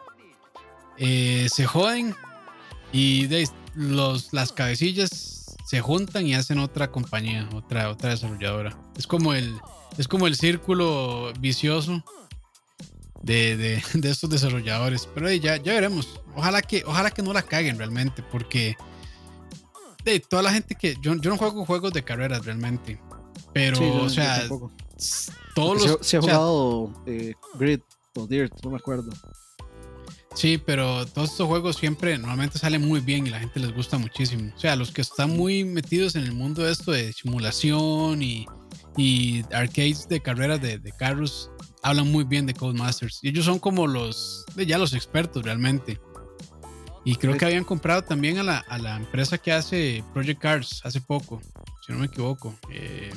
eh, 0.97 1.47
se 1.51 1.65
joden 1.65 2.15
y 2.93 3.27
de, 3.27 3.49
los, 3.75 4.31
las 4.31 4.53
cabecillas 4.53 5.57
se 5.65 5.81
juntan 5.81 6.27
y 6.27 6.35
hacen 6.35 6.59
otra 6.59 6.91
compañía, 6.91 7.49
otra, 7.53 7.89
otra 7.89 8.11
desarrolladora. 8.11 8.77
Es 8.95 9.07
como 9.07 9.33
el, 9.33 9.57
es 9.97 10.07
como 10.07 10.27
el 10.27 10.35
círculo 10.35 11.33
vicioso 11.39 12.03
de, 13.23 13.57
de, 13.93 14.09
estos 14.09 14.29
desarrolladores. 14.29 15.09
Pero 15.13 15.31
ya, 15.31 15.57
ya 15.57 15.73
veremos. 15.73 16.21
Ojalá 16.35 16.61
que, 16.61 16.83
ojalá 16.85 17.09
que 17.09 17.23
no 17.23 17.33
la 17.33 17.41
caguen 17.41 17.77
realmente, 17.77 18.21
porque 18.31 18.77
de 20.05 20.19
toda 20.19 20.43
la 20.43 20.53
gente 20.53 20.75
que. 20.75 20.95
Yo, 21.01 21.15
yo 21.15 21.31
no 21.31 21.37
juego 21.37 21.65
juegos 21.65 21.93
de 21.93 22.03
carreras 22.03 22.45
realmente. 22.45 22.99
Pero, 23.53 24.03
o 24.03 24.09
sea, 24.09 24.47
todos 25.55 25.81
los. 25.81 26.07
Se, 26.07 26.17
ha 26.17 26.21
jugado 26.21 26.93
eh, 27.05 27.33
Grid 27.55 27.81
o 28.15 28.27
Dirt, 28.27 28.53
no 28.63 28.71
me 28.71 28.77
acuerdo. 28.77 29.11
Sí, 30.33 30.57
pero 30.57 31.05
todos 31.05 31.31
estos 31.31 31.47
juegos 31.47 31.75
siempre 31.75 32.17
normalmente 32.17 32.57
salen 32.57 32.85
muy 32.87 32.99
bien 33.01 33.27
y 33.27 33.29
la 33.29 33.39
gente 33.39 33.59
les 33.59 33.73
gusta 33.73 33.97
muchísimo. 33.97 34.51
O 34.55 34.59
sea, 34.59 34.75
los 34.75 34.91
que 34.91 35.01
están 35.01 35.29
muy 35.31 35.63
metidos 35.63 36.15
en 36.15 36.23
el 36.23 36.33
mundo 36.33 36.63
de 36.63 36.71
esto 36.71 36.91
de 36.91 37.13
simulación 37.13 38.21
y, 38.21 38.47
y 38.97 39.43
arcades 39.53 40.07
de 40.07 40.19
carreras 40.21 40.61
de, 40.61 40.79
carros 40.97 41.51
hablan 41.83 42.11
muy 42.11 42.23
bien 42.23 42.45
de 42.45 42.53
Codemasters. 42.53 43.19
Y 43.21 43.29
ellos 43.29 43.45
son 43.45 43.59
como 43.59 43.85
los, 43.85 44.45
ya 44.55 44.77
los 44.77 44.93
expertos 44.93 45.43
realmente. 45.43 45.99
Y 47.05 47.15
creo 47.15 47.37
que 47.37 47.45
habían 47.45 47.65
comprado 47.65 48.01
también 48.01 48.39
a 48.39 48.43
la, 48.43 48.57
a 48.57 48.77
la 48.77 48.95
empresa 48.95 49.37
que 49.37 49.51
hace 49.51 50.03
Project 50.13 50.41
Cars 50.41 50.81
hace 50.83 51.01
poco, 51.01 51.41
si 51.85 51.91
no 51.91 51.99
me 51.99 52.05
equivoco. 52.05 52.55
Eh, 52.71 53.11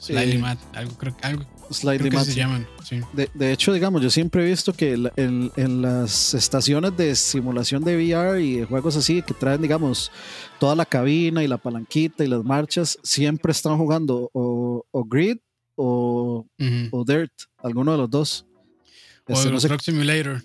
Slightly 0.00 0.38
Mad, 0.38 0.58
algo 0.74 0.96
creo 0.96 1.16
algo 1.22 1.44
Slightly 1.70 2.10
creo 2.10 2.24
que 2.24 2.30
se 2.30 2.36
llaman, 2.36 2.66
sí. 2.84 3.00
De, 3.12 3.28
de, 3.34 3.52
hecho, 3.52 3.72
digamos, 3.72 4.00
yo 4.00 4.10
siempre 4.10 4.42
he 4.42 4.46
visto 4.46 4.72
que 4.72 4.92
en, 4.92 5.50
en, 5.56 5.82
las 5.82 6.32
estaciones 6.34 6.96
de 6.96 7.16
simulación 7.16 7.82
de 7.82 7.96
VR 7.96 8.40
y 8.40 8.58
de 8.58 8.64
juegos 8.66 8.96
así 8.96 9.22
que 9.22 9.34
traen, 9.34 9.62
digamos, 9.62 10.12
toda 10.60 10.76
la 10.76 10.86
cabina 10.86 11.42
y 11.42 11.48
la 11.48 11.58
palanquita 11.58 12.24
y 12.24 12.28
las 12.28 12.44
marchas, 12.44 12.98
siempre 13.02 13.50
están 13.50 13.76
jugando 13.78 14.30
o, 14.32 14.84
o 14.90 15.04
Grid 15.04 15.38
o, 15.74 16.46
uh 16.58 16.64
-huh. 16.64 16.88
o, 16.92 17.04
Dirt, 17.04 17.32
alguno 17.58 17.92
de 17.92 17.98
los 17.98 18.10
dos. 18.10 18.46
O 19.28 19.32
este, 19.32 19.50
no 19.50 19.60
sé... 19.60 19.68
Truck 19.68 19.80
Simulator. 19.80 20.42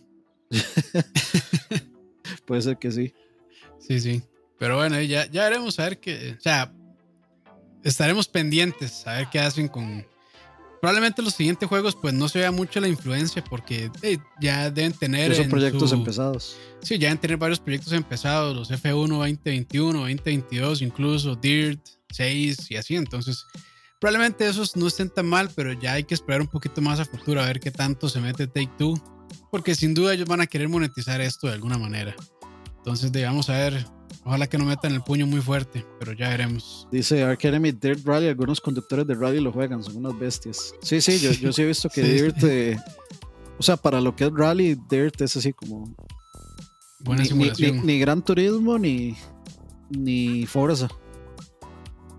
Puede 2.46 2.62
ser 2.62 2.78
que 2.78 2.92
sí. 2.92 3.14
Sí, 3.80 4.00
sí. 4.00 4.24
Pero 4.58 4.76
bueno, 4.76 5.02
ya, 5.02 5.30
ya 5.30 5.44
veremos 5.44 5.80
a 5.80 5.84
ver 5.84 6.00
qué. 6.00 6.36
O 6.38 6.42
sea, 6.42 6.74
estaremos 7.84 8.28
pendientes 8.28 9.06
a 9.08 9.18
ver 9.18 9.28
qué 9.32 9.40
hacen 9.40 9.68
con. 9.68 10.06
Probablemente 10.80 11.22
los 11.22 11.36
siguientes 11.36 11.70
juegos, 11.70 11.96
pues 11.96 12.12
no 12.12 12.28
se 12.28 12.40
vea 12.40 12.52
mucho 12.52 12.80
la 12.80 12.88
influencia, 12.88 13.44
porque 13.44 13.92
eh, 14.02 14.18
ya 14.40 14.72
deben 14.72 14.94
tener. 14.94 15.36
Son 15.36 15.48
proyectos 15.48 15.92
su, 15.92 15.96
empezados. 15.96 16.58
Sí, 16.82 16.98
ya 16.98 17.10
deben 17.10 17.20
tener 17.20 17.38
varios 17.38 17.60
proyectos 17.60 17.94
empezados, 17.94 18.56
los 18.56 18.72
F1 18.72 19.08
2021, 19.08 20.00
2022, 20.00 20.82
incluso 20.82 21.36
Dirt 21.36 21.80
6 22.10 22.72
y 22.72 22.76
así. 22.78 22.96
Entonces, 22.96 23.46
probablemente 24.00 24.48
esos 24.48 24.76
no 24.76 24.88
estén 24.88 25.12
tan 25.12 25.28
mal, 25.28 25.52
pero 25.56 25.74
ya 25.74 25.94
hay 25.94 26.04
que 26.04 26.16
esperar 26.16 26.42
un 26.42 26.48
poquito 26.48 26.82
más 26.82 27.00
a 27.00 27.06
futuro 27.06 27.42
a 27.42 27.46
ver 27.46 27.60
qué 27.60 27.70
tanto 27.70 28.10
se 28.10 28.20
mete 28.20 28.48
Take 28.48 28.72
Two, 28.80 28.96
porque 29.52 29.76
sin 29.76 29.94
duda 29.94 30.16
ellos 30.16 30.28
van 30.28 30.42
a 30.42 30.48
querer 30.48 30.68
monetizar 30.68 31.22
esto 31.22 31.46
de 31.46 31.54
alguna 31.54 31.78
manera. 31.78 32.16
Entonces, 32.78 33.12
vamos 33.12 33.52
a 33.52 33.54
ver 33.54 33.86
Ojalá 34.24 34.48
que 34.48 34.58
no 34.58 34.66
metan 34.66 34.94
el 34.94 35.02
puño 35.02 35.26
muy 35.26 35.42
fuerte, 35.42 35.86
pero 36.00 36.14
ya 36.14 36.30
veremos. 36.30 36.88
Dice 36.92 37.24
Academy 37.24 37.72
Dirt 37.72 38.06
Rally, 38.06 38.28
algunos 38.28 38.62
conductores 38.62 39.08
de 39.08 39.16
rally 39.16 39.40
lo 39.40 39.52
juegan, 39.52 39.84
son 39.84 39.98
unas 39.98 40.18
bestias. 40.18 40.76
Sí, 40.82 41.02
sí, 41.02 41.20
yo, 41.20 41.32
yo 41.32 41.52
sí 41.52 41.64
he 41.64 41.66
visto 41.66 41.90
que 41.90 42.04
sí. 42.06 42.12
Dirt, 42.12 42.44
eh, 42.44 42.78
o 43.58 43.64
sea, 43.64 43.78
para 43.78 44.00
lo 44.00 44.16
que 44.16 44.26
es 44.26 44.32
rally, 44.32 44.78
Dirt 44.90 45.22
es 45.22 45.38
así 45.38 45.54
como... 45.54 45.96
Buena 47.00 47.24
ni, 47.24 47.30
simulación. 47.30 47.78
Ni, 47.78 47.82
ni, 47.82 47.88
ni, 47.94 48.00
Gran 48.00 48.24
Turismo, 48.24 48.78
ni, 48.78 49.18
ni 49.90 50.46
Forza. 50.46 50.88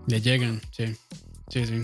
Le 0.09 0.21
llegan, 0.21 0.61
sí. 0.73 0.87
Sí, 1.49 1.67
sí. 1.67 1.83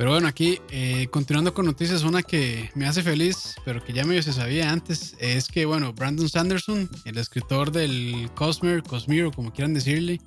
Pero 0.00 0.12
bueno, 0.12 0.28
aquí 0.28 0.58
eh, 0.70 1.08
continuando 1.10 1.52
con 1.52 1.66
noticias, 1.66 2.04
una 2.04 2.22
que 2.22 2.70
me 2.74 2.86
hace 2.86 3.02
feliz, 3.02 3.54
pero 3.66 3.84
que 3.84 3.92
ya 3.92 4.02
medio 4.06 4.22
se 4.22 4.32
sabía 4.32 4.72
antes, 4.72 5.14
es 5.18 5.48
que, 5.48 5.66
bueno, 5.66 5.92
Brandon 5.92 6.26
Sanderson, 6.26 6.88
el 7.04 7.18
escritor 7.18 7.70
del 7.70 8.30
Cosmer, 8.34 8.82
Cosmere, 8.82 9.30
como 9.30 9.52
quieran 9.52 9.74
decirle, 9.74 10.18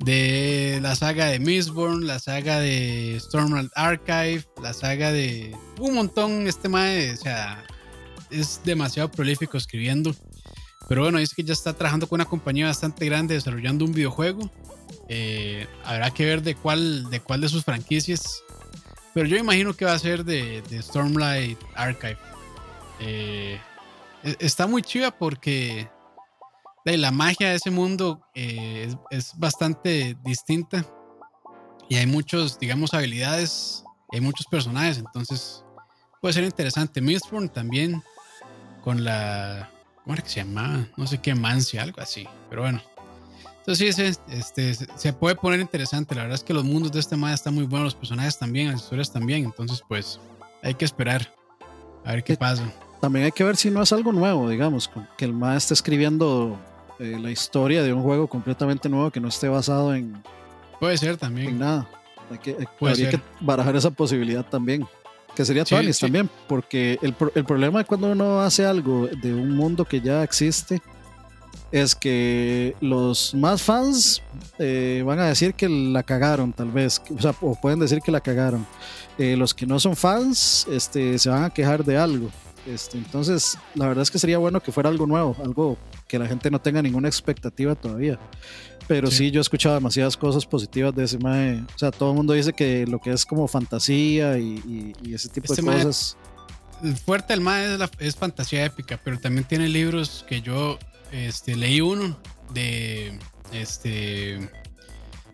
de 0.00 0.78
la 0.82 0.94
saga 0.94 1.24
de 1.24 1.38
Mistborn, 1.38 2.06
la 2.06 2.18
saga 2.18 2.60
de 2.60 3.16
Stormlight 3.18 3.70
Archive, 3.76 4.44
la 4.62 4.74
saga 4.74 5.10
de 5.10 5.56
un 5.78 5.94
montón, 5.94 6.46
este 6.46 6.68
mae, 6.68 7.12
o 7.12 7.16
sea, 7.16 7.64
es 8.28 8.60
demasiado 8.62 9.10
prolífico 9.10 9.56
escribiendo. 9.56 10.14
Pero 10.86 11.00
bueno, 11.00 11.18
dice 11.18 11.34
que 11.34 11.44
ya 11.44 11.54
está 11.54 11.72
trabajando 11.72 12.08
con 12.08 12.20
una 12.20 12.28
compañía 12.28 12.66
bastante 12.66 13.06
grande 13.06 13.36
desarrollando 13.36 13.86
un 13.86 13.92
videojuego. 13.92 14.50
Eh, 15.08 15.66
habrá 15.82 16.10
que 16.10 16.26
ver 16.26 16.42
de 16.42 16.54
cuál, 16.54 17.08
de 17.08 17.20
cuál 17.20 17.40
de 17.40 17.48
sus 17.48 17.64
franquicias 17.64 18.42
pero 19.16 19.28
yo 19.28 19.38
imagino 19.38 19.74
que 19.74 19.86
va 19.86 19.94
a 19.94 19.98
ser 19.98 20.26
de, 20.26 20.60
de 20.68 20.82
Stormlight 20.82 21.58
Archive. 21.74 22.18
Eh, 23.00 23.58
está 24.40 24.66
muy 24.66 24.82
chiva 24.82 25.10
porque 25.10 25.88
la 26.84 27.10
magia 27.10 27.48
de 27.48 27.54
ese 27.54 27.70
mundo 27.70 28.20
eh, 28.34 28.84
es, 28.86 28.96
es, 29.08 29.38
bastante 29.38 30.18
distinta. 30.22 30.84
Y 31.88 31.96
hay 31.96 32.06
muchos, 32.06 32.58
digamos, 32.58 32.92
habilidades. 32.92 33.82
Hay 34.12 34.20
muchos 34.20 34.46
personajes. 34.48 34.98
Entonces 34.98 35.64
puede 36.20 36.34
ser 36.34 36.44
interesante. 36.44 37.00
Mistborn 37.00 37.48
también. 37.48 38.02
Con 38.84 39.02
la. 39.02 39.70
¿Cómo 40.04 40.12
era 40.12 40.22
que 40.22 40.28
se 40.28 40.44
llamaba? 40.44 40.88
No 40.98 41.06
sé 41.06 41.22
qué, 41.22 41.34
Mancia, 41.34 41.82
algo 41.82 42.02
así. 42.02 42.28
Pero 42.50 42.60
bueno. 42.60 42.82
Entonces 43.66 43.96
sí, 43.96 44.20
este, 44.30 44.74
se 44.74 45.12
puede 45.12 45.34
poner 45.34 45.58
interesante. 45.58 46.14
La 46.14 46.22
verdad 46.22 46.36
es 46.36 46.44
que 46.44 46.54
los 46.54 46.62
mundos 46.62 46.92
de 46.92 47.00
este 47.00 47.16
MAD 47.16 47.34
están 47.34 47.52
muy 47.52 47.64
buenos, 47.64 47.86
los 47.86 47.94
personajes 47.96 48.38
también, 48.38 48.70
las 48.70 48.82
historias 48.82 49.12
también. 49.12 49.44
Entonces 49.44 49.82
pues 49.88 50.20
hay 50.62 50.74
que 50.74 50.84
esperar 50.84 51.34
a 52.04 52.12
ver 52.12 52.22
qué 52.22 52.36
pasa. 52.36 52.72
También 53.00 53.24
hay 53.24 53.32
que 53.32 53.42
ver 53.42 53.56
si 53.56 53.72
no 53.72 53.82
es 53.82 53.92
algo 53.92 54.12
nuevo, 54.12 54.48
digamos, 54.48 54.88
que 55.18 55.24
el 55.24 55.32
MAD 55.32 55.56
esté 55.56 55.74
escribiendo 55.74 56.56
eh, 57.00 57.18
la 57.20 57.32
historia 57.32 57.82
de 57.82 57.92
un 57.92 58.04
juego 58.04 58.28
completamente 58.28 58.88
nuevo 58.88 59.10
que 59.10 59.18
no 59.18 59.28
esté 59.28 59.48
basado 59.48 59.92
en... 59.96 60.22
Puede 60.78 60.96
ser 60.96 61.16
también. 61.16 61.48
En 61.48 61.58
nada. 61.58 61.90
Hay 62.30 62.38
que, 62.38 62.56
habría 62.80 62.94
ser. 62.94 63.10
que 63.10 63.20
barajar 63.40 63.74
esa 63.74 63.90
posibilidad 63.90 64.46
también. 64.46 64.86
Que 65.34 65.44
sería 65.44 65.66
sí, 65.66 65.92
sí. 65.92 66.00
también, 66.02 66.30
porque 66.46 67.00
el, 67.02 67.14
el 67.34 67.44
problema 67.44 67.80
de 67.80 67.84
cuando 67.84 68.12
uno 68.12 68.40
hace 68.40 68.64
algo 68.64 69.08
de 69.08 69.34
un 69.34 69.56
mundo 69.56 69.84
que 69.84 70.00
ya 70.00 70.22
existe 70.22 70.80
es 71.72 71.94
que 71.94 72.76
los 72.80 73.34
más 73.34 73.62
fans 73.62 74.22
eh, 74.58 75.02
van 75.04 75.18
a 75.18 75.26
decir 75.26 75.54
que 75.54 75.68
la 75.68 76.02
cagaron, 76.02 76.52
tal 76.52 76.70
vez, 76.70 77.02
o, 77.16 77.20
sea, 77.20 77.34
o 77.40 77.54
pueden 77.60 77.80
decir 77.80 78.00
que 78.00 78.12
la 78.12 78.20
cagaron. 78.20 78.66
Eh, 79.18 79.36
los 79.36 79.54
que 79.54 79.66
no 79.66 79.80
son 79.80 79.96
fans 79.96 80.66
este, 80.70 81.18
se 81.18 81.28
van 81.28 81.44
a 81.44 81.50
quejar 81.50 81.84
de 81.84 81.96
algo. 81.96 82.30
Este, 82.66 82.98
entonces, 82.98 83.56
la 83.74 83.86
verdad 83.86 84.02
es 84.02 84.10
que 84.10 84.18
sería 84.18 84.38
bueno 84.38 84.60
que 84.60 84.72
fuera 84.72 84.88
algo 84.88 85.06
nuevo, 85.06 85.36
algo 85.42 85.78
que 86.08 86.18
la 86.18 86.26
gente 86.26 86.50
no 86.50 86.60
tenga 86.60 86.82
ninguna 86.82 87.08
expectativa 87.08 87.74
todavía. 87.74 88.18
Pero 88.88 89.10
sí, 89.10 89.16
sí 89.16 89.30
yo 89.30 89.40
he 89.40 89.42
escuchado 89.42 89.74
demasiadas 89.74 90.16
cosas 90.16 90.46
positivas 90.46 90.94
de 90.94 91.04
ese 91.04 91.18
mae. 91.18 91.60
O 91.74 91.78
sea, 91.78 91.90
todo 91.90 92.10
el 92.10 92.16
mundo 92.16 92.32
dice 92.32 92.52
que 92.52 92.86
lo 92.86 93.00
que 93.00 93.12
es 93.12 93.24
como 93.24 93.48
fantasía 93.48 94.38
y, 94.38 94.54
y, 94.66 94.92
y 95.02 95.14
ese 95.14 95.28
tipo 95.28 95.52
este 95.52 95.62
de 95.62 95.72
cosas. 95.72 96.16
Mae, 96.82 96.90
el 96.90 96.96
fuerte 96.96 97.32
del 97.32 97.40
mae 97.40 97.72
es, 97.72 97.78
la, 97.78 97.90
es 97.98 98.16
fantasía 98.16 98.64
épica, 98.64 99.00
pero 99.02 99.18
también 99.18 99.44
tiene 99.44 99.68
libros 99.68 100.24
que 100.28 100.40
yo 100.40 100.78
este, 101.12 101.56
leí 101.56 101.80
uno 101.80 102.18
de 102.52 103.18
este 103.52 104.50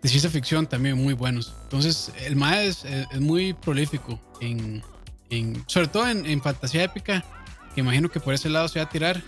de 0.02 0.08
ciencia 0.08 0.28
ficción 0.28 0.66
también 0.66 0.96
muy 0.96 1.14
buenos. 1.14 1.54
Entonces, 1.62 2.10
el 2.24 2.34
MAE 2.34 2.66
es, 2.66 2.84
es 2.84 3.20
muy 3.20 3.52
prolífico 3.52 4.20
en, 4.40 4.82
en 5.30 5.62
sobre 5.66 5.86
todo 5.86 6.08
en, 6.08 6.26
en, 6.26 6.42
fantasía 6.42 6.82
épica, 6.82 7.24
que 7.74 7.80
imagino 7.80 8.10
que 8.10 8.18
por 8.18 8.34
ese 8.34 8.48
lado 8.48 8.66
se 8.68 8.80
va 8.80 8.86
a 8.86 8.88
tirar. 8.88 9.22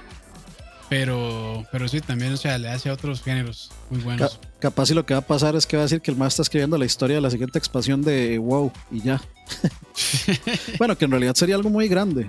Pero, 0.91 1.65
pero 1.73 1.89
sí, 1.89 2.01
también, 2.01 2.33
o 2.35 2.37
sea, 2.37 2.59
le 2.59 2.69
hace 2.69 2.91
a 2.91 2.93
otros 2.93 3.23
géneros 3.23 3.71
muy 3.89 4.01
buenos. 4.01 4.39
Ca 4.39 4.49
capaz 4.59 4.91
y 4.91 4.95
lo 4.95 5.07
que 5.07 5.15
va 5.15 5.21
a 5.21 5.27
pasar 5.27 5.57
es 5.57 5.67
que 5.67 5.77
va 5.77 5.83
a 5.83 5.87
decir 5.87 6.01
que 6.01 6.11
el 6.11 6.17
MAE 6.17 6.29
está 6.29 6.43
escribiendo 6.43 6.77
la 6.77 6.85
historia 6.85 7.17
de 7.17 7.23
la 7.23 7.31
siguiente 7.31 7.59
expansión 7.59 8.03
de 8.03 8.39
WoW 8.39 8.71
y 8.91 9.01
ya. 9.01 9.23
bueno, 10.79 10.99
que 10.99 11.07
en 11.07 11.13
realidad 11.13 11.35
sería 11.37 11.55
algo 11.55 11.71
muy 11.71 11.89
grande. 11.89 12.29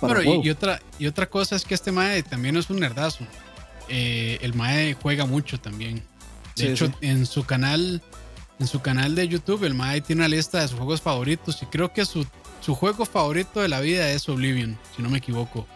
Bueno, 0.00 0.22
y, 0.22 0.46
y, 0.46 0.50
otra, 0.50 0.80
y 0.98 1.06
otra 1.08 1.28
cosa 1.28 1.56
es 1.56 1.64
que 1.64 1.74
este 1.74 1.90
MAE 1.90 2.22
también 2.22 2.56
es 2.56 2.70
un 2.70 2.78
nerdazo 2.78 3.24
eh, 3.88 4.38
el 4.42 4.54
Mae 4.54 4.94
juega 4.94 5.26
mucho 5.26 5.58
también. 5.58 5.96
De 6.56 6.64
sí, 6.64 6.66
hecho, 6.68 6.86
sí. 6.86 6.92
en 7.02 7.26
su 7.26 7.44
canal, 7.44 8.02
en 8.58 8.66
su 8.66 8.80
canal 8.80 9.14
de 9.14 9.28
YouTube, 9.28 9.64
el 9.64 9.74
Mae 9.74 10.00
tiene 10.00 10.22
una 10.22 10.28
lista 10.28 10.60
de 10.60 10.68
sus 10.68 10.76
juegos 10.76 11.00
favoritos 11.00 11.62
y 11.62 11.66
creo 11.66 11.92
que 11.92 12.04
su, 12.04 12.26
su 12.60 12.74
juego 12.74 13.04
favorito 13.04 13.60
de 13.60 13.68
la 13.68 13.80
vida 13.80 14.10
es 14.10 14.28
Oblivion, 14.28 14.78
si 14.96 15.02
no 15.02 15.10
me 15.10 15.18
equivoco. 15.18 15.66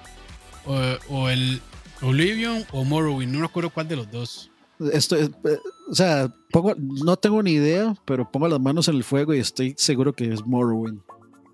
O, 0.64 0.78
o 1.08 1.28
el 1.28 1.60
Oblivion 2.02 2.64
o 2.72 2.84
Morrowind, 2.84 3.32
no 3.32 3.38
me 3.38 3.44
acuerdo 3.46 3.70
cuál 3.70 3.88
de 3.88 3.96
los 3.96 4.10
dos. 4.10 4.50
Esto 4.92 5.16
es, 5.16 5.30
eh, 5.44 5.58
o 5.88 5.94
sea, 5.94 6.32
pongo, 6.50 6.74
no 6.76 7.16
tengo 7.16 7.42
ni 7.42 7.52
idea, 7.52 7.94
pero 8.04 8.30
pongo 8.30 8.48
las 8.48 8.60
manos 8.60 8.88
en 8.88 8.96
el 8.96 9.04
fuego 9.04 9.34
y 9.34 9.38
estoy 9.38 9.74
seguro 9.78 10.12
que 10.12 10.32
es 10.32 10.44
Morrowind. 10.44 11.00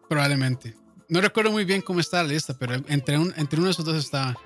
Probablemente. 0.08 0.74
No 1.08 1.20
recuerdo 1.20 1.50
muy 1.50 1.64
bien 1.64 1.82
cómo 1.82 2.00
está 2.00 2.22
la 2.22 2.30
lista, 2.30 2.54
pero 2.58 2.76
entre, 2.88 3.18
un, 3.18 3.32
entre 3.36 3.58
uno 3.58 3.66
de 3.66 3.72
esos 3.72 3.84
dos 3.84 3.96
estaba. 3.96 4.36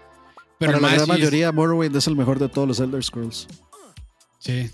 Pero 0.67 0.79
Para 0.79 0.93
la 0.93 0.95
gran 0.95 1.09
mayoría, 1.09 1.49
es... 1.49 1.55
Morrowind 1.55 1.97
es 1.97 2.07
el 2.07 2.15
mejor 2.15 2.39
de 2.39 2.49
todos 2.49 2.69
los 2.69 2.79
Elder 2.79 3.03
Scrolls. 3.03 3.49
Sí. 4.39 4.71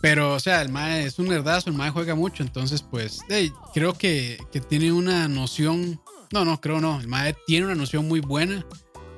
Pero, 0.00 0.32
o 0.32 0.40
sea, 0.40 0.62
el 0.62 0.70
MAE 0.70 1.04
es 1.04 1.18
un 1.18 1.28
nerdazo, 1.28 1.68
el 1.68 1.76
MAE 1.76 1.90
juega 1.90 2.14
mucho, 2.14 2.42
entonces, 2.42 2.80
pues, 2.82 3.20
hey, 3.28 3.52
creo 3.74 3.92
que, 3.92 4.38
que, 4.50 4.60
tiene 4.60 4.90
una 4.90 5.28
noción. 5.28 6.00
No, 6.32 6.46
no, 6.46 6.60
creo 6.62 6.80
no. 6.80 6.98
El 6.98 7.08
MAE 7.08 7.36
tiene 7.46 7.66
una 7.66 7.74
noción 7.74 8.08
muy 8.08 8.20
buena 8.20 8.64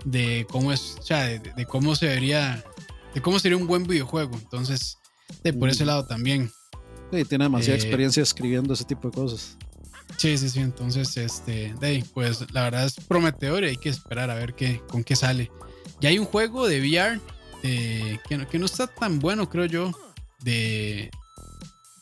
de 0.04 0.48
cómo 0.50 0.72
es, 0.72 0.96
o 0.98 1.02
sea, 1.02 1.26
de, 1.26 1.38
de 1.38 1.66
cómo 1.66 1.94
se 1.94 2.06
vería, 2.06 2.64
de 3.14 3.20
cómo 3.20 3.38
sería 3.38 3.56
un 3.56 3.68
buen 3.68 3.84
videojuego. 3.84 4.34
Entonces, 4.34 4.98
de, 5.44 5.52
por 5.52 5.68
mm. 5.68 5.72
ese 5.72 5.84
lado 5.84 6.06
también. 6.06 6.50
Sí, 7.12 7.24
tiene 7.24 7.44
demasiada 7.44 7.76
eh, 7.76 7.80
experiencia 7.80 8.22
escribiendo 8.22 8.74
ese 8.74 8.84
tipo 8.84 9.08
de 9.08 9.14
cosas. 9.14 9.56
Sí, 10.16 10.36
sí, 10.38 10.48
sí. 10.48 10.60
Entonces, 10.60 11.16
este, 11.16 11.74
de, 11.80 12.04
pues, 12.14 12.52
la 12.52 12.64
verdad 12.64 12.86
es 12.86 12.94
prometedor 12.94 13.64
y 13.64 13.68
hay 13.68 13.76
que 13.76 13.90
esperar 13.90 14.30
a 14.30 14.34
ver 14.34 14.54
qué, 14.54 14.80
con 14.88 15.04
qué 15.04 15.14
sale. 15.16 15.50
Ya 16.00 16.08
hay 16.08 16.18
un 16.18 16.24
juego 16.24 16.66
de 16.66 16.80
VR 16.80 17.20
eh, 17.62 18.18
que, 18.28 18.38
no, 18.38 18.48
que, 18.48 18.58
no, 18.58 18.66
está 18.66 18.86
tan 18.86 19.18
bueno, 19.18 19.48
creo 19.48 19.66
yo, 19.66 19.92
de 20.40 21.10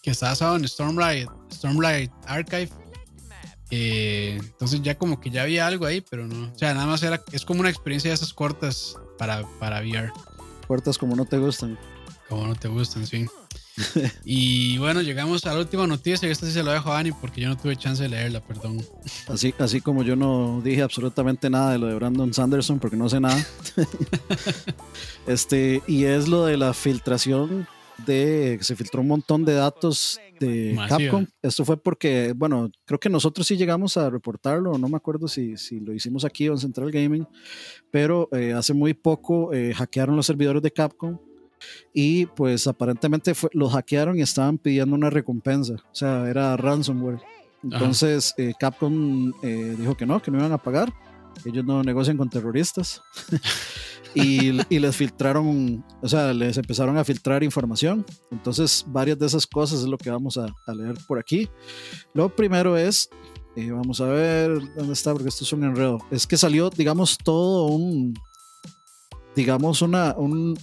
que 0.02 0.10
está 0.10 0.28
basado 0.28 0.56
en 0.56 0.66
Stormlight, 0.66 1.28
Stormlight 1.52 2.12
Archive. 2.26 2.70
Eh, 3.70 4.38
entonces 4.40 4.80
ya 4.82 4.96
como 4.96 5.20
que 5.20 5.30
ya 5.30 5.42
había 5.42 5.66
algo 5.66 5.84
ahí, 5.84 6.00
pero 6.00 6.26
no. 6.26 6.52
O 6.52 6.58
sea, 6.58 6.74
nada 6.74 6.86
más 6.86 7.02
era, 7.02 7.22
es 7.32 7.44
como 7.44 7.60
una 7.60 7.70
experiencia 7.70 8.10
de 8.10 8.14
esas 8.14 8.32
cortas 8.32 8.96
para, 9.18 9.42
para 9.58 9.80
VR. 9.80 10.12
Cortas 10.66 10.96
como 10.96 11.16
no 11.16 11.24
te 11.24 11.38
gustan. 11.38 11.78
Como 12.28 12.46
no 12.46 12.54
te 12.54 12.68
gustan, 12.68 13.06
sí. 13.06 13.26
y 14.24 14.78
bueno, 14.78 15.02
llegamos 15.02 15.44
a 15.46 15.54
la 15.54 15.60
última 15.60 15.86
noticia. 15.86 16.28
Y 16.28 16.32
esta 16.32 16.46
sí 16.46 16.52
se 16.52 16.62
lo 16.62 16.72
dejo 16.72 16.92
a 16.92 16.98
Ani 16.98 17.12
porque 17.12 17.40
yo 17.40 17.48
no 17.48 17.56
tuve 17.56 17.76
chance 17.76 18.02
de 18.02 18.08
leerla, 18.08 18.40
perdón. 18.40 18.84
Así, 19.28 19.54
así 19.58 19.80
como 19.80 20.02
yo 20.02 20.16
no 20.16 20.60
dije 20.62 20.82
absolutamente 20.82 21.50
nada 21.50 21.72
de 21.72 21.78
lo 21.78 21.86
de 21.86 21.94
Brandon 21.94 22.32
Sanderson 22.32 22.78
porque 22.78 22.96
no 22.96 23.08
sé 23.08 23.20
nada. 23.20 23.44
este, 25.26 25.82
y 25.86 26.04
es 26.04 26.28
lo 26.28 26.44
de 26.44 26.56
la 26.56 26.74
filtración 26.74 27.66
de. 28.06 28.58
Se 28.60 28.76
filtró 28.76 29.00
un 29.00 29.08
montón 29.08 29.44
de 29.44 29.54
datos 29.54 30.20
de 30.40 30.78
Capcom. 30.88 31.26
Esto 31.42 31.64
fue 31.64 31.76
porque, 31.76 32.32
bueno, 32.34 32.70
creo 32.84 33.00
que 33.00 33.08
nosotros 33.08 33.46
sí 33.46 33.56
llegamos 33.56 33.96
a 33.96 34.08
reportarlo, 34.08 34.78
no 34.78 34.88
me 34.88 34.96
acuerdo 34.96 35.26
si, 35.28 35.56
si 35.56 35.80
lo 35.80 35.92
hicimos 35.92 36.24
aquí 36.24 36.46
en 36.46 36.58
Central 36.58 36.90
Gaming, 36.92 37.26
pero 37.90 38.28
eh, 38.32 38.52
hace 38.52 38.72
muy 38.72 38.94
poco 38.94 39.52
eh, 39.52 39.74
hackearon 39.74 40.14
los 40.14 40.26
servidores 40.26 40.62
de 40.62 40.70
Capcom 40.70 41.18
y 41.92 42.26
pues 42.26 42.66
aparentemente 42.66 43.32
los 43.52 43.72
hackearon 43.72 44.18
y 44.18 44.22
estaban 44.22 44.58
pidiendo 44.58 44.94
una 44.94 45.10
recompensa, 45.10 45.74
o 45.74 45.94
sea, 45.94 46.28
era 46.28 46.56
ransomware. 46.56 47.20
Entonces 47.62 48.34
eh, 48.36 48.52
Capcom 48.58 49.32
eh, 49.42 49.74
dijo 49.78 49.96
que 49.96 50.06
no, 50.06 50.22
que 50.22 50.30
no 50.30 50.38
iban 50.38 50.52
a 50.52 50.58
pagar, 50.58 50.92
ellos 51.44 51.64
no 51.64 51.82
negocian 51.82 52.16
con 52.16 52.28
terroristas 52.28 53.02
y, 54.14 54.52
les 54.52 54.96
filtraron, 54.96 55.84
o 56.02 56.08
sea, 56.08 56.32
les 56.32 56.56
empezaron 56.56 56.96
a 56.96 57.04
filtrar 57.04 57.42
información. 57.42 58.04
Entonces 58.30 58.84
varias 58.86 59.18
de 59.18 59.26
esas 59.26 59.46
cosas 59.46 59.80
es 59.80 59.86
lo 59.86 59.98
que 59.98 60.10
vamos 60.10 60.38
a, 60.38 60.54
leer 60.72 60.96
por 61.06 61.18
aquí. 61.18 61.48
Lo 62.14 62.34
primero 62.34 62.76
es, 62.76 63.08
eh, 63.56 63.70
vamos 63.70 64.00
a 64.00 64.06
ver 64.06 64.50
dónde 64.76 64.92
está, 64.92 65.12
porque 65.12 65.28
esto 65.28 65.44
es 65.44 65.52
un 65.52 65.64
enredo, 65.64 65.98
es 66.10 66.26
que 66.26 66.36
salió, 66.36 66.70
digamos, 66.70 67.18
todo 67.18 67.66
un 67.66 68.14
digamos, 69.38 69.82
una, 69.82 70.16
una 70.18 70.56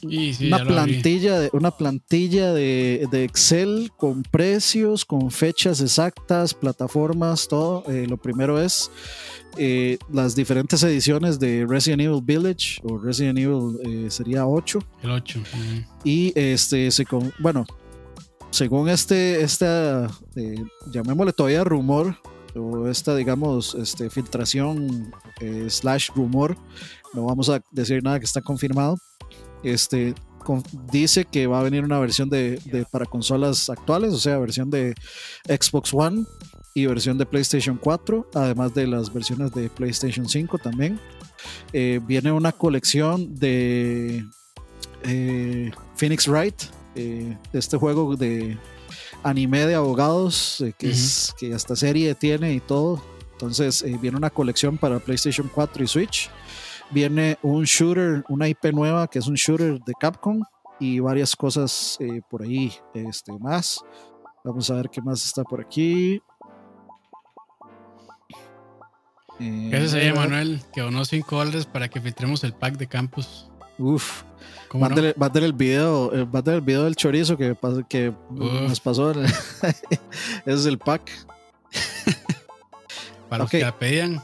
plantilla, 0.66 1.40
de, 1.40 1.50
una 1.54 1.72
plantilla 1.72 2.52
de, 2.52 3.24
Excel 3.24 3.90
con 3.96 4.22
precios, 4.24 5.06
con 5.06 5.32
fechas 5.32 5.80
exactas, 5.80 6.54
plataformas, 6.54 7.48
todo. 7.48 7.86
Eh, 7.88 8.06
lo 8.06 8.18
primero 8.18 8.60
es 8.60 8.92
eh, 9.58 9.98
las 10.12 10.36
diferentes 10.36 10.84
ediciones 10.84 11.40
de 11.40 11.66
Resident 11.66 12.02
Evil 12.02 12.22
Village 12.22 12.82
o 12.84 12.98
Resident 12.98 13.40
Evil 13.40 13.78
eh, 13.86 14.12
sería 14.12 14.46
8. 14.46 14.80
El 15.04 15.12
8. 15.12 15.44
Y 16.04 16.38
este, 16.38 16.92
se 16.92 17.06
con, 17.06 17.32
bueno, 17.40 17.66
según 18.50 18.90
este, 18.90 19.42
esta, 19.42 20.10
llamémosle 20.92 21.32
todavía 21.32 21.64
rumor, 21.64 22.18
o 22.54 22.90
esta, 22.90 23.16
digamos, 23.16 23.74
este, 23.76 24.10
filtración 24.10 25.14
slash 25.70 26.10
rumor, 26.14 26.58
no 27.16 27.26
vamos 27.26 27.50
a 27.50 27.62
decir 27.72 28.04
nada 28.04 28.20
que 28.20 28.26
está 28.26 28.42
confirmado. 28.42 28.98
Este, 29.64 30.14
dice 30.92 31.26
que 31.26 31.48
va 31.48 31.60
a 31.60 31.64
venir 31.64 31.84
una 31.84 32.00
versión 32.00 32.30
de, 32.30 32.60
para 32.92 33.06
consolas 33.06 33.70
actuales, 33.70 34.14
o 34.14 34.20
sea, 34.20 34.38
versión 34.38 34.70
de 34.70 34.94
Xbox 35.48 35.94
One 35.94 36.26
y 36.74 36.86
versión 36.86 37.18
de 37.18 37.26
PlayStation 37.26 37.80
4, 37.82 38.30
además 38.34 38.74
de 38.74 38.88
las 38.88 39.12
versiones 39.12 39.52
de 39.54 39.70
PlayStation 39.70 40.28
5 40.28 40.58
también. 40.60 41.00
Eh, 41.74 42.00
viene 42.06 42.32
una 42.32 42.52
colección 42.52 43.36
de 43.36 44.26
eh, 45.04 45.72
Phoenix 45.96 46.28
Wright, 46.28 46.56
eh, 46.96 47.38
este 47.54 47.78
juego 47.78 48.16
de 48.16 48.58
anime 49.24 49.66
de 49.66 49.76
abogados, 49.76 50.64
que, 50.78 50.90
es, 50.90 51.34
que 51.40 51.54
hasta 51.54 51.76
serie 51.76 52.14
tiene 52.16 52.54
y 52.54 52.60
todo. 52.60 53.02
Entonces 53.34 53.84
viene 54.00 54.16
una 54.16 54.30
colección 54.30 54.78
para 54.78 55.00
PlayStation 55.00 55.50
4 55.54 55.84
y 55.84 55.88
Switch 55.88 56.30
viene 56.92 57.38
un 57.42 57.64
shooter, 57.64 58.24
una 58.30 58.48
IP 58.48 58.66
nueva 58.74 59.08
que 59.08 59.20
es 59.20 59.28
un 59.28 59.36
shooter 59.36 59.80
de 59.80 59.94
Capcom 60.00 60.42
y 60.80 61.00
varias 61.00 61.36
cosas 61.36 61.98
eh, 62.00 62.22
por 62.30 62.44
ahí 62.44 62.74
este, 62.94 63.32
más. 63.40 63.84
Vamos 64.44 64.70
a 64.70 64.76
ver 64.76 64.90
qué 64.90 65.02
más 65.02 65.26
está 65.26 65.44
por 65.44 65.62
aquí. 65.62 66.22
Eh, 69.40 69.70
Gracias 69.72 70.12
a 70.12 70.16
Manuel, 70.16 70.62
que 70.74 70.82
donó 70.82 71.04
5 71.04 71.36
dólares 71.36 71.66
para 71.66 71.90
que 71.90 72.00
filtremos 72.00 72.44
el 72.44 72.54
pack 72.54 72.78
de 72.78 72.88
campus. 72.88 73.50
Uf. 73.78 74.24
Mándale, 74.74 75.16
no? 75.18 75.28
el 75.34 75.54
video, 75.54 76.14
eh, 76.14 76.28
el 76.46 76.62
video 76.62 76.84
del 76.84 76.96
chorizo 76.96 77.38
que, 77.38 77.58
que 77.90 78.14
nos 78.32 78.80
pasó. 78.80 79.12
Ese 79.22 79.76
es 80.46 80.66
el 80.66 80.78
pack. 80.78 81.12
para 83.30 83.44
los 83.44 83.52
que 83.52 83.60
la 83.60 83.78
pedían. 83.78 84.22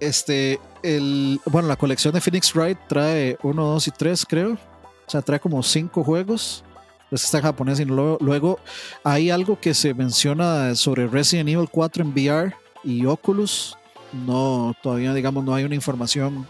Este, 0.00 0.60
el, 0.82 1.40
bueno, 1.46 1.68
la 1.68 1.76
colección 1.76 2.12
de 2.12 2.20
Phoenix 2.20 2.54
Wright 2.54 2.78
trae 2.88 3.38
1, 3.42 3.64
2 3.64 3.88
y 3.88 3.90
3, 3.90 4.26
creo. 4.26 4.52
O 4.52 5.10
sea, 5.10 5.22
trae 5.22 5.40
como 5.40 5.62
5 5.62 6.04
juegos. 6.04 6.64
Pues 7.08 7.22
está 7.22 7.38
en 7.38 7.44
japonés 7.44 7.78
y 7.78 7.84
luego, 7.84 8.18
luego 8.20 8.58
hay 9.04 9.30
algo 9.30 9.60
que 9.60 9.74
se 9.74 9.94
menciona 9.94 10.74
sobre 10.74 11.06
Resident 11.06 11.48
Evil 11.48 11.68
4 11.70 12.02
en 12.02 12.10
VR 12.10 12.52
y 12.82 13.06
Oculus. 13.06 13.76
No, 14.12 14.74
todavía 14.82 15.14
digamos 15.14 15.44
no 15.44 15.54
hay 15.54 15.62
una 15.62 15.76
información 15.76 16.46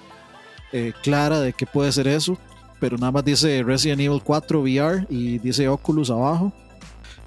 eh, 0.73 0.95
clara 1.03 1.41
de 1.41 1.53
qué 1.53 1.67
puede 1.67 1.93
ser 1.93 2.09
eso, 2.09 2.39
pero 2.81 2.97
nada 2.97 3.13
más 3.13 3.25
dice 3.25 3.63
Resident 3.63 4.01
Evil 4.01 4.23
4 4.25 4.61
VR 4.61 5.07
y 5.11 5.39
dice 5.39 5.69
Oculus 5.69 6.11
abajo. 6.11 6.53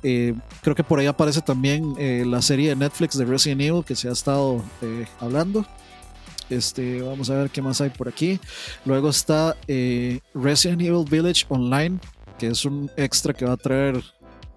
Eh, 0.01 0.33
creo 0.61 0.75
que 0.75 0.83
por 0.83 0.97
ahí 0.97 1.05
aparece 1.05 1.41
también 1.41 1.93
eh, 1.99 2.23
la 2.25 2.41
serie 2.41 2.69
de 2.69 2.75
Netflix 2.75 3.15
de 3.15 3.25
Resident 3.25 3.61
Evil 3.61 3.85
que 3.85 3.95
se 3.95 4.09
ha 4.09 4.11
estado 4.11 4.63
hablando. 5.19 5.67
Este, 6.49 7.01
vamos 7.01 7.29
a 7.29 7.35
ver 7.35 7.49
qué 7.49 7.61
más 7.61 7.79
hay 7.81 7.89
por 7.89 8.07
aquí. 8.07 8.39
Luego 8.85 9.09
está 9.09 9.55
eh, 9.67 10.19
Resident 10.33 10.81
Evil 10.81 11.05
Village 11.09 11.45
Online, 11.49 11.99
que 12.37 12.47
es 12.47 12.65
un 12.65 12.89
extra 12.97 13.33
que 13.33 13.45
va 13.45 13.53
a 13.53 13.57
traer 13.57 14.03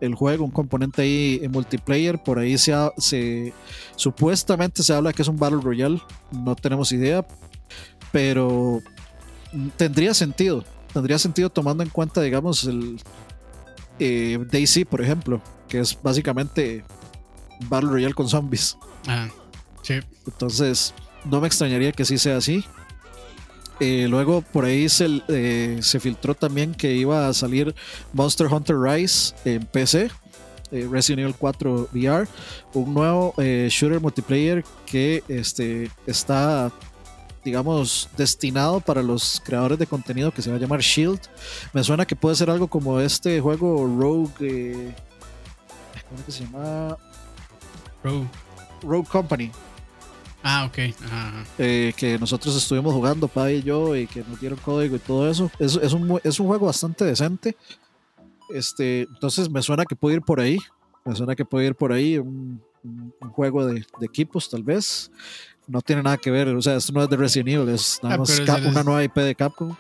el 0.01 0.14
juego, 0.14 0.45
un 0.45 0.51
componente 0.51 1.03
ahí 1.03 1.40
en 1.43 1.51
multiplayer. 1.51 2.22
Por 2.22 2.38
ahí 2.38 2.59
se, 2.59 2.74
se 2.99 3.53
supuestamente 3.97 4.82
se 4.82 4.93
habla 4.93 5.12
que 5.12 5.22
es 5.22 5.28
un 5.28 5.38
Battle 5.38 5.61
Royale. 5.62 6.01
No 6.30 6.57
tenemos 6.57 6.90
idea, 6.93 7.24
pero 8.11 8.80
tendría 9.76 10.14
sentido. 10.14 10.64
Tendría 10.93 11.18
sentido 11.18 11.51
tomando 11.51 11.82
en 11.82 11.88
cuenta, 11.88 12.20
digamos, 12.20 12.64
el 12.64 13.01
eh, 13.99 14.38
Daisy, 14.51 14.84
por 14.84 15.01
ejemplo, 15.01 15.40
que 15.68 15.80
es 15.80 15.97
básicamente 16.03 16.84
Battle 17.68 17.90
Royale 17.90 18.14
con 18.14 18.28
zombies. 18.28 18.76
Ah, 19.07 19.28
sí. 19.82 20.01
Entonces, 20.26 20.93
no 21.25 21.41
me 21.41 21.47
extrañaría 21.47 21.93
que 21.93 22.05
sí 22.05 22.18
sea 22.18 22.37
así. 22.37 22.64
Eh, 23.81 24.07
luego 24.09 24.43
por 24.43 24.64
ahí 24.64 24.89
se, 24.89 25.23
eh, 25.29 25.79
se, 25.83 25.99
filtró 25.99 26.35
también 26.35 26.73
que 26.73 26.95
iba 26.95 27.27
a 27.27 27.35
salir 27.35 27.75
Monster 28.12 28.47
Hunter 28.47 28.77
Rise 28.79 29.35
en 29.45 29.66
PC, 29.66 30.11
eh, 30.70 30.89
Resident 30.89 31.23
Evil 31.23 31.35
4 31.37 31.89
VR, 31.93 32.29
un 32.75 32.95
nuevo 32.95 33.35
shooter 33.37 34.01
multiplayer 34.01 34.64
que 34.87 35.25
este, 35.27 35.91
está, 36.07 36.70
digamos, 37.45 38.09
destinado 38.16 38.79
para 38.79 39.03
los 39.03 39.43
creadores 39.45 39.81
de 39.81 39.87
contenido 39.89 40.31
que 40.31 40.43
se 40.43 40.51
va 40.51 40.57
a 40.57 40.61
llamar 40.61 40.81
Shield. 40.81 41.20
Me 41.73 41.83
suena 41.83 42.07
que 42.07 42.14
puede 42.14 42.37
ser 42.37 42.51
algo 42.51 42.68
como 42.68 43.01
este 43.01 43.41
juego 43.41 43.85
Rogue. 43.85 44.95
¿Cómo 46.09 46.23
se 46.29 46.45
llama? 46.45 46.97
Rogue. 48.05 48.29
Rogue 48.83 49.09
Company. 49.09 49.51
Ah, 50.43 50.64
ok. 50.66 50.78
Eh, 51.59 51.93
que 51.97 52.18
nosotros 52.18 52.57
estuvimos 52.57 52.93
jugando, 52.93 53.28
Pa 53.28 53.51
y 53.51 53.62
yo, 53.62 53.95
y 53.95 54.07
que 54.07 54.24
nos 54.28 54.40
dieron 54.40 54.59
código 54.59 54.97
y 54.97 54.99
todo 54.99 55.30
eso. 55.30 55.51
Es, 55.59 55.76
es, 55.76 55.93
un, 55.93 56.20
es 56.24 56.40
un 56.40 56.47
juego 56.49 56.66
bastante 56.66 57.05
decente. 57.05 57.57
Este, 58.51 59.03
entonces 59.03 59.49
me 59.49 59.62
suena 59.62 59.84
que 59.84 59.97
puede 59.97 60.16
ir 60.16 60.22
por 60.22 60.40
ahí. 60.40 60.59
Me 61.05 61.14
suena 61.14 61.34
que 61.34 61.45
puede 61.45 61.66
ir 61.66 61.74
por 61.74 61.93
ahí 61.93 62.18
un, 62.18 62.62
juego 63.32 63.66
de, 63.66 63.84
equipos, 64.01 64.51
tal 64.51 64.62
vez. 64.62 65.11
No 65.66 65.80
tiene 65.80 66.03
nada 66.03 66.16
que 66.16 66.30
ver, 66.30 66.49
o 66.49 66.61
sea, 66.61 66.76
esto 66.76 66.93
no 66.93 67.03
es 67.03 67.09
de 67.09 67.16
Resident 67.16 67.49
Evil, 67.49 67.68
es 67.68 68.01
nada 68.03 68.16
ah, 68.16 68.18
más 68.18 68.40
una 68.66 68.82
nueva 68.82 69.05
IP 69.05 69.14
de 69.14 69.34
Capcom. 69.34 69.76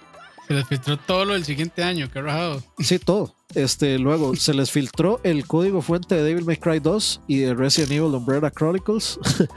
Se 0.52 0.58
les 0.58 0.68
filtró 0.68 0.98
todo 0.98 1.24
lo 1.24 1.32
del 1.32 1.46
siguiente 1.46 1.82
año, 1.82 2.10
qué 2.12 2.20
rajado. 2.20 2.62
Sí, 2.78 2.98
todo. 2.98 3.34
Este, 3.54 3.98
luego 3.98 4.36
se 4.36 4.52
les 4.52 4.70
filtró 4.70 5.18
el 5.24 5.46
código 5.46 5.80
fuente 5.80 6.14
de 6.14 6.22
Devil 6.22 6.44
May 6.44 6.58
Cry 6.58 6.78
2 6.78 7.22
y 7.26 7.38
de 7.38 7.54
Resident 7.54 7.92
Evil 7.92 8.14
Umbrella 8.14 8.50
Chronicles. 8.50 9.18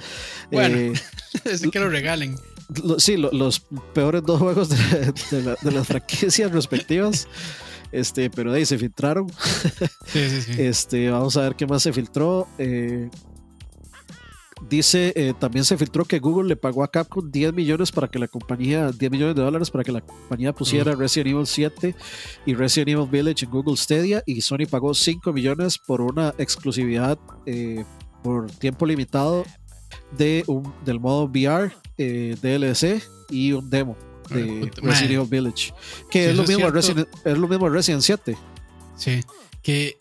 Bueno, 0.51 0.77
eh, 0.77 0.93
que 1.71 1.79
lo 1.79 1.89
regalen. 1.89 2.37
sí, 2.97 3.17
los 3.17 3.59
peores 3.93 4.23
dos 4.23 4.39
juegos 4.39 4.69
de, 4.69 5.55
las 5.63 5.87
franquicias 5.87 6.49
respectivas. 6.51 7.27
Este, 7.91 8.29
pero 8.29 8.53
de 8.53 8.59
ahí 8.59 8.65
se 8.65 8.77
filtraron. 8.77 9.29
Sí, 10.05 10.29
sí, 10.29 10.41
sí. 10.43 10.51
Este, 10.61 11.09
vamos 11.09 11.35
a 11.35 11.41
ver 11.41 11.55
qué 11.55 11.67
más 11.67 11.83
se 11.83 11.91
filtró. 11.91 12.47
Eh, 12.57 13.09
Dice, 14.61 15.11
eh, 15.17 15.33
también 15.37 15.65
se 15.65 15.77
filtró 15.77 16.05
que 16.05 16.19
Google 16.19 16.47
le 16.47 16.55
pagó 16.55 16.83
a 16.83 16.89
Capcom 16.89 17.29
10 17.29 17.53
millones 17.53 17.91
para 17.91 18.07
que 18.07 18.17
la 18.17 18.27
compañía, 18.29 18.89
10 18.89 19.11
millones 19.11 19.35
de 19.35 19.41
dólares 19.41 19.69
para 19.69 19.83
que 19.83 19.91
la 19.91 19.99
compañía 19.99 20.53
pusiera 20.53 20.95
Resident 20.95 21.31
Evil 21.31 21.45
7 21.45 21.93
y 22.45 22.53
Resident 22.53 22.89
Evil 22.89 23.09
Village 23.09 23.45
en 23.45 23.51
Google 23.51 23.75
Stadia 23.75 24.23
y 24.25 24.39
Sony 24.39 24.65
pagó 24.69 24.93
5 24.93 25.33
millones 25.33 25.77
por 25.77 25.99
una 25.99 26.33
exclusividad 26.37 27.19
eh, 27.45 27.83
por 28.23 28.49
tiempo 28.49 28.85
limitado 28.85 29.43
de 30.17 30.45
un, 30.47 30.73
del 30.85 31.01
modo 31.01 31.25
VR, 31.25 31.73
eh, 31.97 32.37
DLC 32.41 33.03
y 33.29 33.51
un 33.51 33.69
demo 33.69 33.97
de 34.29 34.71
Resident 34.77 35.11
Evil 35.11 35.27
Village. 35.29 35.73
Que 36.09 36.29
es, 36.29 36.35
lo 36.35 36.43
mismo 36.43 36.69
Resident, 36.69 37.09
es 37.25 37.37
lo 37.37 37.47
mismo 37.49 37.67
Resident 37.67 38.01
7. 38.01 38.37
Sí, 38.95 39.21
que 39.61 39.97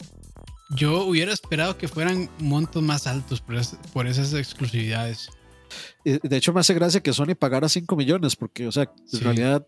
yo 0.71 1.05
hubiera 1.05 1.33
esperado 1.33 1.77
que 1.77 1.89
fueran 1.89 2.29
montos 2.39 2.83
más 2.83 3.07
altos 3.07 3.41
por, 3.41 3.57
por 3.93 4.07
esas 4.07 4.33
exclusividades. 4.35 5.29
De 6.05 6.37
hecho, 6.37 6.53
me 6.53 6.61
hace 6.61 6.75
gracia 6.75 7.03
que 7.03 7.13
Sony 7.13 7.35
pagara 7.39 7.69
5 7.69 7.97
millones, 7.97 8.37
porque, 8.37 8.67
o 8.67 8.73
sea, 8.73 8.91
en 9.13 9.21
realidad 9.21 9.67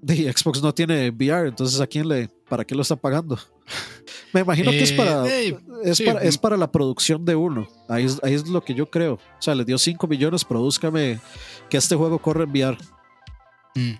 de 0.00 0.32
Xbox 0.32 0.62
no 0.62 0.74
tiene 0.74 1.10
VR, 1.10 1.48
entonces 1.48 1.80
¿a 1.80 1.86
quién 1.86 2.08
le, 2.08 2.28
para 2.48 2.64
qué 2.64 2.74
lo 2.74 2.82
está 2.82 2.96
pagando? 2.96 3.38
Me 4.32 4.40
imagino 4.40 4.70
que 4.70 4.82
es 4.82 4.92
para, 4.92 5.26
eh, 5.28 5.56
es, 5.84 6.00
para 6.00 6.22
es 6.22 6.38
para 6.38 6.56
la 6.56 6.72
producción 6.72 7.24
de 7.24 7.36
uno. 7.36 7.68
Ahí 7.88 8.04
es, 8.04 8.18
ahí 8.22 8.34
es 8.34 8.48
lo 8.48 8.64
que 8.64 8.74
yo 8.74 8.90
creo. 8.90 9.14
O 9.14 9.42
sea, 9.42 9.54
le 9.54 9.64
dio 9.64 9.78
5 9.78 10.06
millones, 10.06 10.44
produzcame 10.44 11.20
que 11.68 11.76
este 11.76 11.94
juego 11.94 12.18
corre 12.18 12.44
en 12.44 12.50
VR. 12.50 12.78
Mm. 13.74 13.92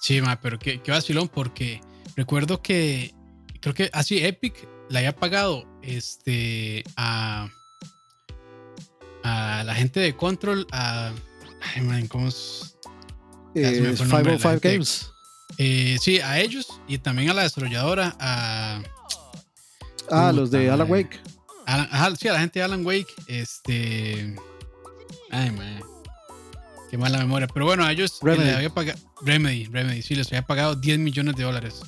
Sí, 0.00 0.20
ma, 0.20 0.40
pero 0.40 0.58
qué, 0.58 0.80
qué 0.80 0.92
vacilón, 0.92 1.28
porque 1.28 1.80
recuerdo 2.16 2.62
que 2.62 3.14
creo 3.60 3.74
que 3.74 3.90
así 3.92 4.18
Epic 4.18 4.68
le 4.88 4.98
había 4.98 5.14
pagado 5.14 5.64
este 5.82 6.84
a 6.96 7.48
a 9.24 9.64
la 9.64 9.74
gente 9.74 10.00
de 10.00 10.14
Control, 10.14 10.66
a. 10.70 11.12
Ay, 11.74 11.82
man, 11.82 12.06
¿cómo 12.06 12.28
es? 12.28 12.76
505 13.54 14.60
Games. 14.60 15.10
Eh, 15.56 15.96
sí, 16.00 16.20
a 16.20 16.38
ellos 16.40 16.80
y 16.86 16.98
también 16.98 17.30
a 17.30 17.34
la 17.34 17.42
desarrolladora, 17.42 18.14
a. 18.20 18.82
Ah, 20.10 20.32
los 20.32 20.50
de 20.50 20.70
Alan 20.70 20.90
Wake. 20.90 21.18
sí, 22.18 22.28
a 22.28 22.32
la 22.34 22.40
gente 22.40 22.58
de 22.58 22.64
Alan 22.64 22.84
Wake. 22.84 23.12
Este. 23.26 24.36
Ay, 25.30 25.50
man. 25.50 25.80
Qué 26.90 26.98
mala 26.98 27.18
memoria. 27.18 27.48
Pero 27.48 27.64
bueno, 27.64 27.84
a 27.84 27.92
ellos 27.92 28.18
Remedy. 28.22 28.44
Les 28.44 28.56
había 28.56 28.70
pagado. 28.70 28.98
Remedy, 29.22 29.64
Remedy, 29.64 30.02
sí, 30.02 30.14
les 30.14 30.26
había 30.28 30.46
pagado 30.46 30.74
10 30.74 30.98
millones 30.98 31.34
de 31.36 31.44
dólares. 31.44 31.80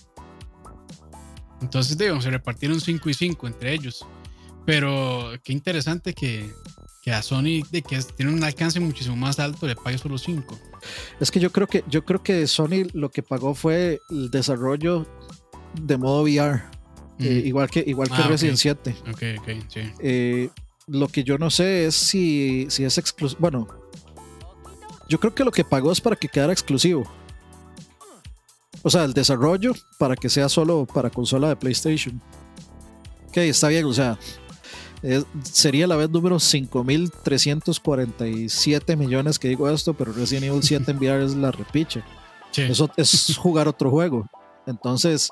Entonces, 1.60 1.96
digamos, 1.96 2.24
se 2.24 2.30
repartieron 2.30 2.80
5 2.80 3.10
y 3.10 3.14
5 3.14 3.46
entre 3.46 3.72
ellos. 3.72 4.04
Pero 4.64 5.30
qué 5.44 5.52
interesante 5.52 6.12
que, 6.12 6.52
que 7.02 7.12
a 7.12 7.22
Sony 7.22 7.62
de 7.70 7.82
que 7.82 7.98
tiene 8.16 8.32
un 8.32 8.42
alcance 8.42 8.80
muchísimo 8.80 9.16
más 9.16 9.38
alto 9.38 9.66
le 9.66 9.76
pague 9.76 9.96
solo 9.96 10.18
5. 10.18 10.58
Es 11.20 11.30
que 11.30 11.38
yo 11.38 11.52
creo 11.52 11.66
que 11.68 11.84
yo 11.88 12.04
creo 12.04 12.22
que 12.22 12.46
Sony 12.46 12.88
lo 12.92 13.10
que 13.10 13.22
pagó 13.22 13.54
fue 13.54 14.00
el 14.10 14.30
desarrollo 14.30 15.06
de 15.80 15.96
modo 15.96 16.22
VR. 16.22 16.62
Eh, 17.18 17.42
igual 17.46 17.70
que 17.70 17.82
igual 17.86 18.08
que 18.08 18.16
ah, 18.16 18.28
Resident 18.28 18.58
7. 18.58 18.96
Ok, 19.10 19.22
ok, 19.38 19.48
sí. 19.68 19.80
Eh, 20.00 20.50
lo 20.88 21.08
que 21.08 21.24
yo 21.24 21.38
no 21.38 21.50
sé 21.50 21.86
es 21.86 21.94
si, 21.94 22.66
si 22.68 22.84
es 22.84 22.98
exclusivo. 22.98 23.40
Bueno, 23.40 23.68
yo 25.08 25.20
creo 25.20 25.34
que 25.34 25.44
lo 25.44 25.52
que 25.52 25.64
pagó 25.64 25.92
es 25.92 26.00
para 26.00 26.16
que 26.16 26.28
quedara 26.28 26.52
exclusivo. 26.52 27.10
O 28.86 28.90
sea, 28.90 29.02
el 29.02 29.14
desarrollo 29.14 29.72
para 29.98 30.14
que 30.14 30.28
sea 30.28 30.48
solo 30.48 30.86
para 30.86 31.10
consola 31.10 31.48
de 31.48 31.56
PlayStation. 31.56 32.22
Ok, 33.26 33.38
está 33.38 33.66
bien, 33.66 33.84
o 33.84 33.92
sea, 33.92 34.16
sería 35.42 35.88
la 35.88 35.96
vez 35.96 36.08
número 36.08 36.36
5.347 36.36 38.96
millones 38.96 39.40
que 39.40 39.48
digo 39.48 39.68
esto, 39.68 39.92
pero 39.94 40.12
Resident 40.12 40.46
Evil 40.46 40.62
7 40.62 40.92
en 40.92 40.98
VR 40.98 41.24
es 41.24 41.34
la 41.34 41.50
repiche. 41.50 42.04
Eso 42.56 42.88
es 42.96 43.36
jugar 43.36 43.66
otro 43.66 43.90
juego. 43.90 44.24
Entonces, 44.66 45.30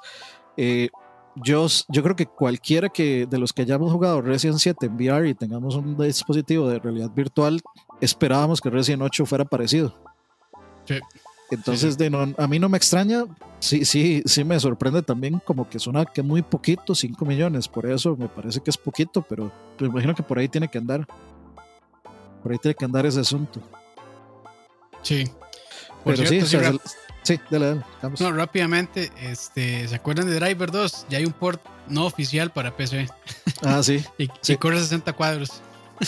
eh, 0.57 0.89
yo, 1.37 1.69
yo 1.89 2.03
creo 2.03 2.17
que 2.17 2.27
cualquiera 2.27 2.89
que 2.89 3.27
de 3.27 3.39
los 3.39 3.53
que 3.53 3.63
hayamos 3.63 3.93
jugado 3.93 4.21
Resident 4.21 4.59
7 4.59 4.87
en 4.87 4.97
VR 4.97 5.29
y 5.29 5.35
tengamos 5.35 5.77
un 5.77 5.97
dispositivo 5.97 6.69
de 6.69 6.81
realidad 6.81 7.13
virtual, 7.13 7.61
esperábamos 8.01 8.61
que 8.61 8.69
Resident 8.69 9.03
8 9.03 9.25
fuera 9.27 9.45
parecido. 9.45 9.97
Sí. 10.87 10.99
Entonces, 11.55 11.97
De 11.97 12.35
a 12.37 12.47
mí 12.47 12.59
no 12.59 12.69
me 12.69 12.77
extraña, 12.77 13.25
sí, 13.59 13.85
sí, 13.85 14.23
sí 14.27 14.45
me 14.45 14.59
sorprende 14.61 15.03
también 15.03 15.41
como 15.45 15.69
que 15.69 15.79
suena 15.79 16.05
que 16.05 16.23
muy 16.23 16.43
poquito, 16.43 16.95
5 16.95 17.25
millones, 17.25 17.69
por 17.69 17.87
eso 17.87 18.17
me 18.17 18.29
parece 18.29 18.61
que 18.61 18.71
es 18.71 18.77
poquito, 18.77 19.23
pero 19.23 19.51
me 19.79 19.87
imagino 19.87 20.15
que 20.15 20.23
por 20.23 20.39
ahí 20.39 20.49
tiene 20.49 20.69
que 20.69 20.79
andar. 20.79 21.07
Por 22.43 22.53
ahí 22.53 22.59
tiene 22.59 22.75
que 22.75 22.85
andar 22.85 23.07
ese 23.07 23.21
asunto. 23.21 23.61
Sí. 25.03 25.25
pero 26.05 26.27
sí, 26.27 26.41
sí, 26.43 26.57
dale, 27.51 27.83
dale. 28.01 28.15
No, 28.21 28.33
rápidamente, 28.33 29.11
este, 29.23 29.89
¿se 29.89 29.95
acuerdan 29.95 30.27
de 30.27 30.35
Driver 30.35 30.71
2? 30.71 31.07
Ya 31.09 31.19
hay 31.19 31.25
un 31.25 31.33
port 31.33 31.63
no 31.89 32.05
oficial 32.05 32.51
para 32.51 32.77
PC. 32.77 33.09
Ah, 33.63 33.83
sí. 33.83 34.05
y, 34.19 34.57
corre 34.57 34.79
60 34.79 35.13
cuadros. 35.15 35.63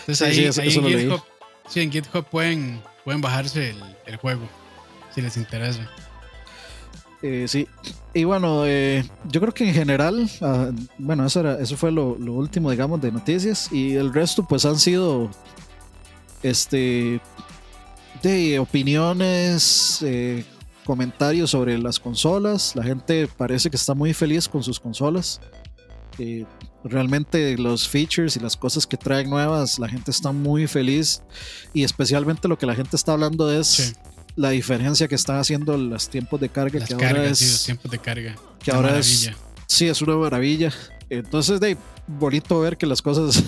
Entonces 0.00 0.22
ahí, 0.58 0.66
en 0.68 0.84
GitHub, 0.84 1.22
sí, 1.68 1.80
en 1.80 1.92
GitHub 1.92 2.24
pueden 2.24 2.82
pueden 3.08 3.22
bajarse 3.22 3.74
el, 4.04 4.16
juego 4.18 4.42
si 5.14 5.22
les 5.22 5.38
interesa. 5.38 5.80
Eh, 7.22 7.46
sí, 7.48 7.66
y 8.12 8.24
bueno, 8.24 8.66
eh, 8.66 9.02
yo 9.24 9.40
creo 9.40 9.54
que 9.54 9.66
en 9.66 9.72
general, 9.72 10.28
ah, 10.42 10.70
bueno, 10.98 11.24
eso, 11.24 11.40
era, 11.40 11.58
eso 11.58 11.74
fue 11.78 11.90
lo, 11.90 12.10
último, 12.10 12.70
digamos, 12.70 13.00
de 13.00 13.10
noticias 13.10 13.72
y 13.72 13.94
el 13.94 14.12
resto 14.12 14.46
pues 14.46 14.66
han 14.66 14.78
sido, 14.78 15.30
este, 16.42 17.18
de 18.22 18.58
opiniones, 18.58 20.02
eh, 20.02 20.44
comentarios 20.84 21.52
sobre 21.52 21.78
las 21.78 21.98
consolas. 21.98 22.76
La 22.76 22.82
gente 22.82 23.26
parece 23.26 23.70
que 23.70 23.76
está 23.76 23.94
muy 23.94 24.12
feliz 24.12 24.46
con 24.46 24.62
sus 24.62 24.78
consolas. 24.78 25.40
Realmente 26.84 27.56
los 27.58 27.88
features 27.88 28.36
y 28.36 28.40
las 28.40 28.56
cosas 28.56 28.86
que 28.86 28.96
traen 28.96 29.28
nuevas, 29.30 29.78
la 29.78 29.88
gente 29.88 30.10
está 30.10 30.32
muy 30.32 30.66
feliz 30.66 31.22
y 31.74 31.84
especialmente 31.84 32.48
lo 32.48 32.58
que 32.58 32.66
la 32.66 32.74
gente 32.74 32.96
está 32.96 33.12
hablando 33.12 33.50
es 33.50 33.94
la 34.36 34.50
diferencia 34.50 35.08
que 35.08 35.16
están 35.16 35.38
haciendo 35.38 35.76
los 35.76 36.08
tiempos 36.08 36.40
de 36.40 36.48
carga, 36.48 36.84
que 36.84 36.94
ahora 36.94 37.24
es 37.24 37.38
sí, 37.38 37.66
tiempos 37.66 37.90
de 37.90 37.98
carga. 37.98 38.36
Que 38.62 38.70
ahora 38.70 38.98
es 38.98 39.30
sí, 39.66 39.88
es 39.88 40.00
una 40.02 40.16
maravilla. 40.16 40.72
Entonces, 41.10 41.58
de 41.58 41.76
bonito 42.06 42.60
ver 42.60 42.76
que 42.76 42.86
las 42.86 43.02
cosas 43.02 43.42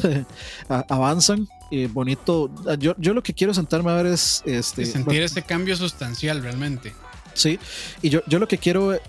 avanzan. 0.88 1.48
Y 1.70 1.86
bonito. 1.86 2.50
Yo, 2.78 2.94
yo 2.98 3.14
lo 3.14 3.22
que 3.22 3.32
quiero 3.32 3.54
sentarme 3.54 3.90
a 3.92 3.94
ver 3.94 4.06
es. 4.06 4.42
Este, 4.44 4.84
sentir 4.84 5.22
ese 5.22 5.42
cambio 5.42 5.76
sustancial 5.76 6.42
realmente. 6.42 6.92
Sí, 7.34 7.58
y 8.02 8.10
yo, 8.10 8.20
yo 8.26 8.38
lo 8.38 8.48
que 8.48 8.58
quiero 8.58 8.94
eh, 8.94 9.00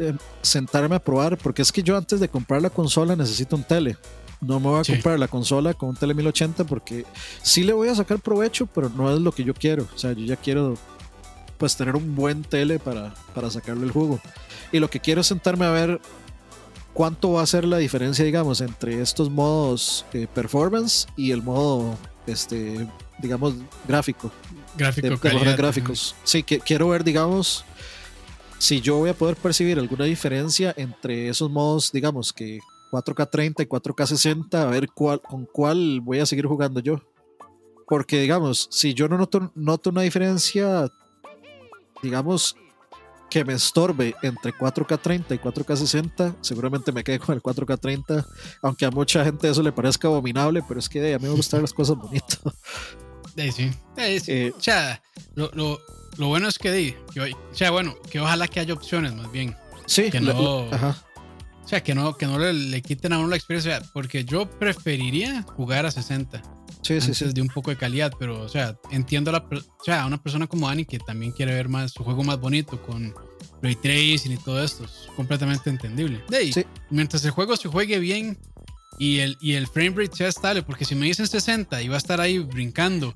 sentarme 0.41 0.95
a 0.95 0.99
probar, 0.99 1.37
porque 1.37 1.61
es 1.61 1.71
que 1.71 1.83
yo 1.83 1.97
antes 1.97 2.19
de 2.19 2.29
comprar 2.29 2.61
la 2.61 2.69
consola 2.69 3.15
necesito 3.15 3.55
un 3.55 3.63
tele. 3.63 3.97
No 4.41 4.59
me 4.59 4.69
voy 4.69 4.81
a 4.81 4.83
comprar 4.83 5.19
la 5.19 5.27
consola 5.27 5.73
con 5.75 5.89
un 5.89 5.95
tele 5.95 6.15
1080 6.15 6.63
porque 6.63 7.05
sí 7.43 7.63
le 7.63 7.73
voy 7.73 7.89
a 7.89 7.95
sacar 7.95 8.19
provecho, 8.19 8.65
pero 8.65 8.89
no 8.89 9.13
es 9.13 9.19
lo 9.19 9.31
que 9.31 9.43
yo 9.43 9.53
quiero. 9.53 9.87
O 9.93 9.97
sea, 9.97 10.13
yo 10.13 10.25
ya 10.25 10.35
quiero 10.35 10.77
pues 11.59 11.75
tener 11.75 11.95
un 11.95 12.15
buen 12.15 12.43
tele 12.43 12.79
para, 12.79 13.13
para 13.35 13.51
sacarle 13.51 13.85
el 13.85 13.91
jugo. 13.91 14.19
Y 14.71 14.79
lo 14.79 14.89
que 14.89 14.99
quiero 14.99 15.21
es 15.21 15.27
sentarme 15.27 15.65
a 15.65 15.69
ver 15.69 16.01
cuánto 16.93 17.33
va 17.33 17.43
a 17.43 17.45
ser 17.45 17.65
la 17.65 17.77
diferencia, 17.77 18.25
digamos, 18.25 18.61
entre 18.61 19.01
estos 19.01 19.29
modos 19.29 20.05
eh, 20.13 20.27
performance 20.33 21.07
y 21.15 21.31
el 21.31 21.43
modo, 21.43 21.97
este, 22.25 22.87
digamos, 23.19 23.53
gráfico. 23.87 24.31
Gráfico, 24.75 25.07
de, 25.07 25.55
gráficos. 25.55 26.15
Sí, 26.23 26.43
que, 26.43 26.59
quiero 26.59 26.89
ver, 26.89 27.03
digamos, 27.03 27.65
si 28.61 28.79
yo 28.79 28.97
voy 28.97 29.09
a 29.09 29.15
poder 29.15 29.35
percibir 29.37 29.79
alguna 29.79 30.05
diferencia 30.05 30.71
entre 30.77 31.29
esos 31.29 31.49
modos, 31.49 31.91
digamos 31.91 32.31
que 32.31 32.59
4K 32.91 33.27
30 33.31 33.63
y 33.63 33.65
4K 33.65 34.05
60, 34.05 34.61
a 34.61 34.65
ver 34.67 34.87
cuál, 34.93 35.19
con 35.19 35.47
cuál 35.47 35.99
voy 35.99 36.19
a 36.19 36.27
seguir 36.27 36.45
jugando 36.45 36.79
yo. 36.79 37.01
Porque, 37.87 38.21
digamos, 38.21 38.67
si 38.69 38.93
yo 38.93 39.07
no 39.07 39.17
noto, 39.17 39.51
noto 39.55 39.89
una 39.89 40.03
diferencia, 40.03 40.87
digamos, 42.03 42.55
que 43.31 43.43
me 43.43 43.53
estorbe 43.53 44.13
entre 44.21 44.53
4K 44.53 45.01
30 45.01 45.33
y 45.33 45.39
4K 45.39 45.75
60, 45.77 46.35
seguramente 46.41 46.91
me 46.91 47.03
quede 47.03 47.17
con 47.17 47.33
el 47.33 47.41
4K 47.41 47.79
30, 47.79 48.27
aunque 48.61 48.85
a 48.85 48.91
mucha 48.91 49.25
gente 49.25 49.49
eso 49.49 49.63
le 49.63 49.71
parezca 49.71 50.07
abominable, 50.07 50.63
pero 50.67 50.79
es 50.79 50.87
que 50.87 51.15
a 51.15 51.17
mí 51.17 51.27
me 51.27 51.33
gustan 51.33 51.63
las 51.63 51.73
cosas 51.73 51.97
bonitas. 51.97 52.39
Sí, 53.35 53.51
sí. 53.53 53.71
Eh, 53.97 54.51
o 54.55 54.61
sea, 54.61 55.01
lo, 55.33 55.49
lo 55.53 55.79
bueno 56.17 56.47
es 56.47 56.57
que, 56.57 56.71
di, 56.71 56.95
o 57.17 57.55
sea, 57.55 57.71
bueno, 57.71 57.95
que 58.09 58.19
ojalá 58.19 58.47
que 58.47 58.59
haya 58.59 58.73
opciones 58.73 59.13
más 59.13 59.31
bien. 59.31 59.55
Sí, 59.85 60.09
que 60.09 60.19
no, 60.19 60.33
O 60.33 60.95
sea, 61.65 61.83
que 61.83 61.95
no, 61.95 62.15
que 62.17 62.25
no 62.25 62.37
le, 62.39 62.81
quiten 62.81 63.13
a 63.13 63.19
uno 63.19 63.29
la 63.29 63.35
experiencia, 63.35 63.81
porque 63.93 64.25
yo 64.25 64.49
preferiría 64.49 65.43
jugar 65.43 65.85
a 65.85 65.91
60. 65.91 66.41
Sí, 66.81 66.99
sí, 66.99 67.13
sí. 67.13 67.31
De 67.31 67.41
un 67.41 67.47
poco 67.47 67.69
de 67.69 67.77
calidad, 67.77 68.11
pero, 68.17 68.41
o 68.41 68.49
sea, 68.49 68.77
entiendo 68.89 69.29
a, 69.29 69.33
la, 69.33 69.39
o 69.39 69.83
sea, 69.83 70.03
a 70.03 70.07
una 70.07 70.21
persona 70.21 70.47
como 70.47 70.67
Dani 70.67 70.85
que 70.85 70.97
también 70.99 71.31
quiere 71.31 71.53
ver 71.53 71.69
más 71.69 71.91
su 71.91 72.03
juego 72.03 72.23
más 72.23 72.39
bonito 72.39 72.81
con 72.81 73.13
ray 73.61 73.75
tracing 73.75 74.31
y 74.31 74.37
todo 74.37 74.63
esto, 74.63 74.85
es 74.85 75.07
completamente 75.15 75.69
entendible. 75.69 76.23
De 76.29 76.51
sí. 76.51 76.65
mientras 76.89 77.23
el 77.23 77.31
juego 77.31 77.55
se 77.55 77.69
juegue 77.69 77.99
bien 77.99 78.37
y 78.97 79.19
el, 79.19 79.37
y 79.39 79.53
el 79.53 79.67
frame 79.67 79.91
rate 79.95 80.15
sea 80.15 80.27
estable, 80.27 80.63
porque 80.63 80.85
si 80.85 80.95
me 80.95 81.05
dicen 81.05 81.27
60 81.27 81.81
y 81.81 81.87
va 81.87 81.95
a 81.95 81.97
estar 81.97 82.19
ahí 82.19 82.39
brincando 82.39 83.15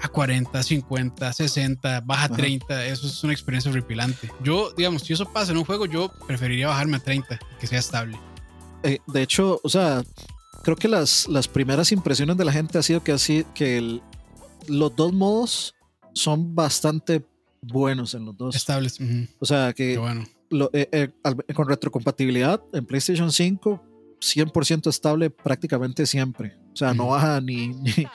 a 0.00 0.08
40, 0.08 0.62
50, 0.62 1.32
60, 1.32 2.00
baja 2.02 2.28
30, 2.28 2.86
eso 2.86 3.06
es 3.06 3.24
una 3.24 3.32
experiencia 3.32 3.70
horripilante. 3.70 4.30
Yo, 4.42 4.70
digamos, 4.76 5.02
si 5.02 5.12
eso 5.12 5.24
pasa 5.32 5.52
en 5.52 5.58
un 5.58 5.64
juego, 5.64 5.86
yo 5.86 6.10
preferiría 6.26 6.68
bajarme 6.68 6.96
a 6.98 7.00
30, 7.00 7.38
que 7.58 7.66
sea 7.66 7.78
estable. 7.78 8.18
Eh, 8.82 8.98
de 9.06 9.22
hecho, 9.22 9.60
o 9.64 9.68
sea, 9.68 10.04
creo 10.62 10.76
que 10.76 10.88
las, 10.88 11.26
las 11.28 11.48
primeras 11.48 11.92
impresiones 11.92 12.36
de 12.36 12.44
la 12.44 12.52
gente 12.52 12.78
ha 12.78 12.82
sido 12.82 13.02
que 13.02 13.12
así 13.12 13.44
que 13.54 14.00
los 14.68 14.94
dos 14.94 15.12
modos 15.12 15.74
son 16.12 16.54
bastante 16.54 17.24
buenos 17.62 18.14
en 18.14 18.26
los 18.26 18.36
dos. 18.36 18.54
Estables. 18.54 18.98
O 19.40 19.46
sea 19.46 19.72
que 19.72 19.98
bueno. 19.98 20.24
Eh, 20.72 20.88
eh, 20.92 21.08
con 21.54 21.68
retrocompatibilidad 21.68 22.62
en 22.72 22.86
PlayStation 22.86 23.32
5 23.32 23.82
100% 24.20 24.88
estable 24.88 25.28
prácticamente 25.30 26.06
siempre. 26.06 26.56
O 26.72 26.76
sea, 26.76 26.94
no 26.94 27.04
Ujú. 27.04 27.12
baja 27.12 27.40
ni, 27.40 27.68
ni- 27.74 28.06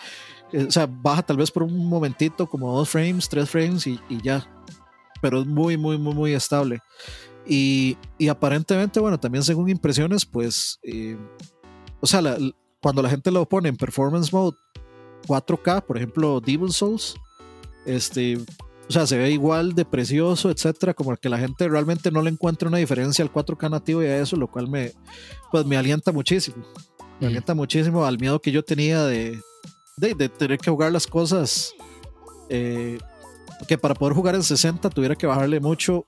O 0.54 0.72
sea, 0.72 0.86
baja 0.88 1.22
tal 1.24 1.38
vez 1.38 1.50
por 1.52 1.64
un 1.64 1.88
momentito, 1.88 2.48
como 2.48 2.76
dos 2.76 2.90
frames, 2.90 3.30
tres 3.30 3.50
frames 3.50 3.88
y, 3.88 4.00
y 4.10 4.22
ya. 4.22 4.46
Pero 5.22 5.42
es 5.42 5.48
muy, 5.48 5.78
muy, 5.78 5.98
muy, 5.98 6.14
muy 6.14 6.34
estable. 6.34 6.80
Y, 7.48 7.98
y 8.18 8.28
aparentemente, 8.28 9.00
bueno, 9.00 9.20
también 9.20 9.44
según 9.44 9.70
impresiones, 9.70 10.26
pues. 10.26 10.80
eh, 10.84 11.18
o 12.00 12.08
sea, 12.08 12.22
la- 12.22 12.38
cuando 12.82 13.02
la 13.02 13.10
gente 13.10 13.30
lo 13.32 13.48
pone 13.48 13.70
en 13.70 13.78
performance 13.78 14.34
mode 14.34 14.58
4K, 15.28 15.82
por 15.86 15.98
ejemplo, 15.98 16.40
Demon 16.42 16.72
Souls, 16.72 17.16
este. 17.86 18.38
O 18.90 18.92
sea, 18.94 19.08
se 19.08 19.18
ve 19.18 19.32
igual 19.32 19.74
de 19.74 19.86
precioso, 19.86 20.50
etcétera, 20.50 20.94
como 20.94 21.16
que 21.16 21.30
la 21.30 21.38
gente 21.38 21.70
realmente 21.70 22.12
no 22.12 22.22
le 22.22 22.30
encuentra 22.30 22.68
una 22.68 22.78
diferencia 22.80 23.24
al 23.24 23.32
4K 23.32 23.70
nativo 23.70 24.04
y 24.04 24.08
a 24.08 24.18
eso, 24.18 24.36
lo 24.36 24.48
cual 24.48 24.68
me, 24.68 24.92
pues 25.50 25.66
me 25.66 25.78
alienta 25.78 26.12
muchísimo. 26.12 26.58
Me 26.58 27.18
Ujú. 27.20 27.26
alienta 27.28 27.54
muchísimo 27.54 28.04
al 28.06 28.18
miedo 28.20 28.42
que 28.42 28.52
yo 28.52 28.64
tenía 28.66 29.06
de, 29.06 29.40
de, 30.02 30.16
de 30.16 30.28
tener 30.30 30.58
que 30.58 30.70
jugar 30.70 30.92
las 30.92 31.08
cosas. 31.08 31.74
eh, 32.50 32.98
que 33.68 33.78
para 33.78 33.94
poder 33.94 34.16
jugar 34.16 34.36
en 34.36 34.44
60 34.44 34.90
tuviera 34.90 35.16
que 35.16 35.28
bajarle 35.28 35.60
mucho. 35.60 36.06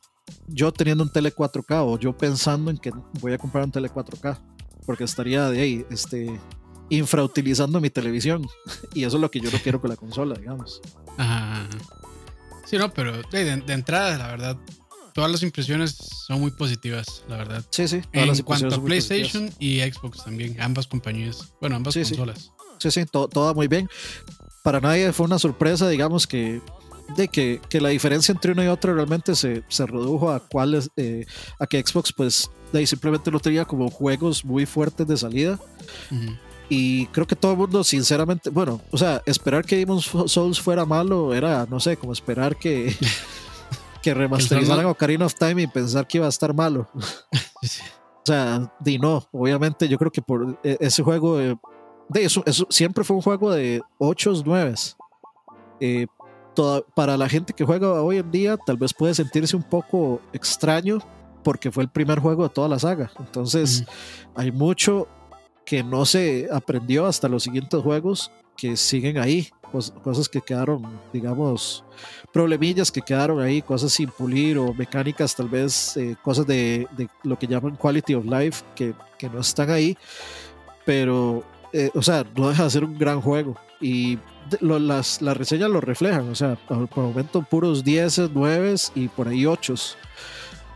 Yo 0.48 0.72
teniendo 0.72 1.04
un 1.04 1.12
tele 1.12 1.34
4K 1.34 1.84
o 1.86 2.00
yo 2.00 2.18
pensando 2.18 2.72
en 2.72 2.78
que 2.78 2.92
voy 3.20 3.34
a 3.34 3.38
comprar 3.38 3.64
un 3.66 3.72
tele 3.72 3.90
4K, 3.90 4.40
porque 4.86 5.04
estaría 5.04 5.50
de 5.50 5.62
ahí, 5.62 5.86
este, 5.92 6.40
infrautilizando 6.90 7.80
mi 7.80 7.90
televisión. 7.90 8.48
Y 8.94 9.04
eso 9.04 9.18
es 9.18 9.22
lo 9.22 9.30
que 9.30 9.40
yo 9.40 9.52
no 9.52 9.60
quiero 9.60 9.80
con 9.82 9.90
la 9.90 9.96
consola, 9.96 10.36
digamos. 10.36 10.82
Ajá. 11.18 11.68
Sí, 12.66 12.78
no, 12.78 12.92
pero 12.92 13.22
de, 13.32 13.64
entrada, 13.68 14.18
la 14.18 14.28
verdad, 14.28 14.58
todas 15.14 15.30
las 15.30 15.44
impresiones 15.44 15.96
son 16.26 16.40
muy 16.40 16.52
positivas, 16.52 17.24
la 17.28 17.38
verdad. 17.38 17.66
Sí, 17.70 17.88
sí. 17.88 18.02
todas 18.02 18.10
En 18.14 18.28
las 18.30 18.42
cuanto 18.42 18.74
a. 18.74 18.84
PlayStation 18.84 19.52
y 19.60 19.82
Xbox 19.82 20.24
también, 20.24 20.60
ambas 20.62 20.88
compañías, 20.88 21.54
bueno, 21.60 21.76
ambas 21.76 21.94
sí. 21.94 22.04
consolas. 22.04 22.40
Sí, 22.40 22.50
sí, 22.80 23.06
to- 23.06 23.28
todo 23.28 23.54
muy 23.56 23.68
bien. 23.68 23.90
Para 24.64 24.80
nadie 24.80 25.12
fue 25.14 25.26
una 25.26 25.40
sorpresa, 25.40 25.90
digamos, 25.90 26.26
que, 26.28 26.62
de 27.18 27.28
que, 27.28 27.60
que 27.70 27.82
la 27.82 27.90
diferencia 27.90 28.32
entre 28.32 28.54
uno 28.54 28.64
y 28.64 28.68
otro 28.68 28.94
realmente 28.96 29.36
se, 29.36 29.64
se 29.68 29.86
redujo 29.86 30.32
a 30.32 30.40
cuáles, 30.40 30.90
eh, 30.96 31.26
a 31.60 31.68
que 31.68 31.82
Xbox, 31.86 32.14
pues, 32.14 32.50
de 32.72 32.80
ahí 32.80 32.88
simplemente 32.88 33.30
no 33.30 33.40
tenía 33.40 33.66
como 33.66 33.90
juegos 33.90 34.46
muy 34.46 34.66
fuertes 34.66 35.06
de 35.08 35.18
salida. 35.18 35.60
Ujú. 36.12 36.32
Y 36.70 37.08
creo 37.08 37.28
que 37.28 37.36
todo 37.36 37.52
el 37.52 37.58
mundo, 37.58 37.84
sinceramente, 37.84 38.50
bueno, 38.50 38.82
o 38.90 38.98
sea, 38.98 39.22
esperar 39.26 39.66
que 39.66 39.76
Demon's 39.76 40.10
Souls 40.28 40.62
fuera 40.62 40.86
malo 40.86 41.34
era, 41.34 41.68
no 41.70 41.80
sé, 41.82 41.98
como 41.98 42.14
esperar 42.14 42.56
que, 42.56 42.96
que 44.02 44.14
remasterizaran 44.14 44.86
Ocarina 44.86 45.26
of 45.26 45.36
Time 45.36 45.62
y 45.64 45.68
pensar 45.68 46.08
que 46.08 46.18
iba 46.20 46.26
a 46.26 46.30
estar 46.30 46.54
malo. 46.54 46.90
Sí, 47.62 47.68
sí. 47.68 47.82
O 48.26 48.26
sea, 48.26 48.74
di 48.80 48.98
no, 48.98 49.28
obviamente 49.34 49.90
yo 49.90 49.98
creo 49.98 50.10
que 50.10 50.22
por 50.22 50.58
e- 50.64 50.78
ese 50.80 51.04
juego, 51.04 51.42
eh, 51.42 51.58
de 52.14 52.24
eso, 52.26 52.44
eso 52.46 52.66
siempre 52.70 53.04
fue 53.04 53.16
un 53.16 53.22
juego 53.22 53.52
de 53.52 53.82
8 53.98 54.34
9. 54.46 54.76
Eh, 55.80 56.08
toda- 56.54 56.82
para 56.96 57.18
la 57.18 57.28
gente 57.28 57.54
que 57.54 57.66
juega 57.66 58.02
hoy 58.02 58.18
en 58.18 58.32
día, 58.32 58.58
tal 58.58 58.78
vez 58.78 58.94
puede 58.94 59.14
sentirse 59.16 59.56
un 59.56 59.64
poco 59.64 60.22
extraño 60.34 61.00
porque 61.44 61.72
fue 61.72 61.84
el 61.84 61.90
primer 61.90 62.20
juego 62.20 62.44
de 62.44 62.50
toda 62.50 62.70
la 62.70 62.80
saga. 62.80 63.12
Entonces, 63.20 63.82
Ujú. 63.82 63.92
hay 64.36 64.52
mucho 64.52 65.08
que 65.66 65.84
no 65.84 66.06
se 66.06 66.48
aprendió 66.52 67.06
hasta 67.06 67.28
los 67.28 67.44
siguientes 67.44 67.82
juegos 67.82 68.32
que 68.56 68.78
siguen 68.78 69.18
ahí. 69.18 69.50
cos- 69.72 69.92
Cosas 70.04 70.30
que 70.30 70.40
quedaron, 70.40 70.84
digamos, 71.12 71.84
problemillas 72.32 72.92
que 72.92 73.02
quedaron 73.02 73.42
ahí, 73.42 73.60
cosas 73.64 73.92
sin 73.92 74.08
pulir 74.10 74.56
o 74.60 74.72
mecánicas, 74.74 75.36
tal 75.36 75.50
vez 75.50 75.98
eh, 75.98 76.16
cosas 76.22 76.46
de, 76.46 76.88
de 76.96 77.08
lo 77.24 77.40
que 77.40 77.48
llaman 77.48 77.76
quality 77.76 78.14
of 78.14 78.24
life 78.26 78.64
que, 78.76 78.94
que 79.18 79.28
no 79.30 79.40
están 79.40 79.72
ahí. 79.72 79.98
Pero, 80.86 81.44
eh, 81.74 81.90
o 81.94 82.02
sea, 82.02 82.24
no 82.36 82.50
deja 82.50 82.64
de 82.64 82.70
ser 82.70 82.84
un 82.86 82.98
gran 82.98 83.20
juego. 83.22 83.56
Y 83.82 84.18
lo- 84.62 84.80
las, 84.80 85.22
las 85.22 85.36
reseñas 85.36 85.70
lo 85.70 85.82
reflejan, 85.82 86.30
o 86.30 86.36
sea, 86.36 86.56
por, 86.56 86.88
por 86.88 87.04
el 87.04 87.10
momento 87.10 87.42
puros 87.42 87.84
10, 87.84 88.30
9 88.34 88.76
y 88.96 89.08
por 89.10 89.28
ahí 89.28 89.46
8. 89.46 89.74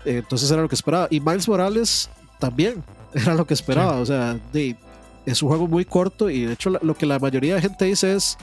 entonces 0.05 0.49
era 0.51 0.61
lo 0.61 0.69
que 0.69 0.75
esperaba. 0.75 1.07
Y 1.09 1.19
Miles 1.19 1.47
Morales 1.47 2.09
también 2.39 2.83
era 3.13 3.33
lo 3.35 3.45
que 3.47 3.53
esperaba. 3.53 3.97
O 3.99 4.05
sea, 4.05 4.37
de- 4.51 4.75
es 5.25 5.41
un 5.43 5.49
juego 5.49 5.67
muy 5.67 5.83
corto 5.85 6.29
y 6.29 6.45
de 6.45 6.53
hecho 6.53 6.69
lo 6.69 6.95
que 6.95 7.05
la 7.05 7.19
mayoría 7.19 7.55
de 7.55 7.61
gente 7.61 7.83
dice 7.83 8.13
es 8.15 8.37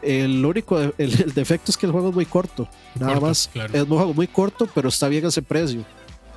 el 0.00 0.42
único 0.44 0.78
el, 0.80 0.94
el 0.98 1.32
defecto 1.34 1.70
es 1.70 1.76
que 1.76 1.84
el 1.86 1.92
juego 1.92 2.08
es 2.10 2.14
muy 2.14 2.24
corto. 2.26 2.66
Nada 2.94 3.12
Corto, 3.12 3.26
más. 3.26 3.50
claro. 3.52 3.74
Es 3.74 3.82
un 3.82 3.88
juego 3.88 4.14
muy 4.14 4.26
corto, 4.26 4.66
pero 4.74 4.88
está 4.88 5.08
bien 5.08 5.26
ese 5.26 5.42
precio. 5.42 5.84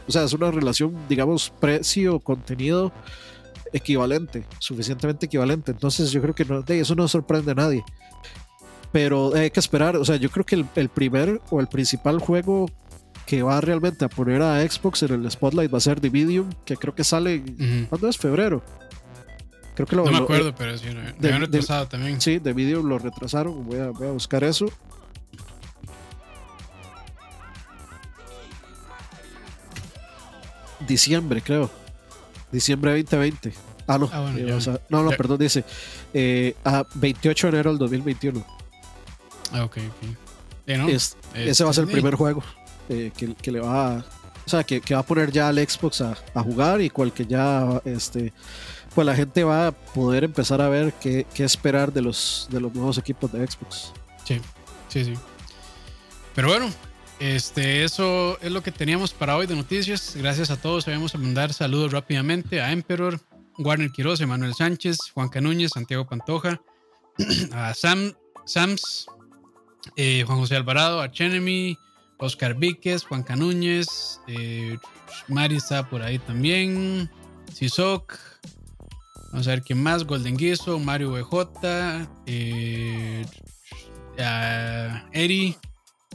O 0.08 0.12
sea, 0.12 0.24
es 0.24 0.34
una 0.34 0.52
relación, 0.52 0.94
digamos, 1.10 1.52
precio-contenido 1.60 2.92
equivalente, 3.78 4.46
suficientemente 4.60 5.26
equivalente. 5.28 5.72
Entonces 5.72 6.12
yo 6.12 6.22
creo 6.22 6.36
que 6.36 6.46
no, 6.46 6.62
de 6.62 6.80
eso 6.80 6.96
no 6.96 7.08
sorprende 7.08 7.52
a 7.52 7.56
nadie. 7.56 7.84
Pero 8.92 9.34
hay 9.36 9.52
que 9.52 9.60
esperar, 9.60 9.96
o 9.98 10.06
sea, 10.06 10.16
yo 10.16 10.30
creo 10.30 10.46
que 10.46 10.56
el, 10.56 10.66
el 10.76 10.90
primer 10.90 11.42
o 11.50 11.60
el 11.60 11.68
principal 11.68 12.20
juego 12.20 12.68
que 13.26 13.44
va 13.44 13.60
realmente 13.60 14.06
a 14.06 14.10
poner 14.10 14.42
a 14.42 14.62
Xbox 14.68 15.04
en 15.04 15.12
el 15.14 15.30
spotlight 15.30 15.74
va 15.74 15.78
a 15.80 15.82
ser 15.82 16.00
Dividium, 16.00 16.50
que 16.66 16.78
creo 16.78 16.96
que 16.96 17.04
sale, 17.04 17.38
Ujú. 17.40 17.88
¿cuándo 17.90 18.08
es? 18.08 18.18
Febrero. 18.18 18.64
Creo 19.76 19.86
que 19.86 19.96
lo, 19.98 20.06
No 20.06 20.12
me 20.12 20.18
lo- 20.20 20.24
acuerdo, 20.24 20.56
pero 20.56 20.78
sí, 20.78 20.90
lo 20.90 21.02
de- 21.02 21.12
de- 21.14 21.38
retrasado 21.40 21.88
también. 21.88 22.20
Sí, 22.22 22.40
de 22.40 22.54
vídeo 22.54 22.82
lo 22.82 22.98
retrasaron. 22.98 23.66
Voy 23.68 23.80
a, 23.80 23.90
voy 23.90 24.08
a 24.08 24.12
buscar 24.12 24.44
eso. 24.46 24.68
Diciembre, 30.88 31.42
creo. 31.42 31.70
Diciembre 32.52 32.92
2020. 33.04 33.54
Ah, 33.88 33.98
no. 33.98 34.10
Ah, 34.12 34.20
bueno, 34.22 34.38
eh, 34.38 34.46
ya. 34.48 34.56
o 34.56 34.62
sea, 34.62 34.80
no, 34.90 35.02
no, 35.04 35.12
perdón, 35.12 35.38
dice. 35.40 35.64
Eh, 36.14 36.56
a 36.66 36.86
28 36.96 37.48
de 37.48 37.54
enero 37.54 37.70
del 37.72 37.80
2021. 37.80 38.46
Ah, 39.54 39.64
ok, 39.64 39.78
ok. 39.78 40.10
Sí, 40.68 40.74
¿no? 40.78 40.90
Es- 40.90 41.16
ese 41.34 41.64
va 41.64 41.70
a 41.70 41.74
ser 41.74 41.86
el 41.86 41.92
primer 41.92 42.16
juego 42.16 42.44
eh, 42.90 43.12
que, 43.16 43.34
que 43.36 43.52
le 43.52 43.60
va 43.62 43.96
a. 43.96 44.06
O 44.46 44.50
sea, 44.50 44.64
que, 44.64 44.80
que 44.82 44.94
va 44.94 45.02
a 45.02 45.06
poner 45.06 45.32
ya 45.32 45.48
al 45.50 45.58
Xbox 45.58 46.02
a, 46.02 46.18
a 46.34 46.42
jugar 46.44 46.82
y 46.82 46.90
cual 46.90 47.12
que 47.14 47.26
ya 47.26 47.82
este 47.86 48.34
pues 48.96 49.06
la 49.06 49.14
gente 49.16 49.44
va 49.44 49.68
a 49.68 49.72
poder 49.72 50.24
empezar 50.24 50.60
a 50.62 50.70
ver 50.70 50.92
qué, 50.94 51.28
qué 51.34 51.44
esperar 51.44 51.94
de 51.94 52.02
los, 52.02 52.48
de 52.50 52.60
los 52.60 52.74
nuevos 52.74 52.98
equipos 52.98 53.32
de 53.32 53.46
Xbox. 53.46 53.92
Sí, 54.26 54.42
sí, 54.88 55.06
sí. 55.06 55.14
Pero 56.34 56.48
bueno, 56.48 56.68
este, 57.20 57.84
eso 57.84 58.40
es 58.42 58.52
lo 58.52 58.64
que 58.64 58.72
teníamos 58.72 59.14
para 59.14 59.36
hoy 59.38 59.46
de 59.48 59.56
noticias. 59.56 60.14
Gracias 60.16 60.50
a 60.50 60.58
todos. 60.58 60.86
Vamos 60.88 61.14
a 61.14 61.18
mandar 61.20 61.54
saludos 61.54 61.92
rápidamente 61.92 62.60
a 62.62 62.72
Emperor, 62.72 63.20
Warner 63.58 63.92
Quiroz, 63.92 64.22
Emanuel 64.22 64.54
Sánchez, 64.54 64.98
Juan 65.14 65.30
Canúñez, 65.30 65.72
Santiago 65.74 66.06
Pantoja, 66.06 66.62
a 67.54 67.74
Sam, 67.74 68.14
Sams, 68.46 69.08
eh, 69.96 70.24
Juan 70.26 70.40
José 70.40 70.56
Alvarado, 70.56 71.02
a 71.02 71.12
Chenemy, 71.12 71.78
Oscar 72.20 72.56
Víquez, 72.56 73.04
Juan 73.04 73.24
Canúñez, 73.24 74.20
eh, 74.28 74.78
Mari 75.28 75.58
está 75.58 75.90
por 75.90 76.02
ahí 76.02 76.20
también, 76.20 77.10
Sisoc, 77.54 78.18
vamos 79.32 79.48
a 79.48 79.52
ver 79.52 79.62
quién 79.62 79.82
más, 79.82 80.06
Golden 80.06 80.38
Guiso, 80.38 80.80
Mario 80.80 81.12
BJ, 81.12 82.08
eh, 82.26 83.26
Eri, 85.12 85.56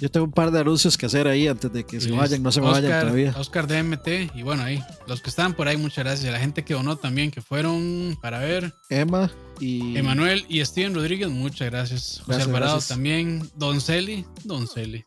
Yo 0.03 0.11
tengo 0.11 0.27
un 0.27 0.33
par 0.33 0.51
de 0.51 0.59
anuncios 0.59 0.99
que 0.99 1.07
hacer 1.07 1.29
ahí 1.29 1.47
antes 1.47 1.73
de 1.73 1.87
que 1.87 2.01
se 2.01 2.11
vayan, 2.11 2.43
no 2.43 2.51
se 2.51 2.61
me 2.61 2.67
Oscar, 2.67 2.83
vayan 2.83 3.01
todavía. 3.03 3.35
Oscar 3.39 3.69
DMT, 3.69 4.35
y 4.35 4.43
bueno, 4.43 4.65
ahí, 4.65 4.83
los 5.07 5.23
que 5.23 5.31
estaban 5.31 5.55
por 5.55 5.69
ahí, 5.69 5.77
muchas 5.77 6.05
gracias. 6.05 6.29
A 6.29 6.33
la 6.33 6.41
gente 6.41 6.65
que 6.65 6.75
donó 6.75 6.97
también, 6.97 7.31
que 7.31 7.41
fueron 7.41 8.19
para 8.21 8.41
ver. 8.41 8.75
Emma 8.91 9.31
y 9.61 9.97
Emanuel 9.97 10.45
y 10.49 10.65
Steven 10.65 10.93
Rodríguez, 10.93 11.29
muchas 11.29 11.71
gracias. 11.71 12.19
José 12.19 12.25
Gracias, 12.27 12.49
Alvarado 12.49 12.73
gracias. 12.73 12.89
también. 12.89 13.49
Don 13.55 13.81
Celi, 13.81 14.27
Don 14.43 14.67
Celi. 14.67 15.05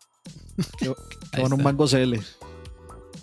Ahí 1.34 1.44
van 1.44 1.52
un 1.52 1.62
mango 1.62 1.88
CL. 1.88 2.16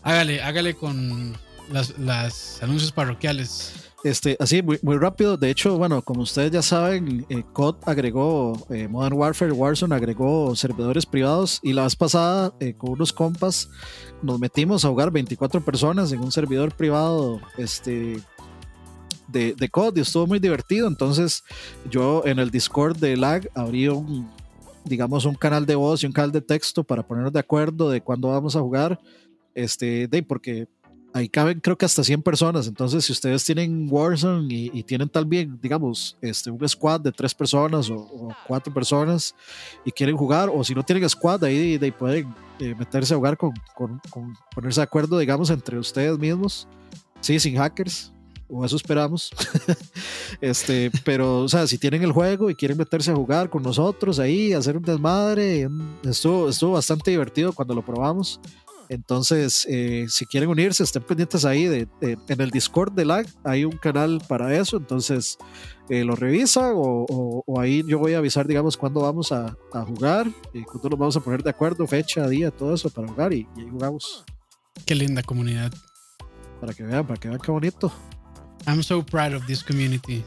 Hágale, 0.03 0.43
hágale 0.43 0.75
con 0.75 1.39
las, 1.71 1.99
las 1.99 2.63
anuncios 2.63 2.93
parroquiales. 2.93 3.73
Este, 4.05 4.37
así, 4.41 4.63
muy, 4.63 4.81
muy 4.83 4.97
rápido. 4.97 5.37
De 5.37 5.49
hecho, 5.49 5.79
bueno, 5.79 6.03
como 6.03 6.23
ustedes 6.23 6.51
ya 6.51 6.63
saben, 6.63 7.25
eh, 7.29 7.45
COD 7.53 7.77
agregó, 7.85 8.67
eh, 8.69 8.89
Modern 8.89 9.15
Warfare, 9.15 9.53
Warzone 9.53 9.95
agregó 9.95 10.57
servidores 10.57 11.07
privados 11.07 11.61
y 11.63 11.73
la 11.73 11.85
vez 11.85 11.95
pasada 11.95 12.53
eh, 12.59 12.75
con 12.75 12.91
unos 12.91 13.13
compas 13.13 13.69
nos 14.21 14.41
metimos 14.41 14.85
a 14.85 14.89
jugar 14.89 15.13
24 15.13 15.65
personas 15.65 16.11
en 16.11 16.21
un 16.21 16.33
servidor 16.33 16.75
privado 16.75 17.41
este, 17.57 18.21
de, 19.29 19.55
de 19.55 19.69
COD 19.69 19.99
y 19.99 20.01
estuvo 20.01 20.27
muy 20.27 20.41
divertido. 20.41 20.89
Entonces 20.89 21.45
yo 21.89 22.23
en 22.27 22.41
el 22.41 22.51
Discord 22.51 22.97
de 22.97 23.17
LAG 23.17 23.51
abrí 23.55 23.87
un, 23.87 24.29
digamos, 24.85 25.25
un 25.27 25.37
canal 25.37 25.65
de 25.65 25.77
voz 25.77 26.03
y 26.03 26.07
un 26.07 26.13
canal 26.13 26.33
de 26.33 26.41
texto 26.41 26.83
para 26.83 27.07
ponernos 27.07 27.33
de 27.33 27.41
acuerdo 27.41 27.89
de 27.89 28.01
cuándo 28.01 28.29
vamos 28.29 28.57
a 28.57 28.61
jugar. 28.61 28.99
Este, 29.55 30.09
de, 30.09 30.23
porque 30.23 30.67
ahí 31.15 31.29
caben 31.29 31.61
creo 31.61 31.77
que 31.77 31.85
hasta 31.85 32.03
100 32.03 32.23
personas. 32.23 32.67
Entonces, 32.67 33.05
si 33.05 33.13
ustedes 33.13 33.45
tienen 33.45 33.87
Warzone 33.91 34.53
y, 34.53 34.71
y 34.73 34.83
tienen 34.83 35.09
también, 35.09 35.59
digamos, 35.61 36.17
este, 36.21 36.51
un 36.51 36.67
squad 36.69 37.01
de 37.01 37.13
tres 37.13 37.35
personas 37.35 37.91
o, 37.91 37.97
o 37.97 38.29
cuatro 38.47 38.73
personas 38.73 39.35
y 39.85 39.91
quieren 39.93 40.17
jugar, 40.17 40.51
o 40.53 40.63
si 40.65 40.75
no 40.75 40.83
tienen 40.83 41.09
squad, 41.09 41.45
ahí 41.45 41.79
pueden 41.99 42.35
eh, 42.59 42.75
meterse 42.79 43.15
a 43.15 43.17
jugar 43.17 43.37
con, 43.37 43.53
con- 43.75 44.01
con- 44.11 44.35
ponerse 44.55 44.81
de 44.81 44.85
acuerdo, 44.85 45.19
digamos, 45.19 45.51
entre 45.51 45.79
ustedes 45.79 46.19
mismos. 46.19 46.67
Sí, 47.21 47.39
sin 47.39 47.57
hackers. 47.57 48.13
o 48.49 48.65
eso 48.65 48.77
esperamos. 48.77 49.31
este, 50.41 50.91
pero, 51.05 51.41
o 51.41 51.49
sea, 51.49 51.67
si 51.67 51.79
tienen 51.79 52.03
el 52.03 52.13
juego 52.13 52.51
y 52.51 52.55
quieren 52.55 52.77
meterse 52.79 53.11
a 53.11 53.15
jugar 53.15 53.49
con 53.51 53.63
nosotros 53.63 54.19
ahí, 54.19 54.53
hacer 54.53 54.77
un 54.77 54.83
desmadre, 54.83 55.69
estuvo, 56.05 56.49
estuvo 56.49 56.73
bastante 56.73 57.11
divertido 57.11 57.53
cuando 57.53 57.75
lo 57.75 57.83
probamos. 57.85 58.41
Entonces, 58.93 59.67
eh, 59.71 60.05
si 60.11 60.27
quieren 60.27 60.51
unirse, 60.51 60.83
estén 60.83 61.03
pendientes 61.03 61.47
ahí 61.47 61.65
de, 61.65 61.89
en 62.03 62.41
el 62.41 62.51
Discord 62.51 62.93
de 62.93 63.07
LAG. 63.07 63.27
Hay 63.43 63.65
un 63.65 63.79
canal 63.79 64.23
para 64.29 64.55
eso. 64.55 64.77
Entonces, 64.77 65.39
eh, 65.89 66.05
lo 66.05 66.15
revisa 66.15 66.73
o, 66.75 67.43
ahí 67.59 67.83
yo 67.87 67.99
voy 67.99 68.13
a 68.13 68.19
avisar, 68.19 68.47
digamos, 68.47 68.77
cuándo 68.77 69.01
vamos 69.01 69.33
a, 69.33 69.57
jugar 69.87 70.31
y 70.53 70.63
cuándo 70.65 70.91
nos 70.91 70.99
vamos 70.99 71.17
a 71.17 71.21
poner 71.21 71.43
de 71.43 71.49
acuerdo, 71.49 71.87
fecha, 71.87 72.29
día, 72.29 72.51
todo 72.51 72.75
eso 72.75 72.91
para 72.91 73.09
jugar 73.09 73.33
y, 73.33 73.49
ahí 73.57 73.67
jugamos. 73.71 74.27
Qué 74.85 74.95
linda 74.95 75.23
comunidad. 75.23 75.73
Para 76.61 76.75
que 76.75 76.83
vean, 76.83 77.07
para 77.07 77.19
que 77.19 77.29
vean 77.29 77.41
qué 77.41 77.51
bonito. 77.51 77.91
I'm 78.67 78.83
so 78.83 79.03
proud 79.03 79.33
of 79.33 79.47
this 79.47 79.65
community. 79.65 80.23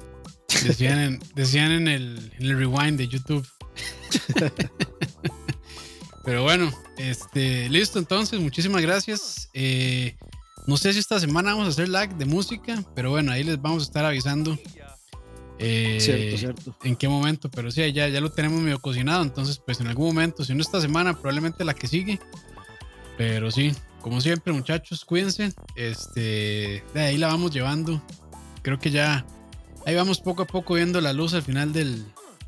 Decían 0.64 0.98
en, 0.98 1.20
decían 1.36 1.72
en, 1.72 1.88
el, 1.88 2.32
en 2.40 2.48
el 2.48 2.58
rewind 2.58 2.98
de 2.98 3.08
YouTube. 3.08 3.48
Pero 6.26 6.42
bueno, 6.42 6.72
este, 6.98 7.70
listo 7.70 8.00
entonces, 8.00 8.40
muchísimas 8.40 8.82
gracias. 8.82 9.50
Eh, 9.54 10.18
no 10.66 10.76
sé 10.76 10.92
si 10.92 11.00
esta 11.00 11.20
semana 11.20 11.52
vamos 11.52 11.68
a 11.68 11.70
hacer 11.70 11.88
lag 11.88 12.16
de 12.18 12.26
música, 12.26 12.84
pero 12.96 13.12
bueno, 13.12 13.32
ahí 13.32 13.44
les 13.44 13.62
vamos 13.62 13.84
a 13.84 13.86
estar 13.86 14.04
avisando. 14.04 14.58
Eh, 15.60 16.00
cierto, 16.02 16.38
cierto. 16.38 16.78
En 16.84 16.96
qué 16.96 17.08
momento, 17.08 17.50
pero 17.50 17.70
sí, 17.70 17.94
ya, 17.94 18.08
ya 18.08 18.20
lo 18.20 18.32
tenemos 18.32 18.60
medio 18.60 18.80
cocinado, 18.80 19.24
entonces 19.24 19.62
pues 19.64 19.80
en 19.80 19.88
algún 19.88 20.08
momento, 20.08 20.44
si 20.44 20.56
no 20.56 20.62
esta 20.62 20.82
semana, 20.82 21.14
probablemente 21.14 21.64
la 21.64 21.76
que 21.76 21.88
sigue. 21.88 22.20
Pero 23.18 23.52
sí, 23.52 23.72
como 24.02 24.20
siempre 24.20 24.52
muchachos, 24.52 25.06
cuídense. 25.06 25.54
Este, 25.76 26.84
de 26.94 27.02
ahí 27.02 27.18
la 27.18 27.28
vamos 27.28 27.52
llevando. 27.52 28.02
Creo 28.64 28.80
que 28.80 28.90
ya, 28.90 29.26
ahí 29.86 29.96
vamos 29.96 30.20
poco 30.20 30.42
a 30.42 30.48
poco 30.48 30.74
viendo 30.74 31.00
la 31.02 31.14
luz 31.14 31.36
al 31.36 31.44
final 31.44 31.72
del, 31.72 32.04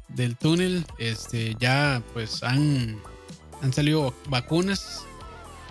del 0.09 0.35
túnel. 0.35 0.83
Este, 0.97 1.55
ya 1.59 2.01
pues 2.13 2.41
han 2.41 2.99
han 3.61 3.73
salido 3.73 4.13
vacunas. 4.29 5.05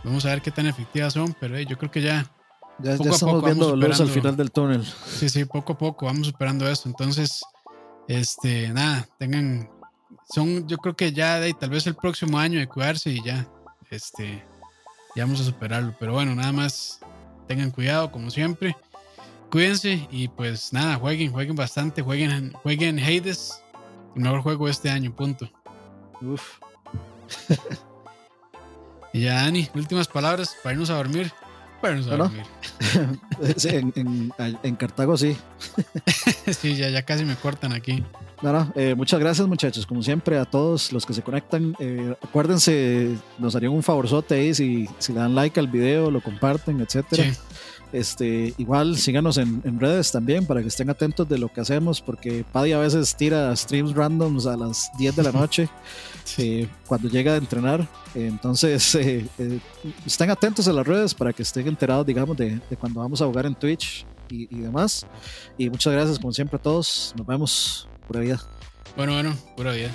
Vamos 0.05 0.25
a 0.25 0.31
ver 0.31 0.43
qué 0.43 0.51
tan 0.51 0.67
efectivas 0.67 1.13
son, 1.15 1.35
pero 1.41 1.59
yo 1.61 1.77
creo 1.79 1.91
que 1.91 2.03
ya. 2.03 2.31
Ya, 2.79 2.93
estamos 2.93 3.43
viendo 3.43 3.75
luz 3.75 4.01
al 4.01 4.09
final 4.09 4.37
del 4.37 4.51
túnel. 4.51 4.85
Sí, 4.85 5.29
sí, 5.29 5.45
poco 5.47 5.73
a 5.73 5.79
poco 5.79 6.07
vamos 6.07 6.27
superando 6.27 6.69
eso. 6.69 6.89
Entonces, 6.89 7.43
este, 8.07 8.69
nada, 8.69 9.09
tengan. 9.19 9.71
Son, 10.29 10.67
yo 10.69 10.77
creo 10.79 10.95
que 10.95 11.13
ya 11.13 11.41
de, 11.41 11.55
tal 11.55 11.71
vez 11.71 11.87
el 11.87 11.95
próximo 11.95 12.39
año 12.39 12.59
de 12.59 12.67
cuidarse 12.67 13.11
y 13.11 13.23
ya, 13.23 13.49
este, 13.91 14.45
ya 15.15 15.25
vamos 15.25 15.41
a 15.41 15.45
superarlo. 15.45 15.95
Pero 15.99 16.13
bueno, 16.13 16.35
nada 16.35 16.53
más 16.53 17.01
tengan 17.47 17.71
cuidado, 17.71 18.11
como 18.11 18.31
siempre. 18.31 18.77
Cuídense 19.51 20.07
y 20.11 20.29
pues 20.29 20.73
nada, 20.73 20.97
jueguen, 20.97 21.33
jueguen 21.33 21.57
bastante, 21.57 22.03
jueguen, 22.03 22.53
jueguen 22.53 22.99
Hades, 22.99 23.63
el 24.15 24.23
mejor 24.23 24.43
juego 24.43 24.67
de 24.67 24.73
este 24.73 24.91
año, 24.91 25.15
punto. 25.15 25.49
Uf. 26.21 26.59
y 29.13 29.21
ya, 29.23 29.35
Dani, 29.35 29.69
últimas 29.75 30.09
palabras 30.09 30.57
para 30.63 30.75
irnos 30.75 30.91
a 30.91 30.95
dormir. 30.95 31.33
Para 31.81 31.99
irnos 31.99 32.13
a 32.13 32.17
dormir. 32.17 32.43
en, 34.63 34.77
Cartago 34.77 35.17
sí. 35.17 35.37
sí, 36.59 36.77
ya, 36.77 36.89
ya 36.91 37.03
casi 37.03 37.25
me 37.25 37.37
cortan 37.37 37.73
aquí. 37.73 38.03
Eh, 38.75 38.95
muchas 38.95 39.19
gracias 39.19 39.49
muchachos, 39.49 39.87
como 39.87 40.03
siempre 40.03 40.39
a 40.39 40.45
todos 40.45 40.93
los 40.93 41.07
que 41.07 41.15
se 41.15 41.23
conectan. 41.23 41.75
Eh, 41.79 42.15
acuérdense, 42.23 43.17
nos 43.39 43.57
harían 43.57 43.73
un 43.73 43.83
favorzote 43.83 44.35
ahí 44.35 44.55
si, 44.55 44.89
si 44.99 45.13
le 45.13 45.21
dan 45.21 45.35
like 45.35 45.59
al 45.59 45.69
video, 45.69 46.11
lo 46.11 46.21
comparten, 46.21 46.81
etcétera. 46.81 47.25
Este, 47.97 48.53
igual 48.59 48.99
síganos 48.99 49.39
en, 49.39 49.81
redes 49.81 50.13
también 50.13 50.45
para 50.45 50.61
que 50.61 50.69
estén 50.69 50.91
atentos 50.91 51.27
de 51.27 51.39
lo 51.39 51.49
que 51.49 51.63
hacemos, 51.63 52.03
porque 52.03 52.45
Paddy 52.53 52.73
a 52.73 52.79
veces 52.79 53.17
tira 53.17 53.57
streams 53.57 53.95
randoms 53.95 54.45
a 54.45 54.55
las 54.55 54.91
10 54.99 55.17
de 55.17 55.23
la 55.23 55.33
noche 55.41 55.71
eh, 56.37 56.69
cuando 56.87 57.09
llega 57.09 57.33
a 57.33 57.37
entrenar. 57.37 57.89
entonces, 58.15 58.95
eh, 58.97 59.27
eh, 59.39 59.61
estén 60.05 60.29
atentos 60.29 60.69
a 60.69 60.75
las 60.75 60.87
redes 60.87 61.15
para 61.15 61.33
que 61.33 61.43
estén 61.43 61.67
enterados, 61.69 62.05
digamos, 62.05 62.37
de, 62.37 62.61
cuando 62.79 63.01
vamos 63.01 63.23
a 63.23 63.25
jugar 63.25 63.47
en 63.47 63.55
Twitch 63.55 64.05
y, 64.29 64.55
y, 64.55 64.61
demás. 64.61 65.07
Y 65.57 65.71
muchas 65.71 65.95
gracias, 65.95 66.19
como 66.19 66.35
siempre, 66.35 66.59
a 66.59 66.63
todos. 66.63 67.15
Nos 67.17 67.27
vemos. 67.27 67.89
Pura 68.07 68.21
vida. 68.21 68.41
Bueno, 68.95 69.15
bueno, 69.15 69.35
pura 69.57 69.73
vida. 69.73 69.91